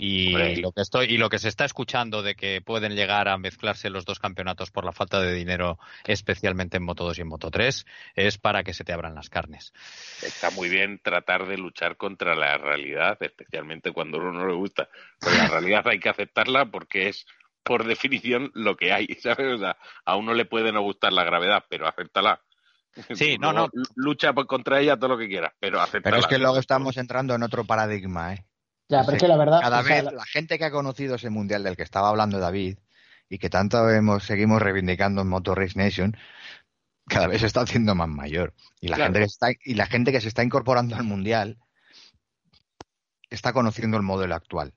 Y 0.00 0.60
lo 0.60 0.70
que 0.70 0.80
estoy 0.80 1.06
y 1.06 1.18
lo 1.18 1.28
que 1.28 1.40
se 1.40 1.48
está 1.48 1.64
escuchando 1.64 2.22
de 2.22 2.36
que 2.36 2.60
pueden 2.60 2.94
llegar 2.94 3.26
a 3.28 3.36
mezclarse 3.36 3.90
los 3.90 4.04
dos 4.04 4.20
campeonatos 4.20 4.70
por 4.70 4.84
la 4.84 4.92
falta 4.92 5.20
de 5.20 5.34
dinero, 5.34 5.76
especialmente 6.04 6.76
en 6.76 6.84
Moto 6.84 7.02
2 7.02 7.18
y 7.18 7.22
en 7.22 7.28
Moto 7.28 7.50
3, 7.50 7.84
es 8.14 8.38
para 8.38 8.62
que 8.62 8.74
se 8.74 8.84
te 8.84 8.92
abran 8.92 9.16
las 9.16 9.28
carnes. 9.28 9.72
Está 10.22 10.50
muy 10.50 10.68
bien 10.68 11.00
tratar 11.02 11.48
de 11.48 11.58
luchar 11.58 11.96
contra 11.96 12.36
la 12.36 12.56
realidad, 12.58 13.18
especialmente 13.20 13.90
cuando 13.90 14.18
a 14.18 14.20
uno 14.20 14.32
no 14.34 14.46
le 14.46 14.54
gusta. 14.54 14.88
Pero 15.18 15.36
la 15.36 15.48
realidad 15.48 15.88
hay 15.88 15.98
que 15.98 16.10
aceptarla 16.10 16.66
porque 16.66 17.08
es 17.08 17.26
por 17.64 17.84
definición 17.84 18.52
lo 18.54 18.76
que 18.76 18.92
hay, 18.92 19.08
¿sabes? 19.20 19.60
a 20.04 20.16
uno 20.16 20.32
le 20.32 20.44
puede 20.44 20.70
no 20.70 20.80
gustar 20.82 21.12
la 21.12 21.24
gravedad, 21.24 21.64
pero 21.68 21.88
acéptala. 21.88 22.40
Sí, 23.14 23.36
no, 23.40 23.52
no. 23.52 23.68
Lucha 23.96 24.32
contra 24.32 24.80
ella 24.80 24.96
todo 24.96 25.08
lo 25.08 25.18
que 25.18 25.28
quieras, 25.28 25.52
pero 25.58 25.80
acéptala. 25.80 26.14
Pero 26.14 26.18
es 26.18 26.26
que 26.28 26.38
luego 26.38 26.58
estamos 26.58 26.96
entrando 26.96 27.34
en 27.34 27.42
otro 27.42 27.64
paradigma, 27.64 28.34
¿eh? 28.34 28.44
Ya, 28.88 29.02
pero 29.04 29.16
es 29.16 29.22
que 29.22 29.28
la 29.28 29.36
verdad. 29.36 29.60
Cada 29.60 29.82
vez 29.82 30.04
la... 30.04 30.24
gente 30.24 30.58
que 30.58 30.64
ha 30.64 30.70
conocido 30.70 31.16
ese 31.16 31.30
mundial 31.30 31.62
del 31.62 31.76
que 31.76 31.82
estaba 31.82 32.08
hablando 32.08 32.38
David 32.38 32.78
y 33.28 33.38
que 33.38 33.50
tanto 33.50 33.88
hemos, 33.90 34.24
seguimos 34.24 34.62
reivindicando 34.62 35.20
en 35.20 35.28
Motor 35.28 35.58
Race 35.58 35.78
Nation, 35.78 36.16
cada 37.06 37.26
vez 37.26 37.40
se 37.40 37.46
está 37.46 37.60
haciendo 37.60 37.94
más 37.94 38.08
mayor. 38.08 38.54
Y 38.80 38.88
la, 38.88 38.96
gente 38.96 39.18
que 39.18 39.24
está, 39.26 39.48
y 39.62 39.74
la 39.74 39.86
gente 39.86 40.10
que 40.12 40.20
se 40.22 40.28
está 40.28 40.42
incorporando 40.42 40.96
al 40.96 41.04
mundial 41.04 41.58
está 43.28 43.52
conociendo 43.52 43.98
el 43.98 44.02
modelo 44.02 44.34
actual. 44.34 44.72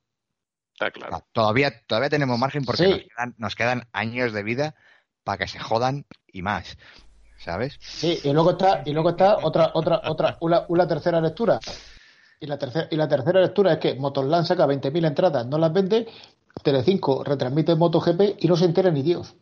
Está 0.74 0.92
claro. 0.92 1.26
Todavía, 1.32 1.72
todavía 1.86 2.10
tenemos 2.10 2.38
margen 2.38 2.66
porque 2.66 2.88
nos, 2.88 3.00
quedan, 3.00 3.36
nos 3.38 3.56
quedan 3.56 3.88
años 3.94 4.34
de 4.34 4.44
vida 4.44 4.76
para 5.24 5.38
que 5.38 5.48
se 5.48 5.60
jodan 5.60 6.06
y 6.28 6.42
más. 6.42 6.78
¿Sabes? 7.38 7.78
Sí, 7.80 8.20
y 8.24 8.34
luego 8.34 8.52
está, 8.52 8.84
y 8.86 8.92
luego 8.92 9.12
está 9.12 9.38
otra, 9.38 9.72
otra, 9.74 10.02
otra, 10.04 10.38
una, 10.42 10.66
una 10.68 10.88
tercera 10.88 11.20
lectura 11.20 11.60
y 12.42 12.48
la, 12.48 12.58
tercera, 12.58 12.88
y 12.90 12.96
la 12.96 13.08
tercera 13.08 13.40
lectura 13.40 13.74
es 13.74 13.80
que 13.80 13.94
Motorland 13.94 14.48
saca 14.48 14.66
20.000 14.66 15.06
entradas, 15.06 15.46
no 15.46 15.60
las 15.60 15.72
vende, 15.72 16.08
Telecinco 16.64 17.24
retransmite 17.24 17.76
MotoGP 17.76 18.38
y 18.40 18.48
no 18.48 18.58
se 18.58 18.66
entera 18.66 18.90
ni 18.90 19.04
Dios. 19.04 19.36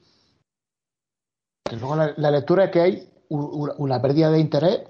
Y 1.72 1.78
luego 1.78 1.96
la, 1.96 2.32
lectura 2.32 2.66
es 2.66 2.72
que 2.72 2.82
hay 2.82 3.08
una, 3.30 4.02
pérdida 4.02 4.30
de 4.30 4.40
interés. 4.40 4.82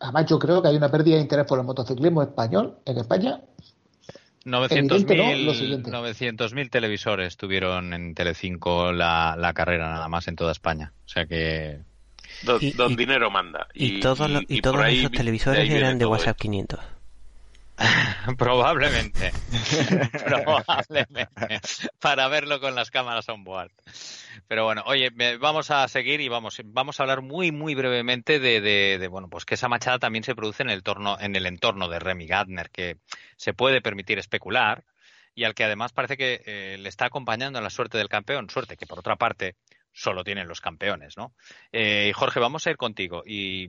Además, 0.00 0.26
yo 0.26 0.38
creo 0.38 0.60
que 0.60 0.68
hay 0.68 0.76
una 0.76 0.90
pérdida 0.90 1.16
de 1.16 1.22
interés 1.22 1.46
por 1.46 1.58
el 1.58 1.64
motociclismo 1.64 2.20
español 2.22 2.76
en 2.84 2.98
España 2.98 3.40
900.000 4.44 6.70
televisores 6.70 7.36
tuvieron 7.36 7.92
en 7.92 8.14
Telecinco 8.14 8.92
la, 8.92 9.34
la 9.36 9.52
carrera 9.54 9.90
nada 9.90 10.08
más 10.08 10.28
en 10.28 10.36
toda 10.36 10.52
España. 10.52 10.92
O 11.04 11.08
sea 11.08 11.26
que... 11.26 11.80
Don, 12.42 12.96
dinero 12.96 13.30
manda. 13.30 13.66
Y, 13.74 13.98
todos, 13.98 14.20
y, 14.46 14.60
todos 14.60 14.86
esos 14.86 15.10
televisores 15.10 15.68
eran 15.70 15.98
de 15.98 16.06
WhatsApp 16.06 16.36
500. 16.38 16.95
Probablemente. 18.38 19.32
Probablemente. 20.24 21.60
Para 22.00 22.28
verlo 22.28 22.60
con 22.60 22.74
las 22.74 22.90
cámaras 22.90 23.28
on 23.28 23.44
board. 23.44 23.72
Pero 24.48 24.64
bueno, 24.64 24.82
oye, 24.86 25.10
vamos 25.38 25.70
a 25.70 25.86
seguir 25.88 26.20
y 26.20 26.28
vamos, 26.28 26.60
vamos 26.64 26.98
a 26.98 27.02
hablar 27.02 27.22
muy, 27.22 27.52
muy 27.52 27.74
brevemente 27.74 28.38
de, 28.38 28.60
de, 28.60 29.08
bueno, 29.08 29.28
pues 29.28 29.44
que 29.44 29.54
esa 29.54 29.68
machada 29.68 29.98
también 29.98 30.24
se 30.24 30.34
produce 30.34 30.62
en 30.62 30.70
el, 30.70 30.82
torno, 30.82 31.18
en 31.20 31.36
el 31.36 31.46
entorno 31.46 31.88
de 31.88 31.98
Remy 31.98 32.26
Gardner, 32.26 32.70
que 32.70 32.98
se 33.36 33.54
puede 33.54 33.80
permitir 33.80 34.18
especular 34.18 34.84
y 35.34 35.44
al 35.44 35.54
que 35.54 35.64
además 35.64 35.92
parece 35.92 36.16
que 36.16 36.42
eh, 36.46 36.78
le 36.78 36.88
está 36.88 37.06
acompañando 37.06 37.58
en 37.58 37.64
la 37.64 37.70
suerte 37.70 37.98
del 37.98 38.08
campeón, 38.08 38.48
suerte 38.48 38.76
que 38.76 38.86
por 38.86 38.98
otra 38.98 39.16
parte 39.16 39.56
solo 39.92 40.24
tienen 40.24 40.48
los 40.48 40.60
campeones, 40.60 41.16
¿no? 41.16 41.34
Eh, 41.72 42.12
Jorge, 42.14 42.40
vamos 42.40 42.66
a 42.66 42.70
ir 42.70 42.76
contigo 42.76 43.22
y 43.24 43.68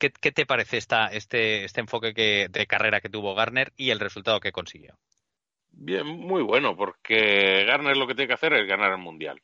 ¿Qué, 0.00 0.32
te 0.32 0.46
parece 0.46 0.78
esta, 0.78 1.08
este, 1.08 1.64
este 1.64 1.80
enfoque 1.80 2.14
que, 2.14 2.48
de 2.48 2.66
carrera 2.66 3.02
que 3.02 3.10
tuvo 3.10 3.34
Garner 3.34 3.70
y 3.76 3.90
el 3.90 4.00
resultado 4.00 4.40
que 4.40 4.50
consiguió? 4.50 4.98
Bien, 5.68 6.06
muy 6.06 6.42
bueno, 6.42 6.74
porque 6.74 7.64
Garner 7.66 7.98
lo 7.98 8.06
que 8.06 8.14
tiene 8.14 8.28
que 8.28 8.34
hacer 8.34 8.54
es 8.54 8.66
ganar 8.66 8.92
el 8.92 8.98
Mundial. 8.98 9.42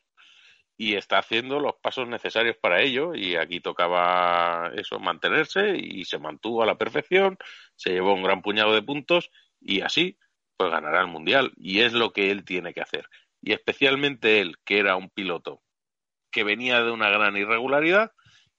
y 0.78 0.94
está 0.94 1.18
haciendo 1.18 1.60
los 1.60 1.74
pasos 1.76 2.08
necesarios 2.08 2.56
para 2.56 2.82
ello 2.82 3.14
y 3.14 3.36
aquí 3.36 3.60
tocaba 3.60 4.70
eso 4.76 4.98
mantenerse 4.98 5.76
y 5.76 6.04
se 6.04 6.18
mantuvo 6.18 6.62
a 6.62 6.66
la 6.66 6.76
perfección, 6.76 7.38
se 7.74 7.90
llevó 7.90 8.14
un 8.14 8.22
gran 8.22 8.42
puñado 8.42 8.74
de 8.74 8.82
puntos 8.82 9.30
y 9.60 9.82
así 9.82 10.18
pues 10.56 10.70
ganará 10.70 11.00
el 11.00 11.06
mundial 11.06 11.52
y 11.56 11.80
es 11.80 11.92
lo 11.92 12.12
que 12.12 12.30
él 12.30 12.44
tiene 12.44 12.74
que 12.74 12.82
hacer 12.82 13.08
y 13.42 13.52
especialmente 13.52 14.40
él 14.40 14.56
que 14.64 14.78
era 14.78 14.96
un 14.96 15.10
piloto 15.10 15.62
que 16.30 16.44
venía 16.44 16.82
de 16.82 16.90
una 16.90 17.10
gran 17.10 17.36
irregularidad 17.36 18.12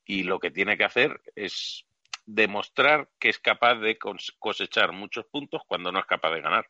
y 0.05 0.23
lo 0.23 0.39
que 0.39 0.51
tiene 0.51 0.77
que 0.77 0.85
hacer 0.85 1.21
es 1.35 1.86
demostrar 2.27 3.09
que 3.19 3.29
es 3.29 3.39
capaz 3.39 3.75
de 3.75 3.97
cosechar 4.37 4.91
muchos 4.91 5.25
puntos 5.25 5.61
cuando 5.65 5.91
no 5.91 5.99
es 5.99 6.05
capaz 6.05 6.31
de 6.31 6.41
ganar. 6.41 6.67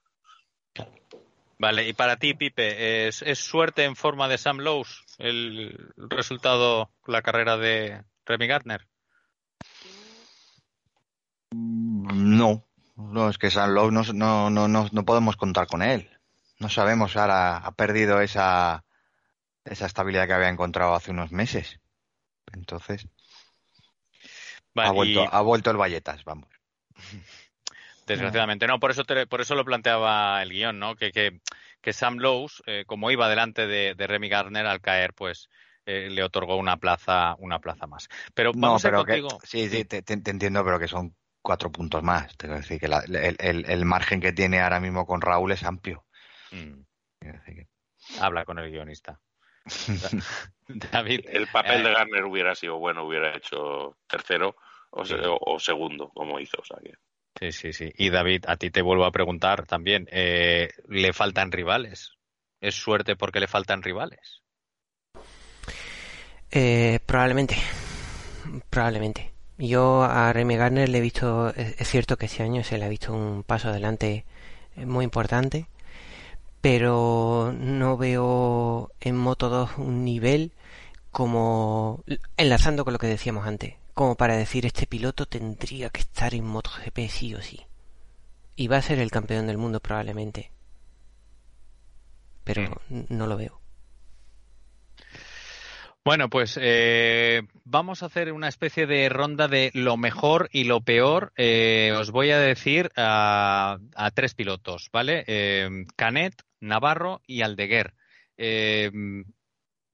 Vale, 1.59 1.87
y 1.87 1.93
para 1.93 2.17
ti, 2.17 2.35
Pipe, 2.35 3.07
¿es, 3.07 3.23
suerte 3.39 3.83
en 3.83 3.95
forma 3.95 4.27
de 4.27 4.37
Sam 4.37 4.59
Lowe's 4.59 5.03
el 5.17 5.91
resultado, 5.97 6.91
la 7.07 7.23
carrera 7.23 7.57
de 7.57 8.03
Remy 8.25 8.47
Gardner? 8.47 8.87
No, 11.51 12.63
no, 12.95 13.29
es 13.29 13.39
que 13.39 13.49
Sam 13.49 13.71
Lowe's 13.71 14.13
no, 14.13 14.51
no, 14.51 14.67
no, 14.67 14.87
no, 14.91 15.05
podemos 15.05 15.35
contar 15.35 15.65
con 15.65 15.81
él. 15.81 16.11
No 16.59 16.69
sabemos, 16.69 17.17
ahora 17.17 17.57
ha 17.57 17.71
perdido 17.71 18.21
esa, 18.21 18.85
esa 19.65 19.87
estabilidad 19.87 20.27
que 20.27 20.33
había 20.33 20.49
encontrado 20.49 20.93
hace 20.93 21.09
unos 21.09 21.31
meses. 21.31 21.79
Entonces, 22.53 23.07
ha, 24.77 24.91
vuelto, 24.91 25.27
ha 25.31 25.41
vuelto 25.41 25.71
el 25.71 25.77
Valletas, 25.77 26.23
vamos. 26.23 26.49
Desgraciadamente, 28.07 28.67
no, 28.67 28.79
por 28.79 28.91
eso 28.91 29.03
por 29.29 29.41
eso 29.41 29.55
lo 29.55 29.65
planteaba 29.65 30.41
el 30.41 30.51
guion, 30.51 30.79
¿no? 30.79 30.95
Que, 30.95 31.11
que, 31.11 31.41
que 31.81 31.91
Sam 31.91 32.17
Lowe's, 32.19 32.63
eh, 32.65 32.85
como 32.87 33.11
iba 33.11 33.27
delante 33.27 33.67
de, 33.67 33.95
Remy 33.97 34.29
Gardner, 34.29 34.65
al 34.65 34.79
caer, 34.79 35.13
pues 35.13 35.49
eh, 35.85 36.09
le 36.09 36.23
otorgó 36.23 36.55
una 36.55 36.77
plaza, 36.77 37.35
una 37.39 37.59
plaza 37.59 37.85
más. 37.85 38.07
Pero 38.33 38.53
vamos 38.55 38.85
a 38.85 38.91
contigo. 38.91 39.39
sí, 39.43 39.67
sí, 39.69 39.83
te, 39.83 40.03
entiendo, 40.07 40.63
pero 40.63 40.79
que 40.79 40.87
son 40.87 41.13
cuatro 41.41 41.69
puntos 41.69 42.01
más. 42.01 42.35
Tengo 42.37 42.53
que 42.55 42.61
decir 42.61 42.79
que 42.79 42.87
el, 42.87 43.85
margen 43.85 44.21
que 44.21 44.31
tiene 44.31 44.61
ahora 44.61 44.79
mismo 44.79 45.05
con 45.05 45.19
Raúl 45.19 45.51
es 45.51 45.63
amplio. 45.63 46.05
Mm. 46.51 46.83
Habla 48.21 48.45
con 48.45 48.57
el 48.59 48.71
guionista. 48.71 49.19
David. 50.67 51.25
El 51.27 51.47
papel 51.47 51.83
de 51.83 51.89
eh, 51.89 51.93
Gardner 51.93 52.23
hubiera 52.23 52.55
sido 52.55 52.77
bueno, 52.77 53.03
hubiera 53.03 53.35
hecho 53.35 53.97
tercero 54.07 54.55
o, 54.91 55.59
segundo, 55.59 56.09
como 56.09 56.39
hizo. 56.39 56.57
O 56.59 56.65
sea 56.65 56.77
que... 56.81 56.93
Sí, 57.39 57.51
sí, 57.51 57.73
sí. 57.73 57.93
Y 57.97 58.09
David, 58.09 58.45
a 58.47 58.57
ti 58.57 58.71
te 58.71 58.81
vuelvo 58.81 59.05
a 59.05 59.11
preguntar 59.11 59.65
también, 59.67 60.07
eh, 60.11 60.69
¿le 60.87 61.13
faltan 61.13 61.51
rivales? 61.51 62.13
¿Es 62.59 62.75
suerte 62.75 63.15
porque 63.15 63.39
le 63.39 63.47
faltan 63.47 63.83
rivales? 63.83 64.41
Eh, 66.49 66.99
probablemente, 67.05 67.57
probablemente. 68.69 69.31
Yo 69.59 70.03
a 70.03 70.33
Remy 70.33 70.55
Garner 70.55 70.89
le 70.89 70.99
he 70.99 71.01
visto, 71.01 71.49
es 71.55 71.87
cierto 71.87 72.17
que 72.17 72.27
este 72.27 72.43
año 72.43 72.63
se 72.63 72.77
le 72.77 72.85
ha 72.85 72.89
visto 72.89 73.13
un 73.13 73.43
paso 73.43 73.69
adelante 73.69 74.25
eh, 74.75 74.85
muy 74.85 75.03
importante, 75.03 75.67
pero 76.61 77.53
no 77.55 77.97
veo 77.97 78.91
en 78.99 79.15
Moto 79.15 79.49
2 79.49 79.77
un 79.77 80.05
nivel 80.05 80.53
como 81.11 82.03
enlazando 82.37 82.83
con 82.83 82.93
lo 82.93 82.99
que 82.99 83.07
decíamos 83.07 83.47
antes 83.47 83.75
como 83.97 84.15
para 84.15 84.37
decir 84.37 84.67
este 84.67 84.85
piloto 84.85 85.25
tendría 85.25 85.89
que 85.89 86.01
estar 86.01 86.35
en 86.35 86.45
MotoGP 86.45 87.09
sí 87.09 87.33
o 87.33 87.41
sí. 87.41 87.65
Y 88.55 88.67
va 88.67 88.77
a 88.77 88.81
ser 88.83 88.99
el 88.99 89.09
campeón 89.09 89.47
del 89.47 89.57
mundo 89.57 89.79
probablemente. 89.79 90.51
Pero 92.43 92.79
mm. 92.89 93.05
no 93.09 93.25
lo 93.25 93.37
veo. 93.37 93.59
Bueno, 96.05 96.29
pues 96.29 96.59
eh, 96.61 97.41
vamos 97.63 98.03
a 98.03 98.05
hacer 98.05 98.31
una 98.33 98.49
especie 98.49 98.85
de 98.85 99.09
ronda 99.09 99.47
de 99.47 99.71
lo 99.73 99.97
mejor 99.97 100.47
y 100.51 100.65
lo 100.65 100.81
peor. 100.81 101.33
Eh, 101.35 101.91
os 101.97 102.11
voy 102.11 102.29
a 102.29 102.39
decir 102.39 102.91
a, 102.97 103.79
tres 104.13 104.35
pilotos, 104.35 104.89
¿vale? 104.93 105.23
Eh, 105.25 105.87
Canet, 105.95 106.43
Navarro 106.59 107.23
y 107.25 107.41
Aldeguer. 107.41 107.95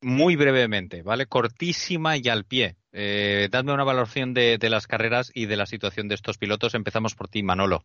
Muy 0.04 0.36
brevemente, 0.36 1.02
¿vale? 1.02 1.26
Cortísima 1.26 2.18
y 2.18 2.28
al 2.30 2.46
pie. 2.46 2.76
Eh, 2.92 3.50
dadme 3.52 3.74
una 3.74 3.84
valoración 3.84 4.34
de, 4.34 4.60
las 4.70 4.88
carreras 4.88 5.32
y 5.34 5.48
de 5.48 5.58
la 5.58 5.66
situación 5.66 6.08
de 6.08 6.16
estos 6.16 6.38
pilotos. 6.38 6.76
Empezamos 6.76 7.16
por 7.16 7.28
ti, 7.28 7.42
Manolo. 7.42 7.84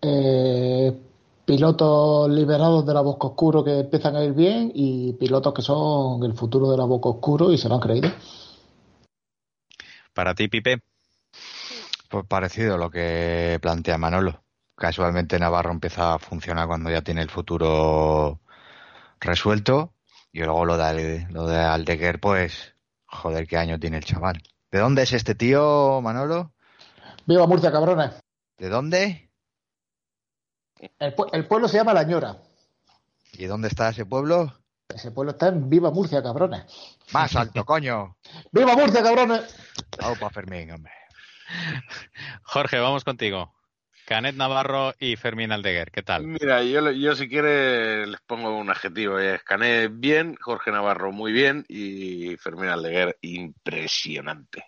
Eh, 0.00 0.92
pilotos 1.44 2.30
liberados 2.30 2.86
de 2.86 2.94
la 2.94 3.00
Bosco 3.00 3.28
Oscuro 3.28 3.64
que 3.64 3.80
empiezan 3.80 4.16
a 4.16 4.24
ir 4.24 4.32
bien 4.32 4.72
y 4.74 5.12
pilotos 5.14 5.52
que 5.52 5.62
son 5.62 6.22
el 6.24 6.34
futuro 6.34 6.70
de 6.70 6.76
la 6.76 6.84
Bosco 6.84 7.10
Oscuro 7.10 7.52
y 7.52 7.58
se 7.58 7.68
lo 7.68 7.74
han 7.74 7.80
creído. 7.80 8.10
Para 10.14 10.34
ti, 10.34 10.48
Pipe. 10.48 10.80
Pues 12.08 12.24
parecido 12.26 12.76
a 12.76 12.78
lo 12.78 12.90
que 12.90 13.58
plantea 13.60 13.98
Manolo. 13.98 14.42
Casualmente 14.76 15.38
Navarro 15.38 15.72
empieza 15.72 16.14
a 16.14 16.18
funcionar 16.18 16.68
cuando 16.68 16.90
ya 16.90 17.02
tiene 17.02 17.22
el 17.22 17.30
futuro 17.30 18.40
resuelto 19.20 19.92
y 20.36 20.40
luego 20.40 20.66
lo 20.66 20.76
de, 20.76 21.26
lo 21.30 21.46
de 21.46 21.56
Aldeguer, 21.56 22.20
pues 22.20 22.74
Joder, 23.06 23.46
qué 23.46 23.56
año 23.56 23.78
tiene 23.78 23.96
el 23.96 24.04
chaval. 24.04 24.42
¿De 24.70 24.80
dónde 24.80 25.02
es 25.02 25.14
este 25.14 25.34
tío, 25.34 26.00
Manolo? 26.02 26.52
Viva 27.24 27.46
Murcia, 27.46 27.72
cabrones. 27.72 28.22
¿De 28.58 28.68
dónde? 28.68 29.30
El, 30.98 31.46
pueblo 31.46 31.68
se 31.68 31.78
llama 31.78 31.94
La 31.94 32.02
Ñora. 32.02 32.36
¿Y 33.32 33.46
dónde 33.46 33.68
está 33.68 33.88
ese 33.88 34.04
pueblo? 34.04 34.52
Ese 34.88 35.10
pueblo 35.10 35.32
está 35.32 35.48
en 35.48 35.70
Viva 35.70 35.90
Murcia, 35.90 36.22
cabrones. 36.22 36.64
Más 37.12 37.34
alto, 37.34 37.64
coño. 37.64 38.18
¡Viva 38.52 38.76
Murcia, 38.76 39.02
cabrones! 39.02 39.56
Vamos 39.98 40.18
para 40.18 40.30
Fermín, 40.30 40.70
hombre. 40.70 40.92
Jorge, 42.42 42.78
vamos 42.78 43.04
contigo. 43.04 43.54
Canet 44.06 44.36
Navarro 44.36 44.94
y 45.00 45.16
Fermín 45.16 45.50
Aldeguer, 45.50 45.90
¿qué 45.90 46.00
tal? 46.04 46.28
Mira, 46.28 46.62
yo, 46.62 46.92
yo 46.92 47.16
si 47.16 47.28
quiere 47.28 48.06
les 48.06 48.20
pongo 48.20 48.56
un 48.56 48.70
adjetivo. 48.70 49.18
Es 49.18 49.42
Canet 49.42 49.90
bien, 49.92 50.36
Jorge 50.40 50.70
Navarro 50.70 51.10
muy 51.10 51.32
bien 51.32 51.64
y 51.68 52.36
Fermín 52.36 52.68
Aldeguer 52.68 53.18
impresionante. 53.22 54.66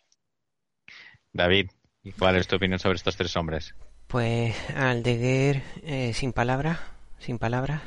David, 1.32 1.70
¿cuál 2.18 2.34
es 2.34 2.48
tu 2.48 2.56
opinión 2.56 2.80
sobre 2.80 2.96
estos 2.96 3.16
tres 3.16 3.36
hombres? 3.36 3.76
Pues 4.08 4.56
Aldeguer 4.74 5.62
eh, 5.84 6.12
sin 6.14 6.32
palabras, 6.32 6.80
sin 7.20 7.38
palabras. 7.38 7.80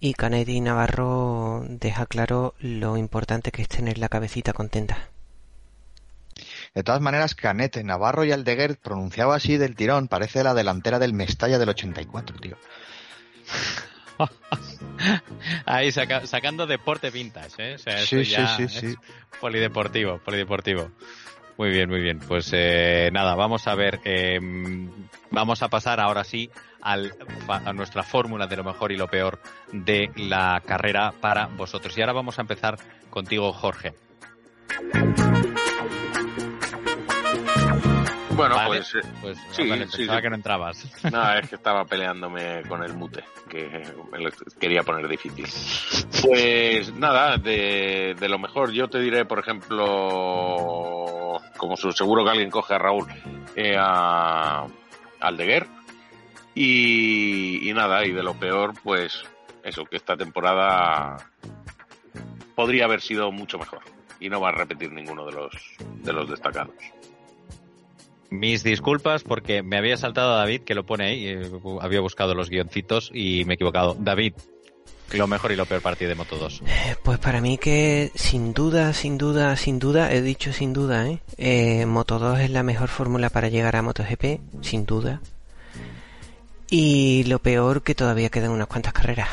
Y 0.00 0.14
Canet 0.14 0.48
y 0.48 0.62
Navarro 0.62 1.66
deja 1.68 2.06
claro 2.06 2.54
lo 2.60 2.96
importante 2.96 3.52
que 3.52 3.60
es 3.60 3.68
tener 3.68 3.98
la 3.98 4.08
cabecita 4.08 4.54
contenta. 4.54 5.10
De 6.74 6.82
todas 6.82 7.00
maneras, 7.00 7.34
Canet, 7.34 7.76
Navarro 7.84 8.24
y 8.24 8.32
Aldeguer 8.32 8.78
pronunciaba 8.78 9.36
así 9.36 9.58
del 9.58 9.76
tirón. 9.76 10.08
Parece 10.08 10.42
la 10.42 10.54
delantera 10.54 10.98
del 10.98 11.12
Mestalla 11.12 11.58
del 11.58 11.68
84, 11.68 12.38
tío. 12.38 12.56
Ahí 15.66 15.90
sacando 15.92 16.66
deporte 16.66 17.10
vintage, 17.10 17.74
¿eh? 17.74 17.78
sí, 17.78 18.24
sí, 18.24 18.46
sí, 18.56 18.68
sí. 18.68 18.94
Polideportivo, 19.40 20.18
polideportivo. 20.18 20.90
Muy 21.58 21.70
bien, 21.70 21.90
muy 21.90 22.00
bien. 22.00 22.18
Pues 22.18 22.50
eh, 22.52 23.10
nada, 23.12 23.34
vamos 23.34 23.66
a 23.66 23.74
ver. 23.74 24.00
Em, 24.04 24.90
vamos 25.30 25.62
a 25.62 25.68
pasar 25.68 26.00
ahora 26.00 26.24
sí 26.24 26.50
al, 26.80 27.14
a 27.48 27.72
nuestra 27.72 28.02
fórmula 28.02 28.46
de 28.46 28.56
lo 28.56 28.64
mejor 28.64 28.92
y 28.92 28.96
lo 28.96 29.08
peor 29.08 29.40
de 29.72 30.10
la 30.16 30.62
carrera 30.64 31.12
para 31.20 31.46
vosotros. 31.46 31.96
Y 31.96 32.00
ahora 32.00 32.14
vamos 32.14 32.38
a 32.38 32.42
empezar 32.42 32.78
contigo, 33.10 33.52
Jorge. 33.52 33.94
Bueno, 38.34 38.56
pues, 38.66 38.94
eh, 38.94 39.00
pues 39.20 39.38
sí, 39.50 39.64
pensaba 39.64 40.22
que 40.22 40.30
no 40.30 40.36
entrabas. 40.36 40.86
No, 41.10 41.32
es 41.34 41.48
que 41.48 41.56
estaba 41.56 41.84
peleándome 41.84 42.62
con 42.68 42.82
el 42.82 42.94
mute, 42.94 43.24
que 43.48 43.84
me 44.10 44.18
lo 44.18 44.30
quería 44.58 44.82
poner 44.82 45.08
difícil. 45.08 45.46
Pues 46.22 46.92
nada, 46.94 47.36
de, 47.36 48.16
lo 48.20 48.38
mejor 48.38 48.72
yo 48.72 48.88
te 48.88 49.00
diré, 49.00 49.24
por 49.24 49.38
ejemplo, 49.38 51.40
como 51.56 51.76
seguro 51.76 52.24
que 52.24 52.30
alguien 52.30 52.50
coge 52.50 52.74
a 52.74 52.78
Raúl, 52.78 53.06
eh, 53.56 53.76
a 53.78 54.66
Aldeguer. 55.20 55.66
Y, 56.54 57.68
y 57.68 57.72
nada, 57.72 58.04
y 58.04 58.12
de 58.12 58.22
lo 58.22 58.34
peor, 58.34 58.74
pues 58.82 59.24
eso, 59.62 59.84
que 59.84 59.96
esta 59.96 60.16
temporada 60.16 61.16
podría 62.54 62.84
haber 62.84 63.00
sido 63.00 63.32
mucho 63.32 63.58
mejor 63.58 63.80
y 64.20 64.28
no 64.28 64.40
va 64.40 64.50
a 64.50 64.52
repetir 64.52 64.92
ninguno 64.92 65.24
de 65.26 65.32
los 65.32 65.52
de 66.02 66.12
los 66.12 66.28
destacados. 66.28 66.74
Mis 68.32 68.64
disculpas 68.64 69.24
porque 69.24 69.62
me 69.62 69.76
había 69.76 69.98
saltado 69.98 70.32
a 70.32 70.38
David, 70.38 70.62
que 70.62 70.74
lo 70.74 70.86
pone 70.86 71.06
ahí, 71.06 71.26
eh, 71.26 71.50
había 71.82 72.00
buscado 72.00 72.34
los 72.34 72.48
guioncitos 72.48 73.10
y 73.12 73.44
me 73.44 73.52
he 73.52 73.56
equivocado. 73.56 73.94
David, 73.98 74.32
lo 75.12 75.26
mejor 75.26 75.52
y 75.52 75.56
lo 75.56 75.66
peor 75.66 75.82
partido 75.82 76.08
de 76.08 76.14
Moto 76.14 76.36
2. 76.36 76.62
Eh, 76.66 76.96
pues 77.02 77.18
para 77.18 77.42
mí 77.42 77.58
que 77.58 78.10
sin 78.14 78.54
duda, 78.54 78.94
sin 78.94 79.18
duda, 79.18 79.54
sin 79.56 79.78
duda, 79.78 80.10
he 80.10 80.22
dicho 80.22 80.52
sin 80.54 80.72
duda, 80.72 81.08
¿eh? 81.08 81.18
eh 81.36 81.84
Moto 81.84 82.18
2 82.18 82.40
es 82.40 82.50
la 82.50 82.62
mejor 82.62 82.88
fórmula 82.88 83.28
para 83.28 83.50
llegar 83.50 83.76
a 83.76 83.82
MotoGP, 83.82 84.40
sin 84.62 84.86
duda. 84.86 85.20
Y 86.70 87.24
lo 87.24 87.38
peor 87.38 87.82
que 87.82 87.94
todavía 87.94 88.30
quedan 88.30 88.50
unas 88.50 88.66
cuantas 88.66 88.94
carreras. 88.94 89.28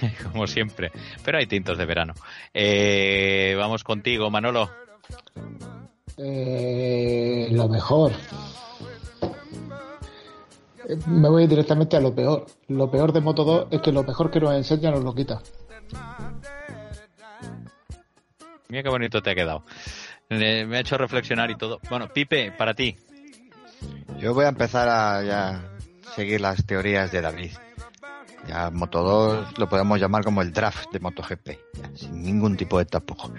como 0.30 0.46
siempre. 0.46 0.92
Pero 1.24 1.38
hay 1.38 1.46
tintos 1.46 1.78
de 1.78 1.86
verano. 1.86 2.12
Eh, 2.52 3.54
vamos 3.56 3.84
contigo, 3.84 4.30
Manolo. 4.30 4.70
Eh, 6.18 7.48
lo 7.50 7.68
mejor. 7.68 8.12
Eh, 10.88 10.96
me 11.06 11.28
voy 11.28 11.46
directamente 11.46 11.96
a 11.96 12.00
lo 12.00 12.14
peor. 12.14 12.46
Lo 12.68 12.90
peor 12.90 13.12
de 13.12 13.20
Moto 13.20 13.44
2 13.44 13.68
es 13.70 13.80
que 13.80 13.92
lo 13.92 14.02
mejor 14.02 14.30
que 14.30 14.40
nos 14.40 14.54
enseña 14.54 14.90
nos 14.90 15.04
lo 15.04 15.14
quita. 15.14 15.40
Mira 18.68 18.82
qué 18.82 18.88
bonito 18.88 19.22
te 19.22 19.30
ha 19.30 19.34
quedado. 19.34 19.62
Me 20.28 20.76
ha 20.76 20.80
hecho 20.80 20.98
reflexionar 20.98 21.50
y 21.50 21.56
todo. 21.56 21.80
Bueno, 21.88 22.08
Pipe, 22.12 22.52
para 22.52 22.74
ti. 22.74 22.96
Yo 24.18 24.34
voy 24.34 24.46
a 24.46 24.48
empezar 24.48 24.88
a 24.88 25.22
ya 25.22 25.70
seguir 26.14 26.40
las 26.40 26.64
teorías 26.64 27.12
de 27.12 27.20
David. 27.20 27.52
Ya 28.48 28.70
Moto 28.70 29.02
2 29.02 29.58
lo 29.58 29.68
podemos 29.68 30.00
llamar 30.00 30.24
como 30.24 30.40
el 30.40 30.52
draft 30.52 30.90
de 30.92 31.00
MotoGP, 31.00 31.50
sin 31.94 32.22
ningún 32.22 32.56
tipo 32.56 32.78
de 32.78 32.86
tapujo. 32.86 33.32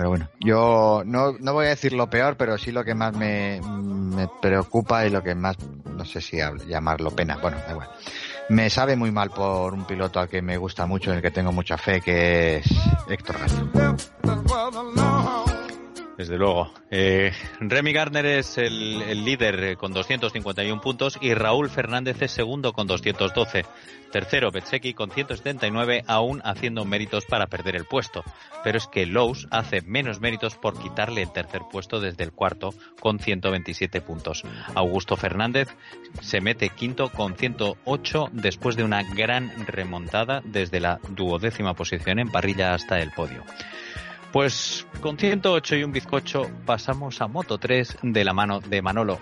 Pero 0.00 0.08
bueno, 0.08 0.30
yo 0.40 1.02
no, 1.04 1.32
no 1.38 1.52
voy 1.52 1.66
a 1.66 1.68
decir 1.68 1.92
lo 1.92 2.08
peor, 2.08 2.38
pero 2.38 2.56
sí 2.56 2.72
lo 2.72 2.82
que 2.82 2.94
más 2.94 3.14
me, 3.14 3.60
preocupa 4.40 5.04
y 5.04 5.10
lo 5.10 5.22
que 5.22 5.34
más, 5.34 5.58
no 5.94 6.06
sé 6.06 6.22
si 6.22 6.38
llamarlo 6.66 7.10
pena. 7.10 7.36
Bueno, 7.36 7.58
da 7.66 7.72
igual. 7.72 7.90
Me 8.48 8.70
sabe 8.70 8.96
muy 8.96 9.10
mal 9.10 9.28
por 9.28 9.74
un 9.74 9.84
piloto 9.84 10.18
al 10.18 10.30
que 10.30 10.40
me 10.40 10.56
gusta 10.56 10.86
mucho, 10.86 11.10
en 11.10 11.16
el 11.16 11.22
que 11.22 11.30
tengo 11.30 11.52
mucha 11.52 11.76
fe, 11.76 12.00
que 12.00 12.56
es 12.56 12.66
Héctor 13.10 13.40
García. 13.40 15.09
Desde 16.20 16.36
luego. 16.36 16.70
Eh, 16.90 17.32
Remy 17.60 17.94
Gardner 17.94 18.26
es 18.26 18.58
el, 18.58 19.24
líder 19.24 19.78
con 19.78 19.94
251 19.94 20.78
puntos 20.82 21.18
y 21.18 21.32
Raúl 21.32 21.70
Fernández 21.70 22.20
es 22.20 22.30
segundo 22.30 22.74
con 22.74 22.86
212. 22.86 23.64
Tercero, 24.12 24.50
Betseki 24.50 24.92
con 24.92 25.10
179, 25.10 26.04
aún 26.06 26.42
haciendo 26.44 26.84
méritos 26.84 27.24
para 27.24 27.46
perder 27.46 27.74
el 27.74 27.86
puesto. 27.86 28.22
Pero 28.62 28.76
es 28.76 28.86
que 28.86 29.06
Lowe's 29.06 29.48
hace 29.50 29.80
menos 29.80 30.20
méritos 30.20 30.56
por 30.56 30.78
quitarle 30.78 31.22
el 31.22 31.32
tercer 31.32 31.62
puesto 31.72 32.00
desde 32.00 32.24
el 32.24 32.32
cuarto 32.32 32.74
con 33.00 33.18
127 33.18 34.02
puntos. 34.02 34.42
Augusto 34.74 35.16
Fernández 35.16 35.74
se 36.20 36.42
mete 36.42 36.68
quinto 36.68 37.08
con 37.08 37.34
108 37.34 38.28
después 38.32 38.76
de 38.76 38.84
una 38.84 39.04
gran 39.04 39.66
remontada 39.66 40.42
desde 40.44 40.80
la 40.80 41.00
duodécima 41.08 41.72
posición 41.72 42.18
en 42.18 42.30
parrilla 42.30 42.74
hasta 42.74 42.98
el 42.98 43.10
podio. 43.12 43.42
Pues 44.32 44.86
con 45.00 45.18
108 45.18 45.76
y 45.76 45.84
un 45.84 45.92
bizcocho 45.92 46.48
pasamos 46.64 47.20
a 47.20 47.26
Moto 47.26 47.58
3 47.58 47.98
de 48.02 48.24
la 48.24 48.32
mano 48.32 48.60
de 48.60 48.80
Manolo. 48.80 49.18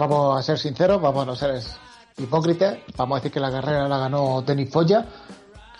Vamos 0.00 0.38
a 0.38 0.42
ser 0.42 0.58
sinceros, 0.58 1.00
vamos 1.00 1.22
a 1.22 1.26
no 1.26 1.36
ser 1.36 1.60
hipócritas, 2.16 2.78
vamos 2.96 3.16
a 3.16 3.18
decir 3.20 3.32
que 3.32 3.40
la 3.40 3.50
carrera 3.50 3.86
la 3.86 3.98
ganó 3.98 4.40
Denis 4.40 4.70
Foya, 4.70 5.04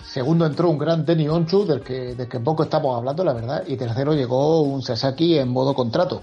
segundo 0.04 0.44
entró 0.44 0.68
un 0.68 0.78
gran 0.78 1.06
Denis 1.06 1.30
Onchu, 1.30 1.64
del 1.64 1.80
que, 1.80 2.14
del 2.14 2.28
que 2.28 2.38
poco 2.38 2.64
estamos 2.64 2.96
hablando, 2.96 3.24
la 3.24 3.32
verdad, 3.32 3.64
y 3.66 3.76
tercero 3.76 4.12
llegó 4.12 4.60
un 4.60 4.82
Sasaki 4.82 5.38
en 5.38 5.48
modo 5.48 5.74
contrato. 5.74 6.22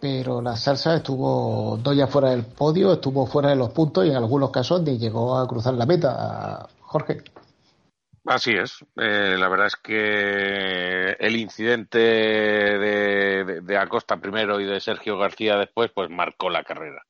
Pero 0.00 0.40
la 0.40 0.56
salsa 0.56 0.96
estuvo 0.96 1.76
dos 1.76 1.94
ya 1.94 2.06
fuera 2.06 2.30
del 2.30 2.44
podio, 2.44 2.94
estuvo 2.94 3.26
fuera 3.26 3.50
de 3.50 3.56
los 3.56 3.68
puntos 3.68 4.06
y 4.06 4.08
en 4.08 4.16
algunos 4.16 4.50
casos 4.50 4.80
ni 4.80 4.96
llegó 4.96 5.36
a 5.36 5.46
cruzar 5.46 5.74
la 5.74 5.84
meta. 5.84 6.66
Jorge. 6.80 7.22
Así 8.24 8.52
es. 8.52 8.82
Eh, 8.96 9.36
la 9.38 9.48
verdad 9.50 9.66
es 9.66 9.76
que 9.76 11.16
el 11.18 11.36
incidente 11.36 11.98
de, 11.98 13.60
de, 13.62 13.76
Acosta 13.76 14.16
primero 14.16 14.58
y 14.58 14.64
de 14.64 14.80
Sergio 14.80 15.18
García 15.18 15.56
después, 15.56 15.90
pues 15.94 16.08
marcó 16.08 16.48
la 16.48 16.64
carrera. 16.64 17.04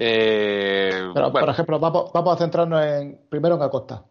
Eh, 0.00 1.10
Pero, 1.12 1.32
por 1.32 1.48
ejemplo, 1.48 1.80
vamos, 1.80 2.12
vamos, 2.12 2.36
a 2.36 2.38
centrarnos 2.38 2.84
en 2.84 3.20
primero 3.28 3.56
en 3.56 3.62
Acosta. 3.62 4.04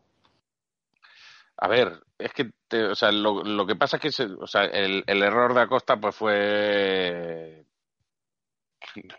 A 1.58 1.68
ver, 1.68 2.04
es 2.18 2.34
que 2.34 2.52
o 2.90 2.96
sea, 2.96 3.12
lo, 3.12 3.44
lo, 3.44 3.66
que 3.66 3.76
pasa 3.76 3.98
es 3.98 4.16
que 4.18 4.24
o 4.24 4.48
sea, 4.48 4.66
el, 4.66 5.04
el, 5.08 5.24
error 5.24 5.54
de 5.54 5.62
Acosta 5.62 5.98
pues 5.98 6.16
fue 6.16 7.66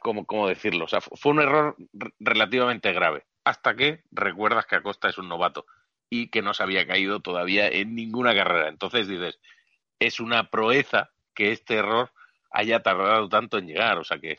¿cómo, 0.00 0.26
cómo 0.26 0.48
decirlo? 0.48 0.84
O 0.84 0.88
sea, 0.88 1.00
fue 1.00 1.32
un 1.32 1.40
error 1.40 1.76
relativamente 2.18 2.92
grave. 2.92 3.24
Hasta 3.44 3.74
que 3.74 4.02
recuerdas 4.10 4.66
que 4.66 4.76
Acosta 4.76 5.08
es 5.08 5.18
un 5.18 5.28
novato 5.28 5.66
y 6.10 6.28
que 6.28 6.42
no 6.42 6.54
se 6.54 6.62
había 6.62 6.86
caído 6.86 7.20
todavía 7.20 7.68
en 7.68 7.94
ninguna 7.94 8.34
carrera. 8.34 8.68
Entonces 8.68 9.08
dices, 9.08 9.38
es 9.98 10.20
una 10.20 10.50
proeza 10.50 11.10
que 11.34 11.52
este 11.52 11.76
error 11.76 12.12
haya 12.50 12.82
tardado 12.82 13.28
tanto 13.28 13.58
en 13.58 13.66
llegar. 13.66 13.98
O 13.98 14.04
sea 14.04 14.18
que 14.18 14.38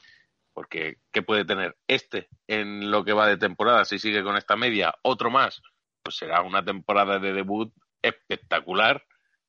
porque 0.60 0.98
¿qué 1.14 1.22
puede 1.22 1.46
tener 1.46 1.78
este 1.88 2.28
en 2.46 2.92
lo 2.92 3.06
que 3.06 3.14
va 3.14 3.30
de 3.30 3.38
temporada 3.38 3.86
si 3.86 3.98
sigue 3.98 4.26
con 4.26 4.36
esta 4.36 4.58
media? 4.58 4.94
Otro 5.04 5.32
más, 5.32 5.62
pues 6.04 6.18
será 6.18 6.42
una 6.42 6.66
temporada 6.66 7.18
de 7.18 7.32
debut 7.32 7.72
espectacular, 8.02 9.02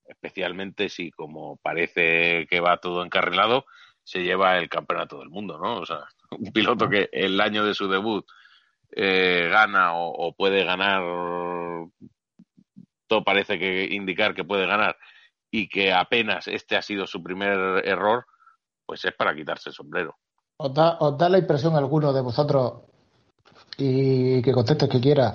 especialmente 0.05 0.89
si 0.89 1.11
como 1.11 1.57
parece 1.57 2.47
que 2.49 2.61
va 2.61 2.77
todo 2.77 3.05
encarrilado, 3.05 3.67
se 4.05 4.23
lleva 4.23 4.57
el 4.57 4.69
campeonato 4.69 5.19
del 5.19 5.31
mundo, 5.31 5.59
¿no? 5.59 5.79
O 5.81 5.85
sea, 5.85 6.05
un 6.31 6.53
piloto 6.53 6.89
que 6.89 7.09
el 7.11 7.41
año 7.41 7.65
de 7.65 7.75
su 7.75 7.89
debut 7.89 8.25
eh, 8.93 9.49
gana 9.51 9.95
o, 9.95 10.13
o, 10.13 10.37
puede 10.37 10.63
ganar, 10.63 11.03
todo 13.09 13.25
parece 13.25 13.59
que 13.59 13.89
indicar 13.91 14.33
que 14.33 14.45
puede 14.45 14.65
ganar 14.65 14.97
y 15.51 15.69
que 15.69 15.93
apenas 15.93 16.47
este 16.47 16.77
ha 16.77 16.83
sido 16.83 17.09
su 17.09 17.21
primer 17.21 17.85
error, 17.85 18.27
pues 18.87 19.05
es 19.05 19.13
para 19.13 19.35
quitarse 19.35 19.71
el 19.71 19.75
sombrero. 19.75 20.17
¿Os 20.63 20.75
da, 20.75 21.29
la 21.31 21.39
impresión 21.39 21.75
alguno 21.75 22.13
de 22.13 22.21
vosotros, 22.21 22.83
y 23.79 24.43
que 24.43 24.53
conteste 24.53 24.91
que 24.91 25.01
quiera, 25.01 25.35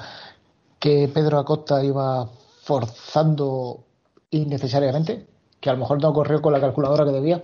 que 0.77 1.09
Pedro 1.11 1.39
Acosta 1.39 1.83
iba 1.83 2.29
forzando 2.61 3.85
innecesariamente? 4.29 5.25
¿Que 5.59 5.71
a 5.71 5.73
lo 5.73 5.79
mejor 5.79 5.99
no 5.99 6.13
corrió 6.13 6.43
con 6.43 6.53
la 6.53 6.61
calculadora 6.61 7.05
que 7.05 7.11
debía? 7.11 7.41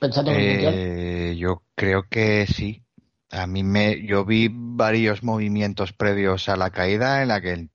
Pensando 0.00 0.32
en 0.32 0.40
el 0.40 0.74
eh, 0.74 1.36
Yo 1.36 1.62
creo 1.76 2.08
que 2.08 2.46
sí. 2.48 2.82
A 3.30 3.46
mí 3.46 3.62
me, 3.62 4.04
yo 4.04 4.24
vi 4.24 4.48
varios 4.50 5.22
movimientos 5.22 5.92
previos 5.92 6.48
a 6.48 6.56
la 6.56 6.70
caída 6.70 7.22
en 7.22 7.28
la 7.28 7.40
que 7.40 7.68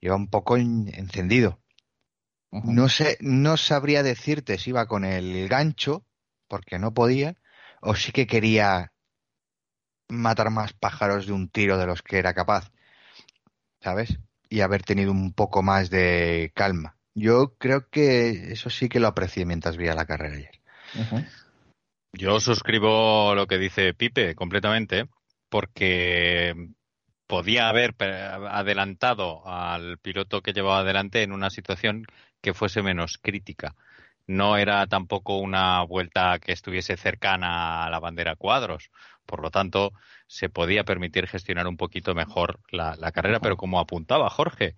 iba 0.00 0.16
un 0.16 0.28
poco 0.28 0.56
encendido. 0.56 1.58
No 2.50 2.88
sé, 2.88 3.18
no 3.20 3.58
sabría 3.58 4.02
decirte 4.02 4.56
si 4.56 4.70
iba 4.70 4.86
con 4.86 5.04
el 5.04 5.48
gancho, 5.48 6.06
porque 6.48 6.78
no 6.78 6.94
podía, 6.94 7.36
o 7.80 7.94
sí 7.94 8.12
que 8.12 8.26
quería 8.26 8.92
matar 10.08 10.50
más 10.50 10.72
pájaros 10.72 11.26
de 11.26 11.32
un 11.32 11.48
tiro 11.48 11.78
de 11.78 11.86
los 11.86 12.02
que 12.02 12.18
era 12.18 12.34
capaz, 12.34 12.70
¿sabes? 13.80 14.18
Y 14.48 14.60
haber 14.60 14.82
tenido 14.82 15.12
un 15.12 15.32
poco 15.32 15.62
más 15.62 15.90
de 15.90 16.52
calma. 16.54 16.96
Yo 17.14 17.56
creo 17.58 17.88
que 17.88 18.52
eso 18.52 18.70
sí 18.70 18.88
que 18.88 19.00
lo 19.00 19.08
aprecié 19.08 19.46
mientras 19.46 19.76
veía 19.76 19.94
la 19.94 20.06
carrera 20.06 20.36
ayer. 20.36 20.60
Yo 22.12 22.40
suscribo 22.40 23.34
lo 23.34 23.46
que 23.46 23.58
dice 23.58 23.94
Pipe 23.94 24.34
completamente, 24.34 25.08
porque 25.48 26.54
podía 27.26 27.68
haber 27.68 27.94
adelantado 28.00 29.46
al 29.46 29.98
piloto 29.98 30.42
que 30.42 30.52
llevaba 30.52 30.80
adelante 30.80 31.22
en 31.22 31.32
una 31.32 31.50
situación 31.50 32.06
que 32.40 32.54
fuese 32.54 32.82
menos 32.82 33.18
crítica 33.18 33.74
no 34.26 34.56
era 34.56 34.86
tampoco 34.86 35.38
una 35.38 35.82
vuelta 35.84 36.38
que 36.38 36.52
estuviese 36.52 36.96
cercana 36.96 37.84
a 37.84 37.90
la 37.90 38.00
bandera 38.00 38.36
cuadros. 38.36 38.90
Por 39.24 39.42
lo 39.42 39.50
tanto, 39.50 39.92
se 40.26 40.48
podía 40.48 40.84
permitir 40.84 41.26
gestionar 41.26 41.66
un 41.66 41.76
poquito 41.76 42.14
mejor 42.14 42.60
la, 42.70 42.96
carrera, 43.12 43.40
pero 43.40 43.56
como 43.56 43.80
apuntaba 43.80 44.30
Jorge, 44.30 44.76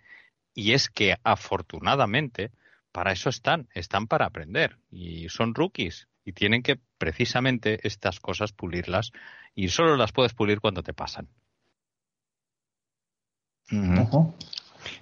y 0.54 0.72
es 0.72 0.88
que 0.88 1.16
afortunadamente 1.22 2.50
para 2.92 3.12
eso 3.12 3.28
están, 3.28 3.68
están 3.74 4.06
para 4.06 4.26
aprender 4.26 4.78
y 4.90 5.28
son 5.28 5.54
rookies 5.54 6.08
y 6.24 6.32
tienen 6.32 6.62
que 6.62 6.80
precisamente 6.98 7.86
estas 7.86 8.20
cosas 8.20 8.52
pulirlas 8.52 9.12
y 9.54 9.68
solo 9.68 9.96
las 9.96 10.12
puedes 10.12 10.34
pulir 10.34 10.60
cuando 10.60 10.82
te 10.82 10.94
pasan. 10.94 11.28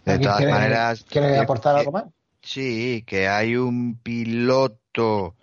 De 0.05 0.19
todas 0.19 0.45
maneras, 0.45 1.05
¿quiere 1.05 1.39
aportar 1.39 1.77
algo 1.77 1.93
más? 1.93 2.16
Sí, 2.47 3.03
que 3.05 3.27
hay 3.27 3.57
un 3.57 4.01
piloto 4.01 5.35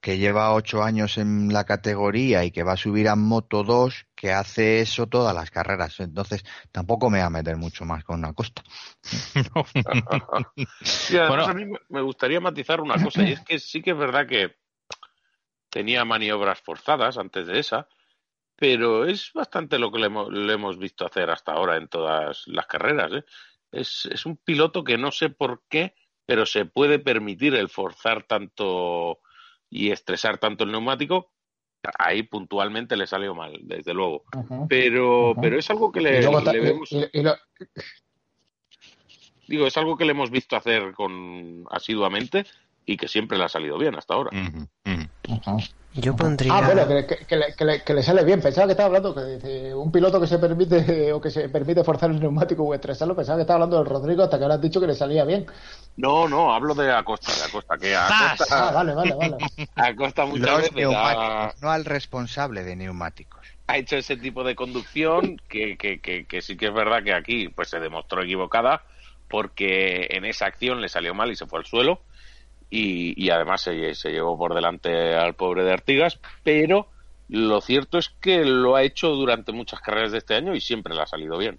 que 0.00 0.18
lleva 0.18 0.52
ocho 0.52 0.82
años 0.82 1.18
en 1.18 1.52
la 1.52 1.62
categoría 1.62 2.44
y 2.44 2.50
que 2.50 2.64
va 2.64 2.72
a 2.72 2.76
subir 2.76 3.08
a 3.08 3.14
Moto 3.14 3.62
2, 3.62 4.08
que 4.16 4.32
hace 4.32 4.80
eso 4.80 5.06
todas 5.06 5.32
las 5.36 5.52
carreras. 5.52 6.00
Entonces, 6.00 6.44
tampoco 6.72 7.10
me 7.10 7.20
va 7.20 7.26
a 7.26 7.30
meter 7.30 7.56
mucho 7.56 7.84
más 7.84 8.02
con 8.02 8.18
una 8.18 8.32
costa. 8.32 8.64
y 11.10 11.16
además, 11.16 11.48
a 11.48 11.54
mí 11.54 11.72
me 11.90 12.02
gustaría 12.02 12.40
matizar 12.40 12.80
una 12.80 13.00
cosa, 13.00 13.22
y 13.22 13.32
es 13.32 13.40
que 13.42 13.60
sí 13.60 13.82
que 13.82 13.92
es 13.92 13.98
verdad 13.98 14.26
que 14.26 14.56
tenía 15.70 16.04
maniobras 16.04 16.60
forzadas 16.60 17.18
antes 17.18 17.46
de 17.46 17.60
esa, 17.60 17.86
pero 18.56 19.04
es 19.04 19.30
bastante 19.32 19.78
lo 19.78 19.92
que 19.92 20.00
le 20.00 20.52
hemos, 20.52 20.76
visto 20.76 21.06
hacer 21.06 21.30
hasta 21.30 21.52
ahora 21.52 21.76
en 21.76 21.86
todas 21.86 22.48
las 22.48 22.66
carreras. 22.66 23.12
¿eh? 23.12 23.24
Es, 23.80 24.08
es 24.10 24.26
un 24.26 24.36
piloto 24.36 24.84
que 24.84 24.98
no 24.98 25.12
sé 25.12 25.30
por 25.30 25.62
qué, 25.68 25.94
pero 26.26 26.44
se 26.46 26.64
puede 26.64 26.98
permitir 26.98 27.54
el 27.54 27.68
forzar 27.68 28.24
tanto 28.24 29.20
y 29.70 29.90
estresar 29.90 30.38
tanto 30.38 30.64
el 30.64 30.72
neumático. 30.72 31.32
Ahí 31.98 32.24
puntualmente 32.24 32.96
le 32.96 33.06
salió 33.06 33.34
mal, 33.34 33.60
desde 33.62 33.94
luego. 33.94 34.24
pero, 34.68 35.34
pero 35.40 35.58
es 35.58 35.70
algo 35.70 35.92
que 35.92 36.00
le, 36.00 36.20
vemos. 36.60 36.90
Digo, 39.46 39.66
es 39.66 39.76
algo 39.76 39.96
que 39.96 40.04
le 40.04 40.10
hemos 40.10 40.30
visto 40.30 40.56
hacer 40.56 40.92
con 40.94 41.64
asiduamente 41.70 42.44
y 42.84 42.96
que 42.96 43.06
siempre 43.06 43.38
le 43.38 43.44
ha 43.44 43.48
salido 43.48 43.78
bien 43.78 43.94
hasta 43.94 44.14
ahora. 44.14 44.30
Yo 45.94 46.14
pondría. 46.14 46.54
Ah, 46.54 46.60
bueno, 46.60 46.86
que, 46.86 47.94
le, 47.94 48.02
sale 48.02 48.22
bien. 48.22 48.40
Pensaba 48.40 48.66
que 48.66 48.72
estaba 48.72 48.88
hablando 48.88 49.14
de 49.14 49.74
un 49.74 49.90
piloto 49.90 50.20
que 50.20 50.26
se 50.26 50.38
permite 50.38 51.12
o 51.12 51.20
que 51.20 51.30
se 51.30 51.48
permite 51.48 51.82
forzar 51.84 52.10
el 52.10 52.20
neumático 52.20 52.62
o 52.64 52.74
estresarlo. 52.74 53.16
Pensaba 53.16 53.38
que 53.38 53.42
estaba 53.42 53.56
hablando 53.56 53.78
del 53.78 53.86
Rodrigo 53.86 54.22
hasta 54.22 54.36
que 54.36 54.44
ahora 54.44 54.56
has 54.56 54.60
dicho 54.60 54.80
que 54.80 54.86
le 54.86 54.94
salía 54.94 55.24
bien. 55.24 55.46
No, 55.96 56.28
no, 56.28 56.52
hablo 56.52 56.74
de 56.74 56.92
Acosta, 56.92 57.32
de 57.34 57.44
Acosta, 57.44 57.78
que 57.78 57.96
Acosta. 57.96 58.44
Ah, 58.50 58.72
vale, 58.72 58.94
vale, 58.94 59.14
vale. 59.14 59.36
Acosta 59.74 60.26
muchas 60.26 60.58
veces. 60.58 60.88
No 61.62 61.70
al 61.70 61.84
responsable 61.84 62.62
de 62.62 62.76
neumáticos. 62.76 63.46
Ha 63.68 63.78
hecho 63.78 63.96
ese 63.96 64.16
tipo 64.16 64.44
de 64.44 64.54
conducción 64.54 65.40
que, 65.48 65.76
que, 65.76 65.98
que, 66.00 66.26
que 66.26 66.42
sí 66.42 66.56
que 66.56 66.66
es 66.66 66.74
verdad 66.74 67.02
que 67.02 67.14
aquí 67.14 67.48
pues 67.48 67.70
se 67.70 67.80
demostró 67.80 68.22
equivocada 68.22 68.82
porque 69.28 70.06
en 70.10 70.24
esa 70.24 70.46
acción 70.46 70.80
le 70.80 70.88
salió 70.88 71.14
mal 71.14 71.32
y 71.32 71.36
se 71.36 71.46
fue 71.46 71.58
al 71.58 71.66
suelo 71.66 72.00
y, 72.70 73.30
además 73.30 73.62
se, 73.62 73.94
se, 73.94 74.10
llevó 74.10 74.36
por 74.36 74.54
delante 74.54 75.14
al 75.14 75.34
pobre 75.34 75.64
de 75.64 75.72
Artigas, 75.72 76.18
pero 76.42 76.88
lo 77.28 77.60
cierto 77.60 77.98
es 77.98 78.08
que 78.20 78.44
lo 78.44 78.76
ha 78.76 78.82
hecho 78.82 79.10
durante 79.10 79.52
muchas 79.52 79.80
carreras 79.80 80.12
de 80.12 80.18
este 80.18 80.34
año 80.34 80.54
y 80.54 80.60
siempre 80.60 80.94
le 80.94 81.02
ha 81.02 81.06
salido 81.06 81.38
bien. 81.38 81.58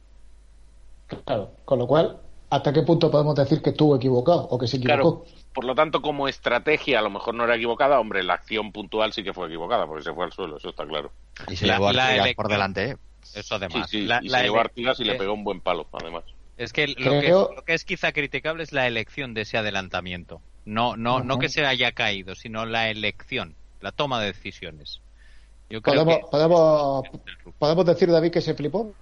Claro, 1.26 1.52
con 1.66 1.80
lo 1.80 1.88
cual, 1.88 2.20
¿hasta 2.50 2.74
qué 2.74 2.82
punto 2.82 3.10
podemos 3.10 3.36
decir 3.36 3.62
que 3.62 3.70
estuvo 3.72 3.96
equivocado 3.96 4.48
o 4.50 4.58
que 4.58 4.68
se 4.68 4.78
equivocó? 4.78 5.26
por 5.54 5.66
lo 5.66 5.74
tanto, 5.74 6.04
como 6.04 6.28
estrategia 6.28 7.00
a 7.00 7.02
lo 7.02 7.10
mejor 7.10 7.34
no 7.34 7.44
era 7.46 7.56
equivocada, 7.56 8.00
hombre, 8.00 8.22
la 8.24 8.36
acción 8.36 8.72
puntual 8.72 9.12
sí 9.12 9.24
que 9.24 9.34
fue 9.34 9.48
equivocada 9.48 9.88
porque 9.88 10.04
se 10.04 10.14
fue 10.14 10.26
al 10.26 10.32
suelo, 10.32 10.58
eso 10.58 10.70
está 10.70 10.86
claro. 10.86 11.12
Y 11.48 11.56
se 11.56 11.66
llevó 11.66 11.88
a 11.88 11.90
Artigas 11.90 12.34
por 12.36 12.48
delante, 12.48 12.92
¿eh? 12.92 12.98
Eso 13.34 13.56
además. 13.56 13.90
Sí, 13.90 14.08
sí, 14.08 14.14
y 14.22 14.30
se 14.30 14.44
llevó 14.44 14.60
a 14.60 14.62
Artigas 14.62 15.00
y 15.00 15.04
le 15.04 15.16
pegó 15.16 15.34
un 15.34 15.44
buen 15.44 15.62
palo, 15.62 15.88
además. 15.94 16.26
Es 16.58 16.74
que 16.74 16.88
lo, 16.88 16.96
que 16.96 17.30
lo, 17.30 17.64
que 17.66 17.74
es 17.74 17.86
quizá 17.86 18.12
criticable 18.12 18.62
es 18.62 18.72
la 18.72 18.86
elección 18.86 19.34
de 19.34 19.42
ese 19.42 19.58
adelantamiento. 19.58 20.42
No, 20.68 20.98
no, 20.98 21.24
no 21.24 21.40
que 21.40 21.48
se 21.48 21.66
haya 21.66 21.94
caído, 21.94 22.36
sino 22.36 22.66
la 22.66 22.90
elección, 22.90 23.56
la 23.80 23.94
toma 23.94 24.20
de 24.20 24.34
decisiones. 24.34 25.00
¿Podemos, 25.82 26.18
podemos, 26.30 27.04
¿Podemos 27.58 27.86
decir, 27.86 28.12
David, 28.12 28.32
que 28.32 28.42
se 28.42 28.54
flipó? 28.54 28.94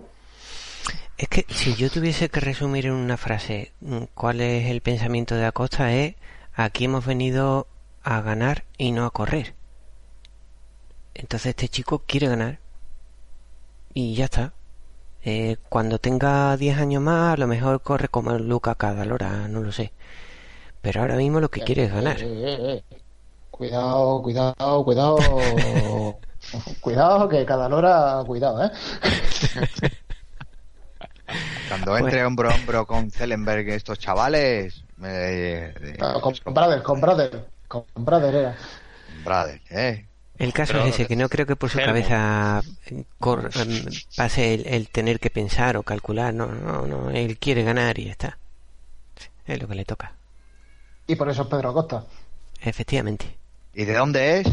Es 1.18 1.28
que 1.28 1.44
si 1.50 1.74
yo 1.74 1.90
tuviese 1.90 2.30
que 2.30 2.40
resumir 2.40 2.86
en 2.86 2.92
una 2.92 3.18
frase 3.18 3.72
mm, 3.82 4.04
cuál 4.14 4.42
es 4.42 4.70
el 4.70 4.82
pensamiento 4.82 5.34
de 5.34 5.46
Acosta 5.48 5.92
es 5.92 6.14
aquí 6.54 6.86
hemos 6.86 7.04
venido 7.04 7.66
a 8.04 8.22
ganar 8.22 8.64
y 8.78 8.92
no 8.92 9.04
a 9.08 9.10
correr. 9.10 9.56
Entonces 11.16 11.48
este 11.50 11.68
chico 11.68 12.04
quiere 12.06 12.28
ganar 12.28 12.60
y 13.92 14.14
ya 14.14 14.26
está. 14.26 14.54
Eh, 15.24 15.58
cuando 15.68 15.98
tenga 15.98 16.56
10 16.58 16.78
años 16.78 17.02
más 17.02 17.34
a 17.34 17.38
lo 17.38 17.48
mejor 17.48 17.82
corre 17.82 18.08
como 18.08 18.34
el 18.34 18.48
Luca 18.48 18.76
Cadalora, 18.76 19.48
no 19.48 19.62
lo 19.62 19.72
sé. 19.72 19.94
Pero 20.86 21.02
ahora 21.02 21.16
mismo 21.16 21.40
lo 21.40 21.50
que 21.50 21.62
quiere 21.62 21.86
es 21.86 21.92
ganar. 21.92 22.16
cuidado, 23.50 24.22
cuidado, 24.22 24.86
cuidado. 24.86 25.18
cuidado, 26.80 27.28
que 27.28 27.44
cada 27.44 27.68
hora, 27.76 28.24
cuidado, 28.24 28.64
¿eh? 28.64 28.72
Cuando 31.68 31.98
entre 31.98 32.24
hombro 32.24 32.52
a 32.52 32.54
hombro 32.54 32.86
con 32.86 33.10
Zellenberg 33.10 33.68
estos 33.70 33.98
chavales. 33.98 34.84
Eh, 35.04 35.74
con, 36.22 36.54
Brother, 36.54 36.84
con 36.84 37.02
Brother. 37.02 37.48
Con 37.68 37.86
Brother 37.96 38.36
era. 38.36 38.56
Brother, 39.24 39.62
¿eh? 39.72 40.06
El 40.38 40.54
caso 40.54 40.78
es 40.82 40.94
ese, 40.94 41.08
que 41.08 41.16
no 41.16 41.30
creo 41.30 41.48
que 41.48 41.56
por 41.56 41.72
su 41.72 41.80
cabeza 41.80 42.62
em, 42.86 43.06
pase 44.16 44.54
el, 44.54 44.68
el, 44.68 44.90
tener 44.90 45.20
que 45.20 45.32
pensar 45.32 45.78
o 45.78 45.84
calcular, 45.84 46.32
no, 46.32 46.46
no, 46.46 46.86
no, 46.86 47.10
él 47.10 47.40
quiere 47.40 47.64
ganar 47.64 47.98
y 47.98 48.06
ya 48.06 48.12
está. 48.12 48.38
Es 49.48 49.60
lo 49.60 49.68
que 49.68 49.74
le 49.74 49.86
toca. 49.86 50.15
Y 51.08 51.16
por 51.16 51.30
eso 51.30 51.44
es 51.44 51.48
Pedro 51.48 51.70
Acosta. 51.70 52.04
Efectivamente. 52.62 53.38
¿Y 53.74 53.86
de 53.86 53.94
dónde 53.94 54.40
es? 54.40 54.48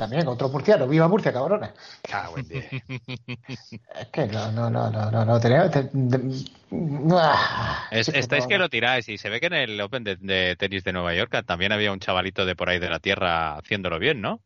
También, 0.00 0.26
otro 0.28 0.48
murciano. 0.48 0.88
¡Viva 0.88 1.08
Murcia, 1.08 1.30
cabrones! 1.30 1.72
Cago 2.00 2.38
en 2.38 2.46
Es 2.50 4.06
que 4.10 4.26
no, 4.28 4.50
no, 4.50 4.70
no, 4.70 4.90
no, 4.90 5.10
no, 5.10 5.24
no 5.26 5.40
tenía... 5.40 5.70
Ah, 7.20 7.88
estáis 7.90 8.46
que 8.46 8.56
lo 8.56 8.70
tiráis 8.70 9.10
y 9.10 9.18
se 9.18 9.28
ve 9.28 9.40
que 9.40 9.48
en 9.48 9.54
el 9.54 9.80
Open 9.80 10.04
de, 10.04 10.56
tenis 10.56 10.84
de 10.84 10.92
Nueva 10.94 11.14
York 11.14 11.44
también 11.44 11.72
había 11.72 11.92
un 11.92 12.00
chavalito 12.00 12.46
de 12.46 12.56
por 12.56 12.70
ahí 12.70 12.78
de 12.78 12.88
la 12.88 12.98
tierra 12.98 13.58
haciéndolo 13.58 13.98
bien, 13.98 14.22
¿no? 14.22 14.40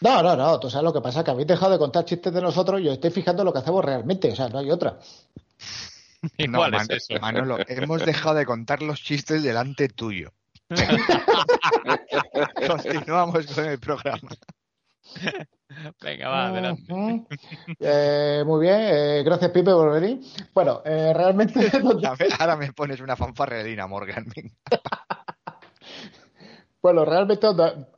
No, 0.00 0.22
no, 0.22 0.36
no. 0.36 0.58
Tú 0.58 0.70
sabes 0.70 0.84
lo 0.84 0.92
que 0.94 1.02
pasa, 1.02 1.22
que 1.22 1.32
habéis 1.32 1.48
dejado 1.48 1.72
de 1.72 1.78
contar 1.78 2.06
chistes 2.06 2.32
de 2.32 2.40
nosotros 2.40 2.80
y 2.80 2.88
os 2.88 2.94
estoy 2.94 3.10
fijando 3.10 3.44
lo 3.44 3.52
que 3.52 3.58
hacemos 3.58 3.84
realmente. 3.84 4.32
O 4.32 4.36
sea, 4.36 4.48
no 4.48 4.58
hay 4.58 4.70
otra. 4.70 4.98
Igual 6.38 6.74
es 6.74 6.90
eso? 6.90 7.20
Manolo, 7.20 7.58
hemos 7.68 8.04
dejado 8.04 8.36
de 8.36 8.46
contar 8.46 8.82
los 8.82 9.02
chistes 9.02 9.42
delante 9.42 9.88
tuyo. 9.88 10.32
Continuamos 12.68 13.46
con 13.46 13.64
el 13.66 13.78
programa. 13.78 14.30
Venga, 16.02 16.28
va, 16.28 16.48
adelante. 16.48 17.26
Eh, 17.80 18.42
muy 18.46 18.62
bien, 18.62 18.80
eh, 18.80 19.22
gracias 19.24 19.50
Pipe 19.50 19.70
por 19.72 19.92
venir. 19.92 20.20
Bueno, 20.54 20.82
eh, 20.84 21.12
realmente... 21.14 21.70
Ahora 22.38 22.56
me 22.56 22.72
pones 22.72 23.00
una 23.00 23.16
fanfarrelina, 23.16 23.86
Morgan. 23.86 24.26
bueno, 26.82 27.04
realmente 27.04 27.46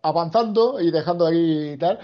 avanzando 0.03 0.81
y 0.81 0.91
dejando 0.91 1.27
ahí 1.27 1.72
y 1.74 1.77
tal, 1.77 1.99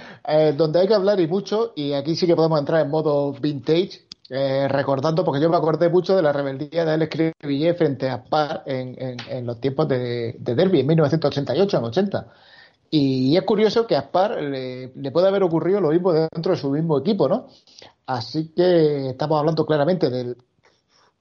donde 0.57 0.81
hay 0.81 0.89
que 0.89 0.95
hablar 0.95 1.20
y 1.20 1.27
mucho, 1.27 1.73
y 1.75 1.93
aquí 1.93 2.16
sí 2.16 2.27
que 2.27 2.37
podemos 2.37 2.59
entrar 2.59 2.85
en 2.85 2.91
modo 2.91 3.33
vintage, 3.33 4.07
eh, 4.35 4.66
recordando, 4.66 5.26
porque 5.26 5.43
yo 5.43 5.51
me 5.51 5.59
acordé 5.59 5.91
mucho 5.91 6.16
de 6.16 6.22
la 6.22 6.33
rebeldía 6.33 6.87
de 6.87 6.93
Alex 6.93 7.35
Cribillé 7.39 7.74
frente 7.74 8.09
a 8.09 8.14
Spar 8.16 8.62
en, 8.64 8.97
en, 9.28 9.45
los 9.45 9.61
tiempos 9.61 9.87
de, 9.89 10.37
de, 10.39 10.55
Derby, 10.55 10.80
en 10.80 10.87
1988, 10.87 11.76
en 11.76 11.85
80. 11.85 12.26
Y 12.89 13.37
es 13.37 13.43
curioso 13.43 13.87
que 13.87 13.95
a 13.95 14.01
Spar 14.01 14.41
le, 14.41 14.89
puede 15.12 15.28
haber 15.28 15.43
ocurrido 15.43 15.83
lo 15.83 15.91
mismo 15.91 16.14
dentro 16.14 16.53
de 16.53 16.59
su 16.59 16.70
mismo 16.70 16.99
equipo, 16.99 17.28
¿no? 17.28 17.49
Así 18.07 18.55
que 18.57 19.11
estamos 19.11 19.39
hablando 19.39 19.66
claramente 19.66 20.09
del, 20.09 20.39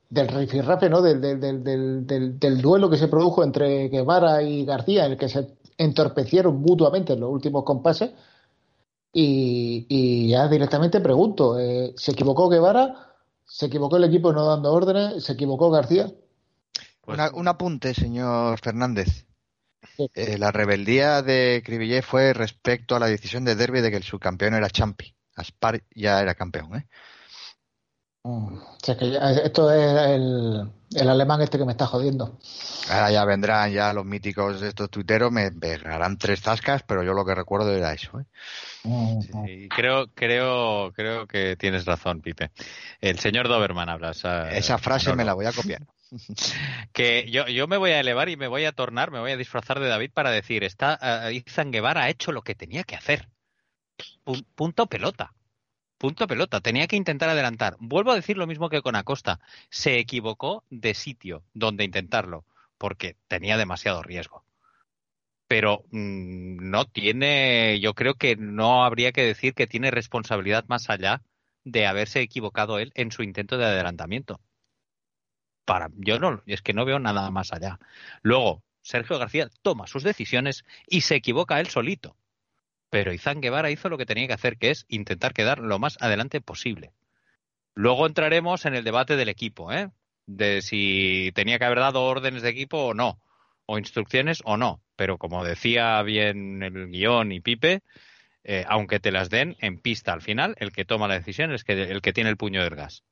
del 0.09 0.28
rifirrafe, 0.30 0.89
¿no? 0.89 1.01
Del, 1.01 1.20
del, 1.20 1.66
del, 1.66 2.39
del, 2.39 2.62
duelo 2.62 2.89
que 2.89 2.95
se 2.95 3.09
produjo 3.09 3.43
entre 3.43 3.89
Guevara 3.89 4.41
y 4.41 4.64
García, 4.64 5.05
en 5.05 5.12
el 5.12 5.18
que 5.18 5.28
se 5.28 5.49
entorpecieron 5.78 6.62
mutuamente 6.62 7.12
en 7.12 7.20
los 7.20 7.30
últimos 7.30 7.66
compases 7.66 8.12
y, 9.14 10.30
ya 10.30 10.47
directamente 10.47 11.01
pregunto, 11.01 11.59
eh, 11.59 11.93
¿se 11.97 12.12
equivocó 12.12 12.49
Guevara? 12.49 13.16
¿Se 13.45 13.66
equivocó 13.66 13.97
el 13.97 14.05
equipo 14.05 14.32
no 14.32 14.45
dando 14.45 14.72
órdenes? 14.72 15.24
¿Se 15.24 15.34
equivocó 15.34 15.70
García? 15.70 16.12
Pues 17.01 17.20
un 17.34 17.47
apunte, 17.47 17.93
señor 17.93 18.59
Fernández. 18.59 19.26
Eh, 20.16 20.38
la 20.38 20.51
rebeldía 20.51 21.22
de 21.22 21.62
Cribillé 21.66 22.01
fue 22.01 22.34
respecto 22.34 22.95
a 22.95 22.99
la 22.99 23.07
decisión 23.07 23.43
de 23.43 23.55
Derby 23.55 23.82
de 23.82 23.91
que 23.91 23.97
el 23.97 24.03
subcampeón 24.03 24.53
era 24.53 24.70
Champi. 24.70 25.14
Aspar 25.36 25.84
ya 25.93 26.22
era 26.22 26.36
campeón, 26.36 26.76
¿eh? 26.76 26.88
Mm, 28.24 28.57
esto 28.88 29.72
es 29.72 30.11
el, 30.11 30.72
el, 30.93 31.09
alemán 31.09 31.41
este 31.41 31.57
que 31.57 31.65
me 31.65 31.72
está 31.72 31.88
jodiendo. 31.88 32.38
Ahora 32.89 33.11
ya 33.11 33.26
vendrán 33.26 33.72
ya 33.72 33.93
los 33.93 34.05
míticos 34.05 34.61
de 34.61 34.69
estos 34.69 34.91
tuiteros, 34.91 35.32
me 35.32 35.51
pegarán 35.51 36.17
tres 36.17 36.41
tascas, 36.41 36.84
pero 36.84 37.03
yo 37.03 37.13
lo 37.13 37.26
que 37.26 37.34
recuerdo 37.34 37.76
era 37.76 37.93
eso. 37.93 38.19
¿eh? 38.19 38.26
Sí, 38.84 39.69
creo, 39.69 40.07
creo, 40.13 40.91
creo 40.93 41.26
que 41.26 41.55
tienes 41.55 41.86
razón, 41.86 42.22
Pipe. 42.22 42.51
El 42.99 43.17
señor 43.17 43.47
Doberman 43.47 43.89
habla. 43.89 44.11
Esa 44.11 44.78
frase 44.78 45.15
me 45.15 45.26
la 45.26 45.34
voy 45.34 45.47
a 45.47 45.53
copiar. 45.53 45.82
que 46.93 47.30
yo, 47.32 47.47
yo 47.47 47.67
me 47.67 47.78
voy 47.78 47.91
a 47.91 47.99
elevar 47.99 48.30
y 48.30 48.38
me 48.38 48.47
voy 48.47 48.65
a 48.65 48.72
tornar, 48.72 49.11
me 49.11 49.19
voy 49.19 49.32
a 49.32 49.38
disfrazar 49.38 49.80
de 49.80 49.88
David 49.88 50.11
para 50.13 50.30
decir, 50.30 50.63
está, 50.63 51.26
uh, 51.26 51.30
Izan 51.30 51.72
Guevara 51.72 52.03
ha 52.03 52.09
hecho 52.09 52.32
lo 52.32 52.43
que 52.43 52.53
tenía 52.53 52.84
que 52.84 52.95
hacer. 52.95 53.30
punto 54.55 54.88
pelota. 54.88 55.34
Punto 56.02 56.26
pelota. 56.26 56.62
Tenía 56.62 56.88
que 56.88 56.95
intentar 56.95 57.30
adelantar. 57.30 57.76
Vuelvo 57.80 58.10
a 58.10 58.16
decir 58.16 58.36
lo 58.36 58.47
mismo 58.47 58.70
que 58.70 58.82
con 58.82 58.95
Acosta. 58.95 59.39
Se 59.70 59.99
equivocó 59.99 60.64
de 60.72 60.95
sitio 60.95 61.43
donde 61.54 61.84
intentarlo, 61.84 62.43
porque 62.80 63.18
tenía 63.28 63.56
demasiado 63.56 64.02
riesgo 64.02 64.43
pero 65.47 65.84
mm, 65.91 66.70
no 66.72 66.86
tiene, 66.86 67.80
yo 67.82 67.93
creo 67.93 68.14
que 68.16 68.38
no 68.38 68.86
habría 68.86 69.12
que 69.12 69.22
decir 69.22 69.54
que 69.54 69.68
tiene 69.68 69.91
responsabilidad 69.91 70.64
más 70.70 70.89
allá 70.89 71.24
de 71.66 71.86
haberse 71.88 72.22
equivocado 72.22 72.80
él 72.80 72.93
en 72.95 73.12
su 73.12 73.22
intento 73.22 73.58
de 73.58 73.66
adelantamiento. 73.66 74.39
Para, 75.66 75.89
yo 75.97 76.20
no, 76.20 76.41
es 76.45 76.62
que 76.62 76.72
no 76.74 76.86
veo 76.86 76.99
nada 76.99 77.30
más 77.32 77.52
allá. 77.52 77.80
Luego, 78.24 78.64
Sergio 78.82 79.20
García 79.20 79.49
toma 79.62 79.88
sus 79.88 80.04
decisiones 80.04 80.64
y 80.88 81.02
se 81.02 81.16
equivoca 81.16 81.60
él 81.60 81.68
solito. 81.68 82.16
Pero 82.92 83.14
Izan 83.14 83.42
Guevara 83.42 83.72
hizo 83.72 83.89
lo 83.89 83.98
que 83.98 84.06
tenía 84.06 84.28
que 84.28 84.34
hacer, 84.34 84.58
que 84.58 84.70
es 84.70 84.86
intentar 84.89 85.34
quedar 85.34 85.60
lo 85.60 85.80
más 85.80 85.98
adelante 86.02 86.42
posible. 86.42 86.92
Luego 87.74 88.06
entraremos 88.06 88.66
en 88.66 88.76
el 88.76 88.84
debate 88.84 89.16
del 89.16 89.30
equipo, 89.30 89.72
¿eh? 89.72 89.89
de 90.28 90.62
si 90.62 91.32
tenía 91.34 91.58
que 91.58 91.66
haber 91.66 91.80
dado 91.80 92.04
órdenes 92.04 92.42
de 92.42 92.50
equipo 92.50 92.78
o 92.78 92.94
no, 92.94 93.18
o 93.66 93.78
instrucciones 93.78 94.42
o 94.44 94.58
no. 94.58 94.84
Pero 94.98 95.18
como 95.18 95.44
decía 95.46 96.02
bien 96.04 96.62
el 96.62 96.89
guion 96.89 97.32
y 97.32 97.39
Pipe, 97.39 97.82
eh, 98.44 98.66
aunque 98.68 99.00
te 99.00 99.12
las 99.12 99.30
den 99.30 99.56
en 99.62 99.80
pista 99.80 100.12
al 100.12 100.22
final, 100.22 100.56
el 100.60 100.74
que 100.74 100.84
toma 100.84 101.08
la 101.08 101.16
decisión 101.18 101.54
es 101.54 101.64
el 101.68 102.02
que 102.02 102.14
tiene 102.14 102.30
el 102.30 102.38
puño 102.38 102.62
del 102.62 102.76
gas. 102.76 103.04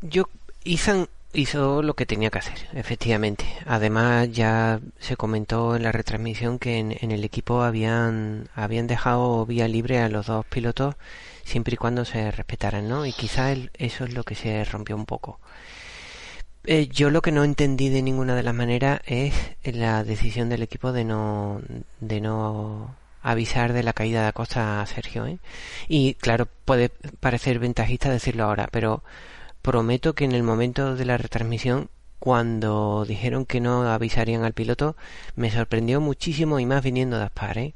Yo, 0.00 0.24
Ethan 0.64 1.06
hizo 1.34 1.82
lo 1.82 1.94
que 1.94 2.06
tenía 2.06 2.30
que 2.30 2.38
hacer, 2.38 2.68
efectivamente. 2.74 3.44
Además, 3.66 4.30
ya 4.32 4.80
se 4.98 5.16
comentó 5.16 5.76
en 5.76 5.82
la 5.82 5.92
retransmisión 5.92 6.58
que 6.58 6.78
en, 6.78 6.96
en, 7.00 7.10
el 7.12 7.24
equipo 7.24 7.62
habían, 7.62 8.48
habían 8.54 8.86
dejado 8.86 9.44
vía 9.46 9.68
libre 9.68 10.00
a 10.00 10.08
los 10.08 10.26
dos 10.26 10.46
pilotos 10.46 10.94
siempre 11.44 11.74
y 11.74 11.76
cuando 11.76 12.04
se 12.04 12.30
respetaran, 12.30 12.88
¿no? 12.88 13.06
Y 13.06 13.12
quizá 13.12 13.52
eso 13.74 14.04
es 14.04 14.14
lo 14.14 14.24
que 14.24 14.34
se 14.34 14.64
rompió 14.64 14.96
un 14.96 15.06
poco. 15.06 15.40
Eh, 16.66 16.88
yo 16.88 17.10
lo 17.10 17.20
que 17.20 17.32
no 17.32 17.44
entendí 17.44 17.90
de 17.90 18.02
ninguna 18.02 18.34
de 18.34 18.42
las 18.42 18.54
maneras 18.54 19.00
es 19.06 19.34
la 19.64 20.02
decisión 20.02 20.48
del 20.48 20.62
equipo 20.62 20.92
de 20.92 21.04
no, 21.04 21.60
de 22.00 22.20
no 22.22 22.96
avisar 23.22 23.72
de 23.74 23.82
la 23.82 23.92
caída 23.92 24.22
de 24.22 24.28
Acosta 24.28 24.80
a 24.80 24.86
Sergio. 24.86 25.26
¿eh? 25.26 25.38
Y 25.88 26.14
claro, 26.14 26.48
puede 26.64 26.90
parecer 27.20 27.58
ventajista 27.58 28.10
decirlo 28.10 28.44
ahora, 28.44 28.68
pero 28.70 29.02
prometo 29.64 30.14
que 30.14 30.26
en 30.26 30.32
el 30.32 30.42
momento 30.42 30.94
de 30.94 31.06
la 31.06 31.16
retransmisión, 31.16 31.88
cuando 32.18 33.06
dijeron 33.08 33.46
que 33.46 33.60
no 33.62 33.90
avisarían 33.90 34.44
al 34.44 34.52
piloto, 34.52 34.94
me 35.36 35.50
sorprendió 35.50 36.02
muchísimo 36.02 36.60
y 36.60 36.66
más 36.66 36.84
viniendo 36.84 37.16
de 37.16 37.24
Aspar. 37.24 37.56
¿eh? 37.56 37.74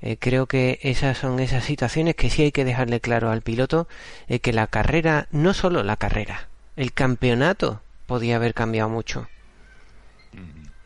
Eh, 0.00 0.16
creo 0.18 0.46
que 0.46 0.80
esas 0.82 1.18
son 1.18 1.40
esas 1.40 1.62
situaciones 1.62 2.14
que 2.14 2.30
sí 2.30 2.42
hay 2.42 2.52
que 2.52 2.64
dejarle 2.64 3.00
claro 3.00 3.30
al 3.30 3.42
piloto 3.42 3.86
eh, 4.28 4.38
que 4.38 4.54
la 4.54 4.66
carrera, 4.66 5.28
no 5.30 5.52
solo 5.52 5.82
la 5.82 5.98
carrera, 5.98 6.48
el 6.74 6.94
campeonato 6.94 7.82
podía 8.06 8.36
haber 8.36 8.54
cambiado 8.54 8.88
mucho. 8.88 9.28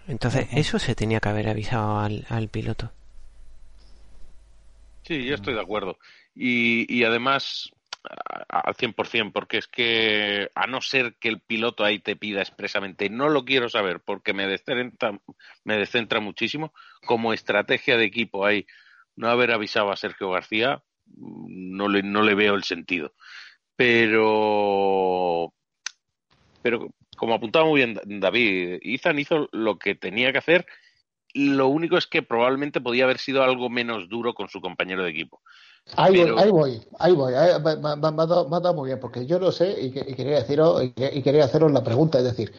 Entonces, 0.08 0.48
eso 0.50 0.80
se 0.80 0.96
tenía 0.96 1.20
que 1.20 1.28
haber 1.28 1.48
avisado 1.48 2.00
al, 2.00 2.26
al 2.28 2.48
piloto. 2.48 2.90
Sí, 5.04 5.24
yo 5.24 5.36
estoy 5.36 5.54
de 5.54 5.60
acuerdo. 5.60 5.96
Y, 6.34 6.92
y 6.92 7.04
además, 7.04 7.70
al 8.48 8.74
100%, 8.74 9.32
porque 9.32 9.58
es 9.58 9.66
que 9.66 10.50
a 10.54 10.66
no 10.66 10.80
ser 10.80 11.16
que 11.20 11.28
el 11.28 11.40
piloto 11.40 11.84
ahí 11.84 11.98
te 11.98 12.16
pida 12.16 12.40
expresamente, 12.40 13.10
no 13.10 13.28
lo 13.28 13.44
quiero 13.44 13.68
saber 13.68 14.00
porque 14.00 14.32
me 14.32 14.46
descentra, 14.46 15.18
me 15.64 15.76
descentra 15.76 16.20
muchísimo, 16.20 16.72
como 17.06 17.32
estrategia 17.32 17.96
de 17.96 18.04
equipo 18.04 18.46
ahí, 18.46 18.66
no 19.16 19.28
haber 19.28 19.52
avisado 19.52 19.90
a 19.90 19.96
Sergio 19.96 20.30
García, 20.30 20.82
no 21.16 21.88
le, 21.88 22.02
no 22.02 22.22
le 22.22 22.34
veo 22.34 22.54
el 22.54 22.64
sentido. 22.64 23.14
Pero, 23.76 25.52
pero 26.62 26.88
como 27.16 27.34
apuntaba 27.34 27.66
muy 27.66 27.84
bien 27.84 27.98
David, 28.04 28.78
Ethan 28.82 29.18
hizo 29.18 29.48
lo 29.52 29.78
que 29.78 29.94
tenía 29.94 30.32
que 30.32 30.38
hacer. 30.38 30.66
Lo 31.34 31.68
único 31.68 31.98
es 31.98 32.06
que 32.06 32.22
probablemente 32.22 32.80
podía 32.80 33.04
haber 33.04 33.18
sido 33.18 33.42
algo 33.42 33.68
menos 33.68 34.08
duro 34.08 34.34
con 34.34 34.48
su 34.48 34.60
compañero 34.60 35.04
de 35.04 35.10
equipo. 35.10 35.42
Ahí, 35.96 36.12
Pero... 36.14 36.34
voy, 36.34 36.42
ahí 36.98 37.12
voy, 37.12 37.34
ahí 37.34 37.52
voy, 37.60 37.80
me, 37.80 37.96
me, 37.96 38.12
me, 38.12 38.22
ha 38.22 38.26
dado 38.26 38.74
muy 38.74 38.88
bien, 38.88 39.00
porque 39.00 39.26
yo 39.26 39.38
lo 39.38 39.50
sé 39.50 39.74
y, 39.80 39.90
que, 39.90 40.04
y 40.06 40.14
quería 40.14 40.40
deciros 40.40 40.82
y, 40.82 40.92
y, 40.96 41.22
quería 41.22 41.44
haceros 41.44 41.72
la 41.72 41.82
pregunta, 41.82 42.18
es 42.18 42.24
decir, 42.24 42.52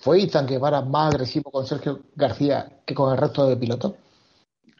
¿fue 0.00 0.22
Ethan 0.22 0.46
Guevara 0.46 0.80
más 0.82 1.12
agresivo 1.12 1.50
con 1.50 1.66
Sergio 1.66 2.00
García 2.14 2.80
que 2.86 2.94
con 2.94 3.12
el 3.12 3.18
resto 3.18 3.46
de 3.48 3.56
pilotos? 3.56 3.94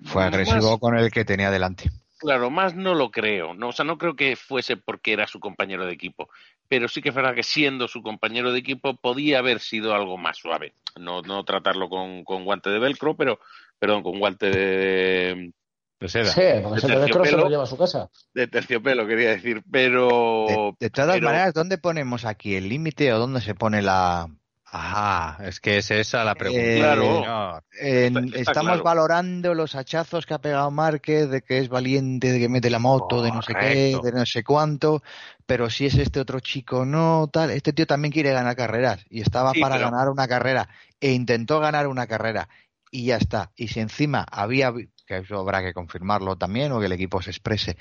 Fue 0.05 0.25
agresivo 0.25 0.71
más, 0.71 0.79
con 0.79 0.97
el 0.97 1.11
que 1.11 1.25
tenía 1.25 1.51
delante. 1.51 1.91
Claro, 2.19 2.51
más 2.51 2.75
no 2.75 2.95
lo 2.95 3.11
creo, 3.11 3.55
no, 3.55 3.69
o 3.69 3.73
sea, 3.73 3.85
no 3.85 3.99
creo 3.99 4.15
que 4.15 4.37
fuese 4.37 4.77
porque 4.77 5.13
era 5.13 5.27
su 5.27 5.41
compañero 5.41 5.87
de 5.87 5.93
equipo, 5.93 6.29
pero 6.69 6.87
sí 6.87 7.03
que 7.03 7.09
es 7.09 7.15
verdad 7.15 7.35
que 7.35 7.43
siendo 7.43 7.89
su 7.89 8.03
compañero 8.03 8.53
de 8.53 8.59
equipo 8.61 8.95
podía 8.95 9.41
haber 9.41 9.61
sido 9.61 9.95
algo 9.95 10.17
más 10.19 10.39
suave, 10.39 10.75
no, 10.99 11.23
no 11.23 11.45
tratarlo 11.45 11.89
con, 11.89 12.25
con 12.25 12.45
guante 12.45 12.71
de 12.71 12.79
velcro, 12.79 13.17
pero, 13.17 13.41
perdón, 13.79 14.03
con 14.03 14.19
guante 14.19 14.51
de, 14.51 15.53
de 16.01 16.09
seda. 16.09 16.33
Sí, 16.33 16.41
porque 16.63 16.81
de 16.87 17.29
se 17.31 17.37
lo 17.37 17.49
lleva 17.49 17.65
a 17.65 17.67
su 17.67 17.77
casa. 17.77 18.09
De 18.35 18.49
terciopelo, 18.49 19.07
quería 19.07 19.31
decir, 19.31 19.63
pero... 19.71 20.47
De, 20.49 20.87
de 20.87 20.91
todas 20.91 21.17
pero... 21.17 21.27
maneras, 21.27 21.55
¿dónde 21.55 21.79
ponemos 21.79 22.25
aquí 22.25 22.57
el 22.57 22.69
límite 22.69 23.13
o 23.13 23.19
dónde 23.19 23.41
se 23.41 23.55
pone 23.55 23.83
la, 23.83 24.29
Ajá, 24.73 25.45
es 25.45 25.59
que 25.59 25.79
es 25.79 25.91
esa 25.91 26.23
la 26.23 26.37
pregunta. 26.37 26.65
Eh, 26.65 26.79
claro. 26.79 27.63
En, 27.81 28.17
está, 28.17 28.39
está 28.39 28.51
estamos 28.53 28.71
claro. 28.71 28.85
valorando 28.85 29.53
los 29.55 29.75
hachazos 29.75 30.27
que 30.27 30.35
ha 30.35 30.41
pegado 30.41 30.71
Márquez, 30.71 31.29
de 31.29 31.43
que 31.43 31.59
es 31.59 31.69
valiente, 31.69 32.31
de 32.31 32.39
que 32.39 32.49
mete 32.49 32.71
la 32.71 32.79
moto, 32.79 33.17
Correcto. 33.17 33.23
de 33.25 33.33
no 33.33 33.43
sé 33.43 33.55
qué, 33.55 33.99
de 34.01 34.13
no 34.13 34.25
sé 34.25 34.45
cuánto, 34.45 35.03
pero 35.45 35.69
si 35.71 35.87
es 35.87 35.97
este 35.97 36.21
otro 36.21 36.39
chico, 36.39 36.85
no, 36.85 37.29
tal. 37.33 37.51
Este 37.51 37.73
tío 37.73 37.85
también 37.85 38.13
quiere 38.13 38.31
ganar 38.31 38.55
carreras 38.55 39.05
y 39.11 39.23
estaba 39.23 39.53
sí, 39.55 39.61
para 39.61 39.75
pero... 39.75 39.91
ganar 39.91 40.09
una 40.09 40.29
carrera 40.29 40.69
e 41.01 41.11
intentó 41.11 41.59
ganar 41.59 41.89
una 41.89 42.07
carrera 42.07 42.49
y 42.93 43.07
ya 43.07 43.17
está. 43.17 43.51
Y 43.57 43.69
si 43.69 43.81
encima 43.81 44.25
había, 44.31 44.73
que 45.19 45.25
eso 45.25 45.39
habrá 45.39 45.63
que 45.63 45.75
confirmarlo 45.75 46.37
también 46.37 46.73
o 46.73 46.81
que 46.81 46.87
el 46.87 46.93
equipo 46.93 47.21
se 47.21 47.31
exprese 47.31 47.77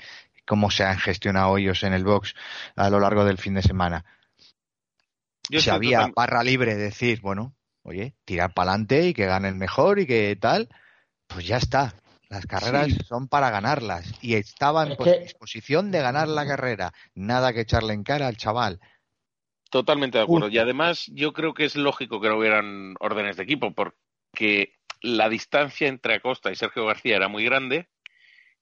cómo 0.46 0.70
se 0.70 0.84
han 0.84 0.98
gestionado 0.98 1.56
ellos 1.56 1.82
en 1.84 1.92
el 1.92 2.04
box 2.04 2.34
a 2.76 2.90
lo 2.90 3.00
largo 3.00 3.24
del 3.24 3.38
fin 3.38 3.54
de 3.54 3.62
semana 3.62 4.04
yo 5.50 5.60
si 5.60 5.70
había 5.70 5.98
total... 5.98 6.12
barra 6.14 6.44
libre, 6.44 6.76
decir, 6.76 7.20
bueno, 7.20 7.54
oye, 7.82 8.14
tirar 8.24 8.54
para 8.54 8.70
adelante 8.70 9.08
y 9.08 9.14
que 9.14 9.26
gane 9.26 9.48
el 9.48 9.56
mejor 9.56 9.98
y 9.98 10.06
que 10.06 10.36
tal, 10.40 10.68
pues 11.26 11.46
ya 11.46 11.56
está. 11.56 11.94
Las 12.28 12.46
carreras 12.46 12.86
sí. 12.86 12.98
son 13.08 13.26
para 13.26 13.50
ganarlas 13.50 14.14
y 14.22 14.34
estaba 14.34 14.86
en 14.86 14.96
que... 14.96 15.18
disposición 15.18 15.90
de 15.90 16.00
ganar 16.00 16.28
la 16.28 16.46
carrera. 16.46 16.92
Nada 17.14 17.52
que 17.52 17.62
echarle 17.62 17.94
en 17.94 18.04
cara 18.04 18.28
al 18.28 18.36
chaval. 18.36 18.80
Totalmente 19.70 20.18
de 20.18 20.24
acuerdo. 20.24 20.46
Uf. 20.46 20.52
Y 20.52 20.58
además 20.58 21.06
yo 21.12 21.32
creo 21.32 21.52
que 21.52 21.64
es 21.64 21.74
lógico 21.74 22.20
que 22.20 22.28
no 22.28 22.38
hubieran 22.38 22.94
órdenes 23.00 23.36
de 23.36 23.42
equipo 23.42 23.72
porque 23.74 24.74
la 25.02 25.28
distancia 25.28 25.88
entre 25.88 26.14
Acosta 26.14 26.50
y 26.50 26.56
Sergio 26.56 26.86
García 26.86 27.16
era 27.16 27.28
muy 27.28 27.44
grande 27.44 27.88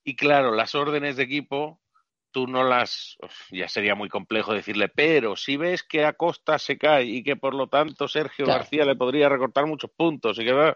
y 0.04 0.16
claro, 0.16 0.54
las 0.54 0.74
órdenes 0.74 1.16
de 1.16 1.24
equipo 1.24 1.80
tú 2.30 2.46
no 2.46 2.62
las 2.62 3.16
ya 3.50 3.68
sería 3.68 3.94
muy 3.94 4.08
complejo 4.08 4.52
decirle, 4.52 4.88
pero 4.88 5.36
si 5.36 5.56
ves 5.56 5.82
que 5.82 6.04
Acosta 6.04 6.58
se 6.58 6.78
cae 6.78 7.04
y 7.04 7.22
que 7.22 7.36
por 7.36 7.54
lo 7.54 7.68
tanto 7.68 8.08
Sergio 8.08 8.44
claro. 8.44 8.60
García 8.60 8.84
le 8.84 8.96
podría 8.96 9.28
recortar 9.28 9.66
muchos 9.66 9.90
puntos 9.90 10.38
y 10.38 10.44
que 10.44 10.74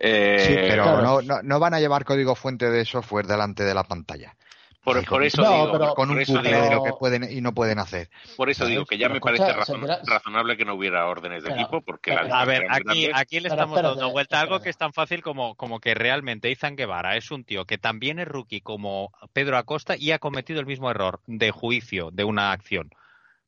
eh, 0.00 0.38
sí, 0.40 0.54
pero 0.54 0.82
claro. 0.82 1.02
no, 1.02 1.22
no, 1.22 1.42
no, 1.42 1.60
van 1.60 1.74
a 1.74 1.80
llevar 1.80 2.04
código 2.04 2.34
fuente 2.34 2.70
de 2.70 2.84
software 2.84 3.26
delante 3.26 3.62
de 3.62 3.74
la 3.74 3.84
pantalla. 3.84 4.36
Por, 4.84 5.02
por 5.06 5.24
eso 5.24 5.42
no, 5.42 5.50
digo, 5.50 5.72
pero, 5.72 5.94
con 5.94 6.10
un 6.10 6.22
Google 6.22 6.60
de 6.60 6.74
lo 6.74 6.84
que 6.84 6.92
pueden 6.92 7.24
y 7.30 7.40
no 7.40 7.54
pueden 7.54 7.78
hacer. 7.78 8.10
Por 8.36 8.50
eso 8.50 8.66
digo 8.66 8.84
que 8.84 8.98
ya 8.98 9.08
me 9.08 9.18
parece 9.18 9.50
razon 9.52 9.86
razonable 10.06 10.58
que 10.58 10.66
no 10.66 10.74
hubiera 10.74 11.06
órdenes 11.06 11.42
de 11.42 11.52
equipo, 11.52 11.80
porque 11.80 12.12
pero, 12.12 12.28
la 12.28 12.40
a 12.40 12.44
ver, 12.44 12.66
aquí, 12.68 13.08
aquí 13.12 13.40
le 13.40 13.48
estamos 13.48 13.80
dando 13.80 14.10
vuelta 14.10 14.38
a 14.38 14.42
algo 14.42 14.60
que 14.60 14.68
es 14.68 14.76
tan 14.76 14.92
fácil 14.92 15.22
como, 15.22 15.54
como 15.54 15.80
que 15.80 15.94
realmente 15.94 16.50
Izan 16.50 16.76
Guevara 16.76 17.16
es 17.16 17.30
un 17.30 17.44
tío 17.44 17.64
que 17.64 17.78
también 17.78 18.18
es 18.18 18.28
rookie 18.28 18.60
como 18.60 19.10
Pedro 19.32 19.56
Acosta 19.56 19.96
y 19.96 20.12
ha 20.12 20.18
cometido 20.18 20.60
el 20.60 20.66
mismo 20.66 20.90
error 20.90 21.20
de 21.26 21.50
juicio 21.50 22.10
de 22.10 22.24
una 22.24 22.52
acción. 22.52 22.90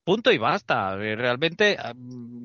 Punto 0.06 0.30
y 0.30 0.38
basta. 0.38 0.94
Realmente 0.94 1.76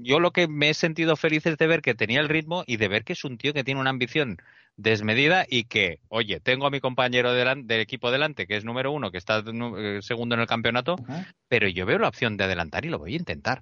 yo 0.01 0.19
lo 0.19 0.31
que 0.31 0.47
me 0.47 0.71
he 0.71 0.73
sentido 0.73 1.15
feliz 1.15 1.45
es 1.45 1.59
de 1.59 1.67
ver 1.67 1.83
que 1.83 1.93
tenía 1.93 2.19
el 2.19 2.27
ritmo 2.27 2.63
y 2.65 2.77
de 2.77 2.87
ver 2.87 3.03
que 3.03 3.13
es 3.13 3.23
un 3.23 3.37
tío 3.37 3.53
que 3.53 3.63
tiene 3.63 3.79
una 3.79 3.91
ambición 3.91 4.37
desmedida 4.77 5.45
y 5.47 5.65
que, 5.65 5.99
oye, 6.07 6.39
tengo 6.39 6.65
a 6.65 6.71
mi 6.71 6.79
compañero 6.79 7.33
del, 7.33 7.67
del 7.67 7.81
equipo 7.81 8.09
delante, 8.09 8.47
que 8.47 8.57
es 8.57 8.65
número 8.65 8.91
uno, 8.91 9.11
que 9.11 9.19
está 9.19 9.43
eh, 9.45 9.99
segundo 10.01 10.33
en 10.33 10.41
el 10.41 10.47
campeonato, 10.47 10.93
uh 10.93 11.05
-huh. 11.05 11.27
pero 11.47 11.67
yo 11.67 11.85
veo 11.85 11.99
la 11.99 12.07
opción 12.07 12.35
de 12.35 12.45
adelantar 12.45 12.83
y 12.83 12.89
lo 12.89 12.97
voy 12.97 13.13
a 13.13 13.17
intentar. 13.17 13.61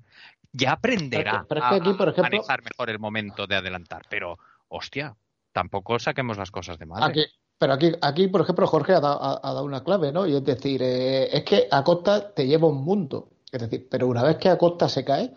Ya 0.53 0.71
aprenderá 0.71 1.45
pero, 1.45 1.47
pero 1.49 1.61
es 1.61 1.69
que 1.69 1.75
aquí, 1.75 1.97
por 1.97 2.07
ejemplo, 2.07 2.23
a 2.23 2.29
manejar 2.29 2.63
mejor 2.63 2.89
el 2.89 2.99
momento 2.99 3.47
de 3.47 3.55
adelantar, 3.57 4.03
pero, 4.09 4.37
hostia, 4.69 5.17
tampoco 5.51 5.99
saquemos 5.99 6.37
las 6.37 6.51
cosas 6.51 6.79
de 6.79 6.85
madre. 6.85 7.05
Aquí, 7.05 7.25
pero 7.57 7.73
aquí, 7.73 7.91
aquí, 8.01 8.29
por 8.29 8.39
ejemplo, 8.39 8.65
Jorge 8.65 8.93
ha 8.93 9.01
dado, 9.01 9.21
ha, 9.21 9.41
ha 9.43 9.53
dado 9.53 9.65
una 9.65 9.83
clave, 9.83 10.13
¿no? 10.13 10.25
Y 10.25 10.37
es 10.37 10.43
decir, 10.45 10.81
eh, 10.81 11.27
es 11.33 11.43
que 11.43 11.67
Acosta 11.69 12.33
te 12.33 12.47
lleva 12.47 12.69
un 12.69 12.81
mundo. 12.85 13.27
Es 13.51 13.61
decir, 13.61 13.87
pero 13.89 14.07
una 14.07 14.23
vez 14.23 14.37
que 14.37 14.49
Acosta 14.49 14.87
se 14.89 15.03
cae, 15.03 15.33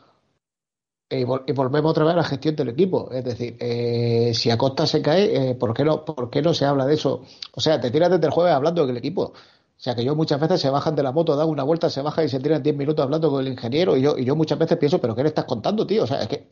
y, 1.10 1.24
vol 1.24 1.44
y, 1.46 1.52
volvemos 1.52 1.90
otra 1.90 2.04
vez 2.04 2.14
a 2.14 2.16
la 2.16 2.24
gestión 2.24 2.56
del 2.56 2.70
equipo. 2.70 3.10
Es 3.12 3.24
decir, 3.24 3.56
eh, 3.60 4.32
si 4.34 4.50
Acosta 4.50 4.86
se 4.86 5.02
cae, 5.02 5.50
eh, 5.50 5.54
¿por, 5.54 5.74
qué 5.74 5.84
no, 5.84 6.04
¿por 6.04 6.30
qué 6.30 6.42
no 6.42 6.54
se 6.54 6.64
habla 6.64 6.86
de 6.86 6.94
eso? 6.94 7.22
O 7.52 7.60
sea, 7.60 7.80
te 7.80 7.90
tiras 7.90 8.10
desde 8.10 8.26
el 8.26 8.32
jueves 8.32 8.54
hablando 8.54 8.86
del 8.86 8.96
equipo. 8.96 9.32
O 9.82 9.84
sea, 9.84 9.94
que 9.96 10.04
yo 10.04 10.14
muchas 10.14 10.40
veces 10.40 10.60
se 10.60 10.70
bajan 10.70 10.94
de 10.94 11.02
la 11.02 11.10
moto, 11.12 11.34
dan 11.34 11.48
una 11.48 11.64
vuelta, 11.64 11.90
se 11.90 12.02
bajan 12.02 12.24
y 12.24 12.28
se 12.28 12.38
tiran 12.38 12.62
10 12.62 12.76
minutos 12.76 13.02
hablando 13.02 13.30
con 13.30 13.44
el 13.44 13.52
ingeniero. 13.52 13.96
Y 13.96 14.02
yo, 14.02 14.16
y 14.16 14.24
yo 14.24 14.36
muchas 14.36 14.58
veces 14.58 14.78
pienso, 14.78 15.00
¿pero 15.00 15.14
qué 15.14 15.22
le 15.22 15.30
estás 15.30 15.44
contando, 15.44 15.86
tío? 15.86 16.04
O 16.04 16.06
sea, 16.06 16.22
es 16.22 16.28
que 16.28 16.48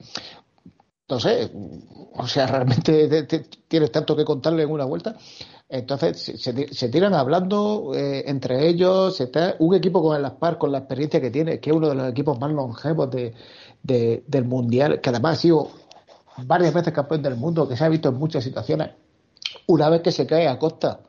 no 1.10 1.18
sé, 1.18 1.50
o 2.14 2.26
sea, 2.26 2.46
realmente 2.46 3.26
tienes 3.66 3.90
tanto 3.90 4.14
que 4.14 4.24
contarle 4.24 4.62
en 4.62 4.70
una 4.70 4.84
vuelta. 4.84 5.16
Entonces 5.68 6.32
se, 6.40 6.88
tiran 6.88 7.14
hablando 7.14 7.92
eh, 7.94 8.24
entre 8.26 8.68
ellos. 8.68 9.20
Está, 9.20 9.56
un 9.58 9.74
equipo 9.74 10.02
con 10.02 10.16
el 10.16 10.24
Aspar, 10.24 10.58
con 10.58 10.72
la 10.72 10.78
experiencia 10.78 11.20
que 11.20 11.30
tiene, 11.30 11.60
que 11.60 11.70
es 11.70 11.76
uno 11.76 11.88
de 11.88 11.94
los 11.96 12.08
equipos 12.08 12.38
más 12.38 12.52
longevos 12.52 13.10
de, 13.10 13.34
del 14.26 14.44
Mundial, 14.44 15.00
que 15.00 15.10
además 15.10 15.38
ha 15.38 15.40
sido 15.40 15.70
varias 16.44 16.72
veces 16.72 16.92
campeón 16.92 17.22
del 17.22 17.36
mundo, 17.36 17.68
que 17.68 17.76
se 17.76 17.84
ha 17.84 17.88
visto 17.88 18.08
en 18.08 18.16
muchas 18.16 18.44
situaciones. 18.44 18.90
Una 19.66 19.88
vez 19.90 20.02
que 20.02 20.12
se 20.12 20.26
cae 20.26 20.48
a 20.48 20.58
costa, 20.58 21.00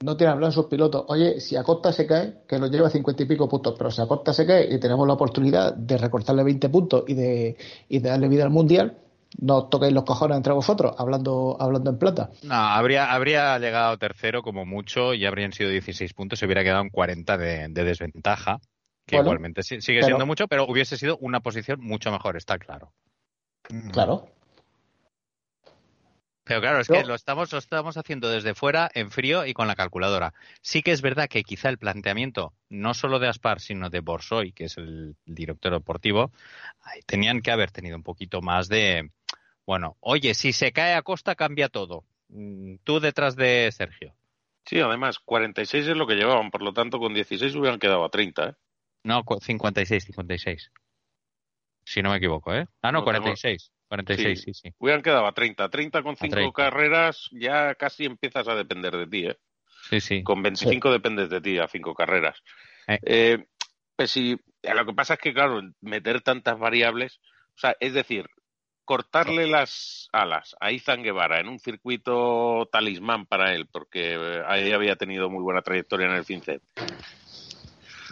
no 0.00 0.16
tienen 0.16 0.34
hablar 0.34 0.52
sus 0.52 0.66
pilotos. 0.66 1.04
Oye, 1.08 1.40
si 1.40 1.56
a 1.56 1.62
costa 1.62 1.92
se 1.92 2.06
cae, 2.06 2.42
que 2.46 2.58
nos 2.58 2.70
lleva 2.70 2.90
cincuenta 2.90 3.22
y 3.22 3.26
pico 3.26 3.48
puntos, 3.48 3.74
pero 3.76 3.90
si 3.90 4.00
a 4.00 4.06
costa 4.06 4.32
se 4.32 4.46
cae 4.46 4.72
y 4.74 4.78
tenemos 4.78 5.06
la 5.06 5.14
oportunidad 5.14 5.74
de 5.74 5.98
recortarle 5.98 6.44
20 6.44 6.68
puntos 6.68 7.04
y 7.08 7.14
de, 7.14 7.56
y 7.88 7.98
de 7.98 8.08
darle 8.08 8.28
vida 8.28 8.44
al 8.44 8.50
Mundial, 8.50 8.96
no 9.36 9.68
toquéis 9.68 9.92
los 9.92 10.04
cojones 10.04 10.36
entre 10.36 10.52
vosotros, 10.52 10.94
hablando, 10.98 11.56
hablando 11.60 11.90
en 11.90 11.98
plata. 11.98 12.30
No, 12.42 12.54
habría, 12.54 13.12
habría 13.12 13.58
llegado 13.58 13.98
tercero 13.98 14.42
como 14.42 14.64
mucho 14.64 15.14
y 15.14 15.26
habrían 15.26 15.52
sido 15.52 15.70
16 15.70 16.14
puntos, 16.14 16.38
se 16.38 16.46
hubiera 16.46 16.62
quedado 16.62 16.82
en 16.82 16.90
40 16.90 17.36
de, 17.36 17.68
desventaja, 17.68 18.58
que 19.06 19.16
igualmente 19.16 19.62
sigue 19.62 20.02
siendo 20.02 20.26
mucho, 20.26 20.48
pero 20.48 20.66
hubiese 20.66 20.96
sido 20.96 21.18
una 21.18 21.40
posición 21.40 21.80
mucho 21.80 22.10
mejor, 22.10 22.36
está 22.36 22.58
claro. 22.58 22.92
Claro. 23.92 24.37
Pero 26.48 26.62
claro, 26.62 26.80
es 26.80 26.88
que 26.88 27.04
lo 27.04 27.14
estamos, 27.14 27.52
lo 27.52 27.58
estamos 27.58 27.98
haciendo 27.98 28.30
desde 28.30 28.54
fuera, 28.54 28.90
en 28.94 29.10
frío 29.10 29.44
y 29.44 29.52
con 29.52 29.68
la 29.68 29.76
calculadora. 29.76 30.32
Sí 30.62 30.82
que 30.82 30.92
es 30.92 31.02
verdad 31.02 31.28
que 31.28 31.42
quizá 31.42 31.68
el 31.68 31.76
planteamiento, 31.76 32.54
no 32.70 32.94
solo 32.94 33.18
de 33.18 33.28
Aspar, 33.28 33.60
sino 33.60 33.90
de 33.90 34.00
Borsoy, 34.00 34.52
que 34.52 34.64
es 34.64 34.78
el 34.78 35.14
director 35.26 35.74
deportivo, 35.74 36.32
tenían 37.04 37.42
que 37.42 37.50
haber 37.50 37.70
tenido 37.70 37.96
un 37.96 38.02
poquito 38.02 38.40
más 38.40 38.68
de, 38.68 39.10
bueno, 39.66 39.98
oye, 40.00 40.32
si 40.32 40.54
se 40.54 40.72
cae 40.72 40.94
a 40.94 41.02
costa 41.02 41.34
cambia 41.34 41.68
todo. 41.68 42.04
Mm, 42.28 42.76
tú 42.82 42.98
detrás 42.98 43.36
de 43.36 43.70
Sergio. 43.70 44.14
Sí, 44.64 44.80
además, 44.80 45.18
46 45.18 45.88
es 45.88 45.96
lo 45.98 46.06
que 46.06 46.14
llevaban, 46.14 46.50
por 46.50 46.62
lo 46.62 46.72
tanto, 46.72 46.98
con 46.98 47.12
16 47.12 47.54
hubieran 47.56 47.78
quedado 47.78 48.06
a 48.06 48.08
30, 48.08 48.48
¿eh? 48.48 48.54
No, 49.04 49.22
56, 49.38 50.04
56. 50.04 50.72
Si 51.88 52.02
no 52.02 52.10
me 52.10 52.18
equivoco, 52.18 52.54
¿eh? 52.54 52.66
Ah, 52.82 52.92
no, 52.92 53.02
46. 53.02 53.72
46, 53.88 54.42
sí, 54.42 54.52
sí, 54.52 54.74
Hubieran 54.76 55.00
quedado 55.00 55.26
a 55.26 55.32
30. 55.32 55.70
30 55.70 56.02
con 56.02 56.16
5 56.18 56.52
carreras 56.52 57.30
ya 57.32 57.74
casi 57.76 58.04
empiezas 58.04 58.46
a 58.46 58.54
depender 58.54 58.94
de 58.94 59.06
ti, 59.06 59.26
¿eh? 59.26 59.38
Sí, 59.88 60.00
sí. 60.00 60.22
Con 60.22 60.42
25 60.42 60.92
dependes 60.92 61.30
de 61.30 61.40
ti 61.40 61.58
a 61.58 61.66
5 61.66 61.94
carreras. 61.94 62.36
Eh. 62.86 62.98
eh 63.02 63.46
pues 63.96 64.10
sí, 64.10 64.38
lo 64.62 64.84
que 64.84 64.92
pasa 64.92 65.14
es 65.14 65.20
que, 65.20 65.32
claro, 65.32 65.62
meter 65.80 66.20
tantas 66.20 66.58
variables, 66.58 67.20
o 67.56 67.58
sea, 67.58 67.74
es 67.80 67.94
decir, 67.94 68.26
cortarle 68.84 69.46
las 69.46 70.10
alas 70.12 70.54
a 70.60 70.70
Izan 70.70 71.02
Guevara 71.02 71.40
en 71.40 71.48
un 71.48 71.58
circuito 71.58 72.68
talismán 72.70 73.24
para 73.24 73.54
él, 73.54 73.66
porque 73.66 74.12
eh, 74.12 74.42
ahí 74.46 74.72
había 74.72 74.96
tenido 74.96 75.30
muy 75.30 75.42
buena 75.42 75.62
trayectoria 75.62 76.06
en 76.06 76.12
el 76.12 76.24
FinCET. 76.24 76.62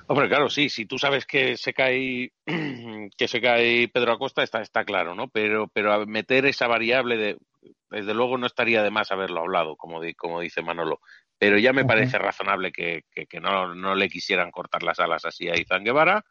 Hombre, 0.09 0.29
claro, 0.29 0.49
sí, 0.49 0.69
si 0.69 0.87
tú 0.87 0.99
sabes 0.99 1.27
que 1.27 1.57
se 1.57 1.73
cae 1.73 2.33
que 3.17 3.29
se 3.29 3.41
cae 3.41 3.89
Pedro 3.89 4.13
Acosta 4.13 4.43
está 4.43 4.61
está 4.61 4.85
claro, 4.85 5.15
¿no? 5.15 5.29
Pero 5.29 5.69
pero 5.69 6.07
meter 6.07 6.47
esa 6.47 6.67
variable 6.67 7.17
de 7.17 7.37
desde 7.91 8.15
luego 8.15 8.39
no 8.39 8.47
estaría 8.47 8.83
de 8.83 8.91
más 8.91 9.11
haberlo 9.13 9.41
hablado, 9.41 9.77
como 9.77 10.01
como 10.17 10.41
dice 10.41 10.63
Manolo, 10.63 11.01
pero 11.39 11.59
ya 11.59 11.73
me 11.73 11.85
parece 11.85 12.19
razonable 12.19 12.73
que, 12.73 13.05
que, 13.13 13.41
no, 13.41 13.75
no 13.75 13.95
le 13.95 14.09
quisieran 14.09 14.51
cortar 14.51 14.83
las 14.83 14.99
alas 14.99 15.25
así 15.25 15.49
a 15.49 15.57
Izan 15.57 15.85
Guevara 15.85 16.25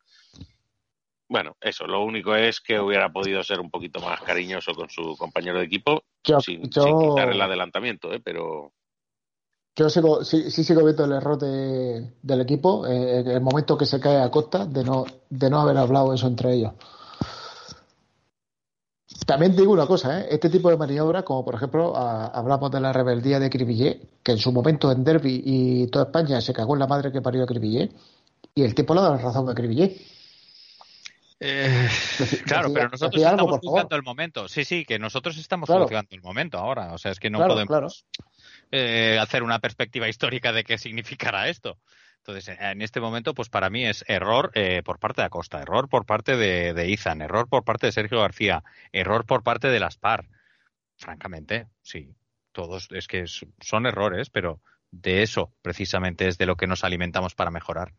bueno, 1.28 1.58
eso, 1.60 1.88
lo 1.88 2.04
único 2.04 2.36
es 2.36 2.62
que 2.62 2.80
hubiera 2.80 3.12
podido 3.12 3.44
ser 3.44 3.60
un 3.60 3.72
poquito 3.72 4.00
más 4.00 4.22
cariñoso 4.22 4.74
con 4.74 4.90
su 4.90 5.18
compañero 5.18 5.58
de 5.60 5.66
equipo 5.66 6.04
sin, 6.40 6.62
quitar 6.62 7.30
el 7.32 7.42
adelantamiento, 7.42 8.14
¿eh? 8.14 8.20
pero... 8.24 8.72
Yo 9.76 9.90
sigo, 9.90 10.24
sí, 10.24 10.50
sí 10.52 10.64
sigo 10.64 10.84
viendo 10.86 11.04
el 11.04 11.12
error 11.12 11.38
del 11.38 12.42
equipo, 12.42 12.88
eh, 12.88 13.20
en 13.20 13.28
el 13.28 13.42
momento 13.42 13.78
que 13.78 13.86
se 13.86 14.00
cae 14.00 14.22
a 14.22 14.32
costa, 14.32 14.66
de 14.66 14.86
no, 14.86 15.06
de 15.30 15.50
no 15.50 15.60
haber 15.60 15.78
hablado 15.78 16.14
eso 16.14 16.28
entre 16.28 16.54
ellos. 16.54 16.72
También 19.26 19.56
digo 19.56 19.74
una 19.74 19.86
cosa, 19.86 20.22
¿eh? 20.22 20.28
este 20.32 20.50
tipo 20.50 20.70
de 20.70 20.78
maniobras, 20.78 21.24
como 21.24 21.44
por 21.44 21.56
ejemplo 21.56 21.96
hablamos 21.96 22.72
de 22.72 22.80
la 22.80 22.94
rebeldía 22.94 23.40
de 23.40 23.50
Cribillé, 23.50 24.02
que 24.24 24.34
en 24.34 24.38
su 24.38 24.52
momento 24.52 24.92
en 24.92 25.04
Derby 25.04 25.42
y 25.44 25.88
toda 25.88 26.06
España 26.06 26.40
se 26.40 26.54
cagó 26.54 26.76
en 26.76 26.80
la 26.80 26.88
madre 26.88 27.12
que 27.12 27.22
parió 27.22 27.44
a 27.44 27.48
Cribillé, 27.48 27.92
y 28.54 28.64
el 28.64 28.76
tipo 28.76 28.94
le 28.94 29.02
da 29.02 29.10
la 29.10 29.18
razón 29.18 29.50
a 29.50 29.56
Cribillé. 29.56 29.98
Eh, 31.40 31.90
claro, 32.46 32.72
pero 32.74 32.88
nosotros 32.88 33.22
estamos 33.22 33.60
juzgando 33.60 33.96
el 33.96 34.04
momento. 34.04 34.48
Sí, 34.48 34.64
sí, 34.64 34.86
que 34.86 35.00
nosotros 35.00 35.38
estamos 35.38 35.70
juzgando 35.70 36.10
el 36.12 36.22
momento 36.22 36.58
ahora. 36.58 36.94
O 36.94 36.98
sea, 36.98 37.12
es 37.12 37.20
que 37.20 37.30
no 37.30 37.46
podemos 37.46 38.06
eh, 38.72 39.18
hacer 39.20 39.44
una 39.44 39.60
perspectiva 39.60 40.08
histórica 40.08 40.52
de 40.52 40.64
qué 40.64 40.78
significará 40.78 41.50
esto. 41.50 41.78
Entonces, 42.18 42.58
en 42.60 42.82
este 42.82 43.00
momento, 43.00 43.36
pues 43.36 43.50
para 43.50 43.70
mí 43.70 43.86
es 43.86 44.04
error 44.08 44.52
eh, 44.56 44.82
por 44.84 44.98
parte 44.98 45.22
de 45.22 45.28
Acosta, 45.28 45.62
error 45.62 45.88
por 45.88 46.06
parte 46.06 46.36
de, 46.36 46.74
de, 46.74 46.90
Izan, 46.90 47.22
error 47.22 47.48
por 47.48 47.64
parte 47.64 47.86
de 47.86 47.92
Sergio 47.92 48.20
García, 48.20 48.64
error 48.92 49.26
por 49.26 49.44
parte 49.44 49.68
de 49.68 49.80
las 49.80 49.98
PAR. 49.98 50.28
Francamente, 50.98 51.68
sí, 51.84 52.16
todos 52.52 52.88
es 52.92 53.08
que 53.08 53.26
son 53.28 53.86
errores, 53.86 54.32
pero 54.32 54.60
de 54.90 55.22
eso 55.22 55.54
precisamente 55.62 56.28
es 56.28 56.38
de 56.38 56.46
lo 56.46 56.56
que 56.56 56.68
nos 56.68 56.84
alimentamos 56.84 57.36
para 57.36 57.52
mejorar. 57.52 57.94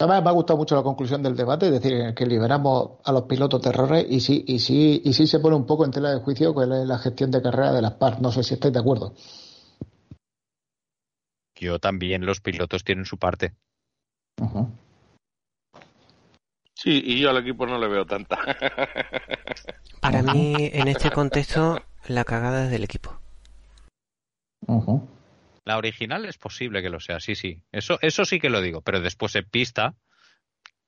Además, 0.00 0.22
me 0.22 0.30
ha 0.30 0.32
gustado 0.32 0.56
mucho 0.58 0.76
la 0.76 0.82
conclusión 0.84 1.22
del 1.24 1.34
debate, 1.34 1.66
es 1.66 1.72
decir, 1.72 2.14
que 2.14 2.24
liberamos 2.24 3.00
a 3.04 3.10
los 3.10 3.22
pilotos 3.24 3.60
de 3.60 3.70
errores 3.70 4.06
y 4.08 4.20
sí, 4.20 4.44
y 4.46 4.60
sí, 4.60 5.02
y 5.04 5.12
sí 5.12 5.26
se 5.26 5.40
pone 5.40 5.56
un 5.56 5.66
poco 5.66 5.84
en 5.84 5.90
tela 5.90 6.10
de 6.10 6.20
juicio 6.20 6.54
con 6.54 6.68
la 6.68 6.98
gestión 6.98 7.32
de 7.32 7.42
carrera 7.42 7.72
de 7.72 7.82
las 7.82 7.94
PAR. 7.94 8.22
No 8.22 8.30
sé 8.30 8.44
si 8.44 8.54
estáis 8.54 8.72
de 8.72 8.78
acuerdo. 8.78 9.14
Yo 11.56 11.80
también, 11.80 12.24
los 12.24 12.40
pilotos 12.40 12.84
tienen 12.84 13.06
su 13.06 13.18
parte. 13.18 13.54
Sí, 16.74 17.02
y 17.04 17.18
yo 17.18 17.30
al 17.30 17.38
equipo 17.38 17.66
no 17.66 17.76
le 17.76 17.88
veo 17.88 18.06
tanta. 18.06 18.38
Para 20.00 20.22
mí, 20.22 20.54
en 20.72 20.86
este 20.86 21.10
contexto, 21.10 21.80
la 22.06 22.22
cagada 22.22 22.66
es 22.66 22.70
del 22.70 22.84
equipo. 22.84 23.18
La 25.68 25.76
original 25.76 26.24
es 26.24 26.38
posible 26.38 26.80
que 26.80 26.88
lo 26.88 26.98
sea, 26.98 27.20
sí, 27.20 27.34
sí. 27.34 27.62
Eso, 27.72 27.98
eso 28.00 28.24
sí 28.24 28.40
que 28.40 28.48
lo 28.48 28.62
digo, 28.62 28.80
pero 28.80 29.02
después 29.02 29.36
en 29.36 29.44
pista, 29.44 29.94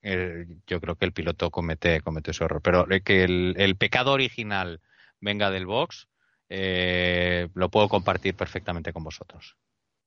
eh, 0.00 0.46
yo 0.66 0.80
creo 0.80 0.96
que 0.96 1.04
el 1.04 1.12
piloto 1.12 1.50
comete, 1.50 2.00
comete 2.00 2.30
ese 2.30 2.44
error. 2.44 2.62
Pero 2.62 2.86
que 3.04 3.24
el, 3.24 3.76
pecado 3.76 4.12
original 4.12 4.80
venga 5.20 5.50
del 5.50 5.66
box, 5.66 6.08
eh, 6.48 7.50
lo 7.52 7.68
puedo 7.68 7.90
compartir 7.90 8.34
perfectamente 8.34 8.94
con 8.94 9.04
vosotros. 9.04 9.54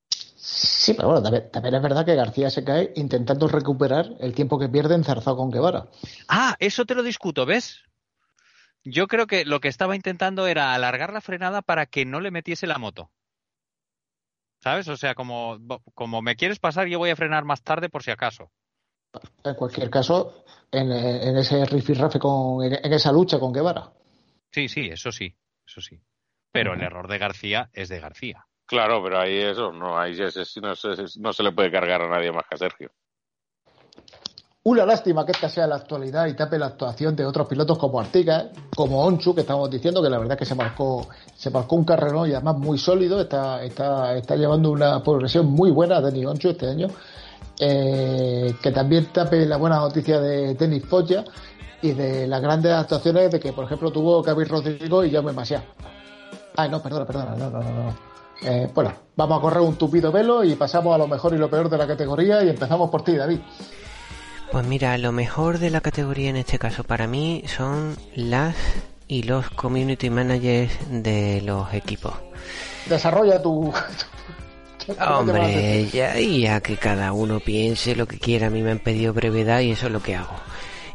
Sí, 0.10 0.96
pero 0.96 1.10
bueno, 1.10 1.22
también, 1.52 1.76
es 1.76 1.82
verdad 1.84 2.04
que 2.04 2.16
García 2.16 2.50
se 2.50 2.64
cae 2.64 2.94
intentando 2.96 3.48
recuperar 3.48 4.16
el 4.22 4.34
tiempo 4.34 4.58
que 4.58 4.70
pierde 4.70 4.96
enzarzado 4.96 5.38
con 5.38 5.52
Guevara. 5.52 5.86
Ah, 6.28 6.56
eso 6.58 6.86
te 6.86 6.96
lo 6.96 7.04
discuto, 7.04 7.46
¿ves? 7.46 7.84
Yo 8.84 9.06
creo 9.06 9.28
que 9.28 9.46
lo 9.46 9.60
que 9.60 9.68
estaba 9.68 9.96
intentando 9.96 10.48
era 10.48 10.74
alargar 10.74 11.14
la 11.14 11.22
frenada 11.22 11.62
para 11.62 11.86
que 11.86 12.06
no 12.06 12.20
le 12.22 12.32
metiese 12.32 12.66
la 12.66 12.80
moto. 12.80 13.12
¿Sabes? 14.64 14.88
O 14.88 14.96
sea, 14.96 15.14
como, 15.14 15.58
como 15.94 16.22
me 16.22 16.38
quieres 16.38 16.58
pasar, 16.58 16.88
yo 16.88 16.98
voy 16.98 17.10
a 17.10 17.18
frenar 17.18 17.44
más 17.44 17.64
tarde 17.64 17.90
por 17.90 18.02
si 18.02 18.12
acaso. 18.12 18.50
En 19.44 19.56
cualquier 19.56 19.90
caso, 19.90 20.46
en, 20.72 20.90
en 20.90 21.36
ese 21.36 21.66
rifirrafe, 21.66 22.18
con, 22.18 22.64
en, 22.64 22.94
esa 22.94 23.12
lucha 23.12 23.42
con 23.42 23.52
Guevara. 23.52 23.92
Sí, 24.54 24.70
sí, 24.70 24.88
eso 24.88 25.12
sí, 25.12 25.36
eso 25.68 25.82
sí. 25.82 26.02
Pero 26.54 26.76
el 26.76 26.82
error 26.82 27.10
de 27.10 27.18
García 27.18 27.70
es 27.74 27.90
de 27.90 28.00
García. 28.00 28.48
Claro, 28.66 29.04
pero 29.04 29.20
ahí 29.20 29.38
eso, 29.38 29.74
no, 29.74 30.00
ahí 30.00 30.18
no, 30.18 30.76
se, 30.76 31.20
no 31.20 31.34
se 31.34 31.44
le 31.44 31.52
puede 31.52 31.70
cargar 31.70 32.02
a 32.02 32.08
nadie 32.08 32.32
más 32.32 32.46
que 32.50 32.56
a 32.56 32.58
Sergio. 32.58 32.90
Una 34.66 34.86
lástima 34.86 35.26
que 35.26 35.34
esta 35.34 35.50
sea 35.50 35.68
la 35.68 35.76
actualidad 35.76 36.26
y 36.28 36.36
tape 36.36 36.58
la 36.58 36.68
actuación 36.68 37.18
de 37.18 37.26
otros 37.26 37.50
pilotos 37.50 37.78
como 37.78 38.00
Artiga, 38.00 38.50
como 38.74 39.04
Onchu, 39.04 39.36
que 39.36 39.42
estamos 39.42 39.70
diciendo 39.70 40.02
que 40.02 40.10
la 40.10 40.18
verdad 40.18 40.38
que 40.38 40.46
se 40.46 40.56
marcó, 40.56 41.06
se 41.36 41.50
marcó 41.50 41.76
un 41.76 41.84
carrerón 41.84 42.30
y 42.30 42.34
además 42.34 42.58
muy 42.60 42.78
sólido, 42.78 43.20
está, 43.20 43.60
llevando 44.38 44.72
una 44.72 45.04
progresión 45.04 45.48
muy 45.48 45.70
buena 45.70 46.00
Denis 46.00 46.28
Onchu 46.28 46.52
este 46.52 46.70
año. 46.70 46.88
Eh, 47.60 48.56
que 48.62 48.72
también 48.72 49.08
tape 49.12 49.46
la 49.46 49.58
buena 49.58 49.80
noticia 49.80 50.22
de 50.22 50.56
Denis 50.56 50.86
Foggia 50.86 51.26
y 51.82 51.92
de 51.92 52.26
las 52.26 52.42
grandes 52.42 52.72
actuaciones 52.72 53.32
de 53.32 53.42
que, 53.42 53.52
por 53.52 53.66
ejemplo, 53.66 53.92
tuvo 53.92 54.24
David 54.24 54.48
Rodrigo 54.48 55.04
y 55.04 55.12
Jaume 55.12 55.34
Masia. 55.34 55.62
Ay, 56.56 56.70
no, 56.70 56.82
perdona, 56.82 57.06
perdona, 57.06 57.36
no, 57.36 57.50
no, 57.50 57.62
no. 57.62 57.70
no. 57.70 58.14
Eh, 58.42 58.70
bueno, 58.74 58.94
vamos 59.18 59.38
a 59.38 59.42
correr 59.42 59.62
un 59.62 59.76
tupido 59.76 60.10
velo 60.10 60.42
y 60.44 60.56
pasamos 60.56 60.96
a 60.96 60.98
lo 60.98 61.08
mejor 61.08 61.34
y 61.34 61.38
lo 61.38 61.50
peor 61.50 61.70
de 61.70 61.78
la 61.78 61.86
categoría 61.86 62.44
y 62.44 62.50
empezamos 62.50 62.90
por 62.90 63.04
ti, 63.04 63.18
David. 63.18 63.40
Pues 64.54 64.68
mira, 64.68 64.96
lo 65.00 65.12
mejor 65.12 65.58
de 65.58 65.72
la 65.72 65.82
categoría 65.82 66.30
en 66.30 66.36
este 66.36 66.60
caso 66.60 66.84
para 66.84 67.08
mí 67.08 67.44
son 67.48 67.98
las 68.14 68.56
y 69.08 69.24
los 69.24 69.50
community 69.50 70.12
managers 70.12 70.72
de 70.92 71.42
los 71.42 71.74
equipos. 71.74 72.14
Desarrolla 72.86 73.42
tu... 73.42 73.74
Hombre, 75.10 75.88
ya, 75.88 76.20
ya 76.20 76.62
que 76.62 76.78
cada 76.78 77.14
uno 77.14 77.40
piense 77.40 77.96
lo 77.96 78.06
que 78.06 78.20
quiera, 78.20 78.46
a 78.46 78.50
mí 78.52 78.62
me 78.62 78.70
han 78.70 78.78
pedido 78.78 79.12
brevedad 79.12 79.62
y 79.62 79.72
eso 79.72 79.88
es 79.88 79.92
lo 79.92 80.04
que 80.04 80.18
hago. 80.18 80.36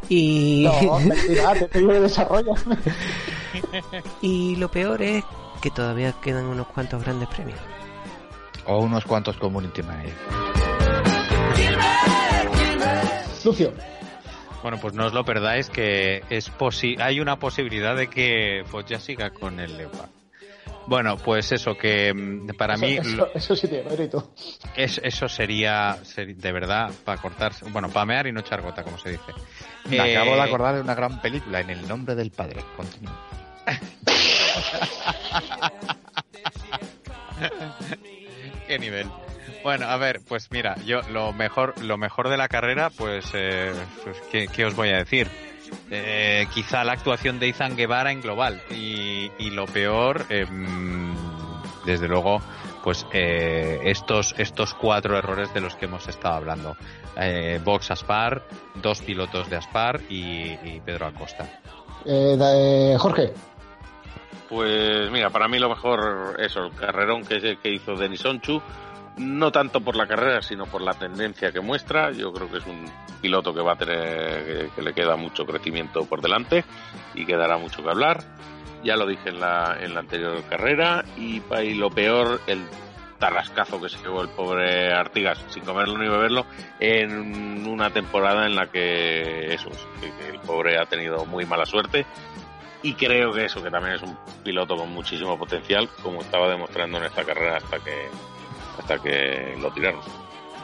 Y... 0.09 0.63
No, 0.65 1.01
mentira, 1.01 1.55
te 1.55 1.81
desarrollo. 1.81 2.55
y 4.23 4.55
lo 4.55 4.71
peor 4.71 5.03
es 5.03 5.25
que 5.61 5.73
todavía 5.73 6.13
quedan 6.23 6.45
unos 6.45 6.69
cuantos 6.69 7.03
grandes 7.03 7.29
premios. 7.29 7.59
O 8.67 8.79
unos 8.79 9.05
cuantos 9.05 9.37
community 9.37 9.83
manager. 9.83 10.15
Lucio. 13.49 13.73
Bueno, 14.63 14.79
pues 14.81 14.95
no 14.95 15.07
os 15.07 15.13
lo 15.13 15.25
perdáis 15.25 15.69
que 15.71 16.23
es 16.31 16.49
posi 16.51 16.97
hay 17.01 17.21
una 17.21 17.39
posibilidad 17.39 17.97
de 17.97 18.09
que 18.09 18.63
ya 18.89 18.99
siga 19.01 19.31
con 19.31 19.59
el 19.61 19.77
Leopard. 19.77 20.09
Bueno, 20.87 21.17
pues 21.19 21.53
eso, 21.53 21.77
que 21.77 22.13
mm, 22.15 22.49
para 22.57 22.75
Eso, 22.75 22.87
mí 22.87 22.97
eso, 22.97 23.29
eso 23.35 23.55
sí 23.57 23.69
tiene 23.69 23.89
mérito. 23.91 24.33
es, 24.75 24.99
eso 25.05 25.29
sería, 25.29 25.99
de 26.17 26.53
verdad 26.53 26.91
para 27.05 27.21
cortarse, 27.21 27.67
bueno, 27.71 27.91
pamear 27.91 28.27
y 28.27 28.33
no 28.33 28.41
echar 28.41 28.63
gota, 28.63 28.83
como 28.83 28.97
se 28.99 29.11
dice. 29.11 29.33
Me 29.89 29.97
Eh, 29.99 30.17
acabo 30.17 30.35
de 30.35 30.41
acordar 30.43 30.75
de 30.77 30.81
una 30.81 30.95
gran 30.95 31.21
película, 31.21 31.61
En 31.61 31.69
el 31.71 31.87
nombre 31.87 32.15
del 32.15 32.31
padre. 32.31 32.63
Continúa. 32.77 33.13
¿Qué 38.67 38.79
nivel? 38.79 39.07
Bueno, 39.69 39.85
a 39.85 39.99
ver, 39.99 40.23
pues 40.27 40.51
mira, 40.51 40.77
yo 40.87 41.03
lo 41.13 41.35
mejor, 41.35 41.75
lo 41.85 41.99
mejor 41.99 42.31
de 42.31 42.39
la 42.39 42.49
carrera, 42.49 42.89
pues, 42.89 43.27
eh, 43.35 43.71
pues, 44.03 44.17
¿qué, 44.33 44.49
qué 44.49 44.65
os 44.65 44.75
voy 44.75 44.89
a 44.89 44.97
decir? 44.97 45.29
Eh, 45.91 46.47
quizá 46.55 46.85
la 46.85 46.93
actuación 46.93 47.39
de 47.39 47.49
Izan 47.49 47.77
Guevara 47.77 48.11
en 48.11 48.23
global 48.23 48.63
y, 48.71 49.31
y 49.39 49.51
lo 49.51 49.67
peor, 49.67 50.25
em, 50.31 51.15
desde 51.85 52.09
luego, 52.09 52.41
pues 52.83 53.05
eh, 53.13 53.81
estos 53.85 54.35
estos 54.39 54.73
cuatro 54.73 55.19
errores 55.19 55.53
de 55.53 55.61
los 55.61 55.77
que 55.77 55.85
hemos 55.85 56.09
estado 56.09 56.37
hablando. 56.37 56.75
Eh, 57.21 57.61
Vox 57.63 57.91
Aspar, 57.91 58.45
dos 58.77 59.03
pilotos 59.03 59.51
de 59.51 59.57
Aspar 59.57 60.01
y, 60.09 60.53
y 60.65 60.81
Pedro 60.83 61.09
Acosta. 61.09 61.45
Eh, 62.07 62.39
eh, 62.41 62.97
Jorge. 62.99 63.35
Pues 64.49 65.11
mira, 65.11 65.29
para 65.29 65.47
mí 65.47 65.59
lo 65.59 65.69
mejor 65.69 66.37
eso, 66.41 66.65
el 66.65 66.73
carrerón 66.73 67.23
que, 67.27 67.59
que 67.63 67.71
hizo 67.71 67.97
Denis 67.97 68.25
Onchu, 68.25 68.63
no 69.19 69.53
tanto 69.53 69.81
por 69.81 69.97
la 69.97 70.07
carrera, 70.07 70.43
sino 70.43 70.67
por 70.67 70.83
la 70.83 70.95
tendencia 70.95 71.53
que 71.53 71.61
muestra. 71.61 72.13
Yo 72.13 72.33
creo 72.33 72.51
que 72.51 72.59
es 72.59 72.67
un 72.67 72.85
piloto 73.21 73.53
que 73.55 73.61
va 73.61 73.73
a 73.73 73.77
tener, 73.77 74.71
que, 74.71 74.83
le 74.83 74.95
queda 74.95 75.17
mucho 75.17 75.45
crecimiento 75.45 76.05
por 76.05 76.21
delante 76.21 76.65
y 77.15 77.25
que 77.27 77.37
dará 77.37 77.59
mucho 77.59 77.83
que 77.83 77.91
hablar. 77.91 78.25
Ya 78.85 78.97
lo 78.97 79.07
dije 79.07 79.31
en 79.31 79.41
la, 79.41 79.77
en 79.81 79.95
la 79.95 80.01
anterior 80.01 80.43
carrera 80.49 81.05
y, 81.17 81.43
y 81.63 81.75
lo 81.75 81.91
peor, 81.91 82.41
el 82.47 82.63
tarrascazo 83.19 83.81
que 83.81 83.89
se 83.89 83.99
llevó 83.99 84.23
el 84.23 84.29
pobre 84.29 84.93
Artigas 84.93 85.45
sin 85.49 85.65
comerlo 85.65 85.99
ni 85.99 86.09
beberlo 86.09 86.47
en 86.79 87.67
una 87.67 87.91
temporada 87.91 88.47
en 88.47 88.55
la 88.55 88.69
que 88.69 89.53
eso, 89.53 89.71
el 90.31 90.39
pobre 90.41 90.79
ha 90.79 90.87
tenido 90.87 91.25
muy 91.27 91.45
mala 91.45 91.67
suerte 91.67 92.07
y 92.83 92.95
creo 92.95 93.33
que 93.33 93.47
eso, 93.47 93.63
que 93.63 93.71
también 93.71 93.97
es 93.97 94.03
un 94.03 94.17
piloto 94.45 94.77
con 94.77 94.91
muchísimo 94.91 95.37
potencial, 95.37 95.89
como 96.03 96.21
estaba 96.21 96.49
demostrando 96.49 96.99
en 96.99 97.05
esta 97.05 97.25
carrera 97.25 97.57
hasta 97.57 97.81
que 97.81 98.09
hasta 98.79 98.99
que 98.99 99.57
lo 99.61 99.71
tiraron. 99.73 100.01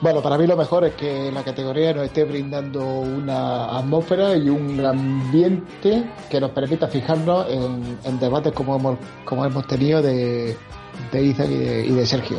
Bueno, 0.00 0.20
para 0.20 0.36
mí 0.36 0.46
lo 0.46 0.56
mejor 0.56 0.84
es 0.84 0.94
que 0.94 1.30
la 1.32 1.42
categoría 1.42 1.94
nos 1.94 2.04
esté 2.04 2.24
brindando 2.24 2.84
una 2.84 3.78
atmósfera 3.78 4.36
y 4.36 4.48
un 4.48 4.84
ambiente 4.84 6.04
que 6.28 6.40
nos 6.40 6.50
permita 6.50 6.88
fijarnos 6.88 7.46
en, 7.48 8.18
debates 8.18 8.52
como 8.52 8.76
hemos, 8.76 8.98
como 9.24 9.44
hemos 9.44 9.66
tenido 9.66 10.02
de, 10.02 10.56
de 11.12 11.22
Isaac 11.22 11.48
y 11.48 11.90
de, 11.90 12.06
Sergio. 12.06 12.38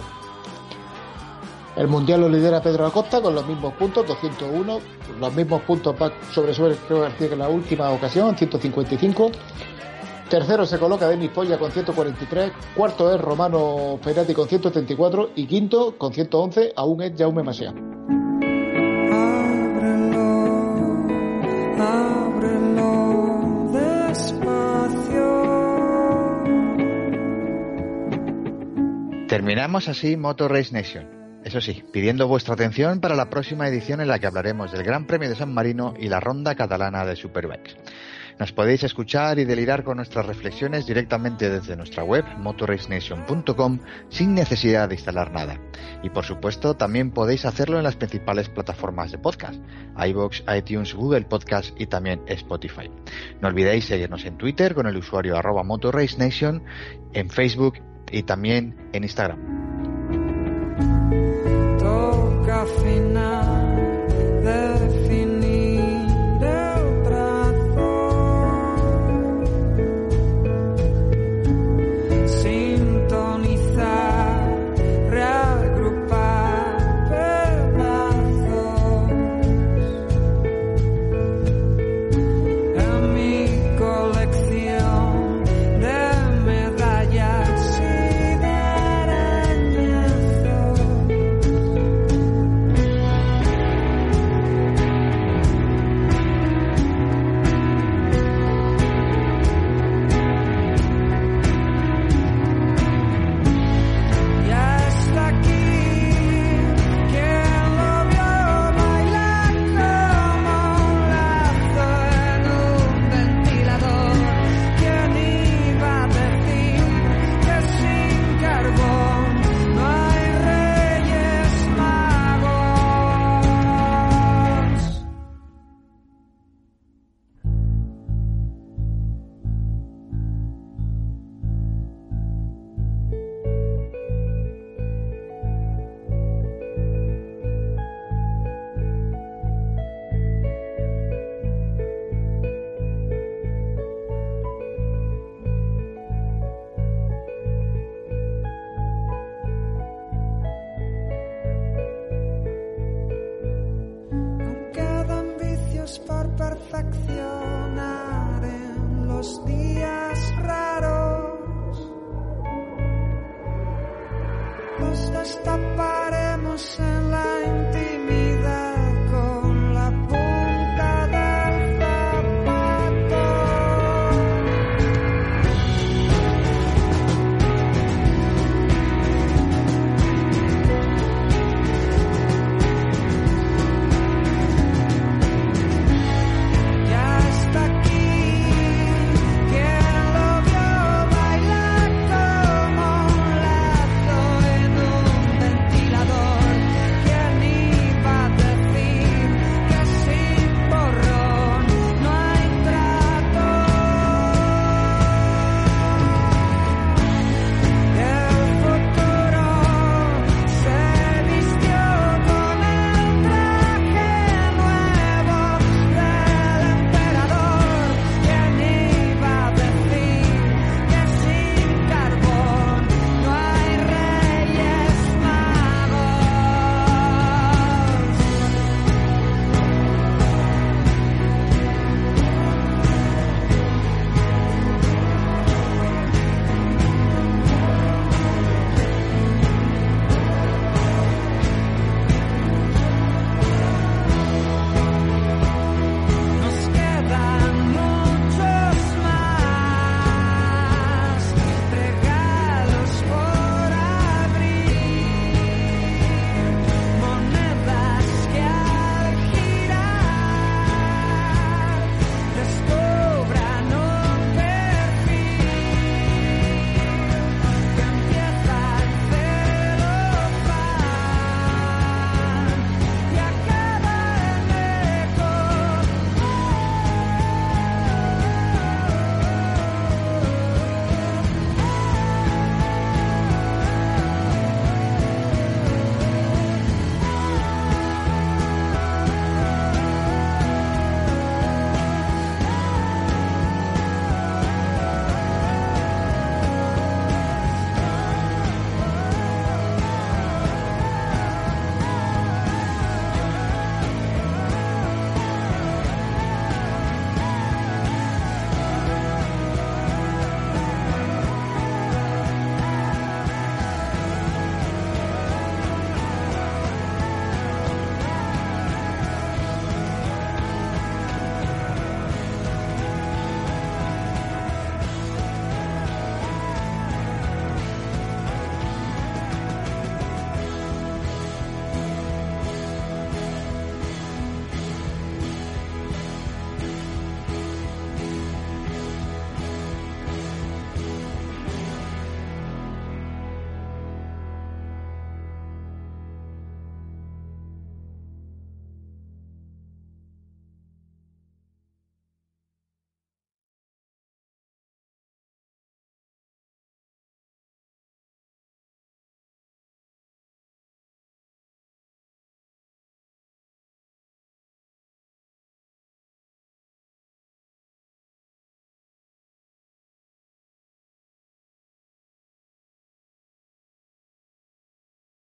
El 1.76 1.88
mundial 1.88 2.22
lo 2.22 2.30
lidera 2.30 2.62
Pedro 2.62 2.86
Acosta 2.86 3.22
con 3.22 3.34
los 3.34 3.46
mismos 3.48 3.74
puntos, 3.74 4.06
201, 4.08 4.80
los 5.20 5.34
mismos 5.34 5.62
puntos 5.64 5.96
sobre 6.32 6.54
sobre 6.54 6.76
Pedro 6.76 7.02
García 7.02 7.28
que 7.28 7.34
en 7.34 7.40
la 7.40 7.50
última 7.50 7.90
ocasión, 7.90 8.38
155. 8.38 9.32
Tercero 10.30 10.66
se 10.66 10.80
coloca 10.80 11.08
Denis 11.08 11.30
Polla 11.30 11.60
con 11.60 11.72
143, 11.72 12.52
cuarto 12.76 13.14
es 13.14 13.22
Romano 13.22 14.00
Ferrati 14.02 14.34
con 14.34 14.48
134 14.48 15.32
y 15.36 15.46
quinto 15.46 15.98
con 15.98 16.14
111 16.14 16.74
aún 16.76 17.04
es 17.04 17.14
Jaume. 17.16 17.44
Ábrelo 21.78 23.70
despacio. 23.72 24.46
Terminamos 29.28 29.88
así 29.88 30.18
Motor 30.18 30.52
Race 30.52 30.74
Nation. 30.74 31.16
Eso 31.44 31.62
sí, 31.62 31.84
pidiendo 31.94 32.28
vuestra 32.28 32.56
atención 32.56 33.00
para 33.00 33.16
la 33.16 33.30
próxima 33.30 33.68
edición 33.68 34.02
en 34.02 34.08
la 34.08 34.18
que 34.18 34.26
hablaremos 34.26 34.72
del 34.72 34.82
Gran 34.82 35.06
Premio 35.06 35.30
de 35.30 35.36
San 35.36 35.54
Marino 35.54 35.94
y 36.00 36.08
la 36.08 36.20
ronda 36.20 36.56
catalana 36.56 37.06
de 37.06 37.16
Superbikes. 37.16 37.76
Nos 38.40 38.52
podéis 38.52 38.84
escuchar 38.84 39.40
y 39.40 39.46
delirar 39.46 39.84
con 39.84 39.98
nuestras 39.98 40.26
reflexiones 40.26 40.86
directamente 40.86 41.50
desde 41.50 41.78
nuestra 41.78 42.04
web 42.04 42.26
motorracenation.com 42.38 43.80
sin 44.10 44.36
necesidad 44.36 44.90
de 44.90 44.96
instalar 44.96 45.32
nada. 45.32 45.60
Y 46.04 46.10
por 46.10 46.26
supuesto, 46.26 46.76
también 46.76 47.12
podéis 47.12 47.46
hacerlo 47.46 47.78
en 47.78 47.84
las 47.84 47.96
principales 47.96 48.50
plataformas 48.50 49.12
de 49.12 49.20
podcast, 49.20 49.62
iBox, 49.98 50.44
iTunes, 50.56 50.94
Google 50.94 51.22
Podcast 51.22 51.80
y 51.80 51.88
también 51.88 52.22
Spotify. 52.28 52.92
No 53.42 53.48
olvidéis 53.48 53.86
seguirnos 53.86 54.26
en 54.26 54.38
Twitter 54.38 54.76
con 54.76 54.88
el 54.88 54.98
usuario 54.98 55.38
arroba 55.38 55.64
motorracenation, 55.64 56.64
en 57.14 57.30
Facebook 57.30 57.76
y 58.12 58.24
también 58.24 58.76
en 58.92 59.04
Instagram. 59.04 59.56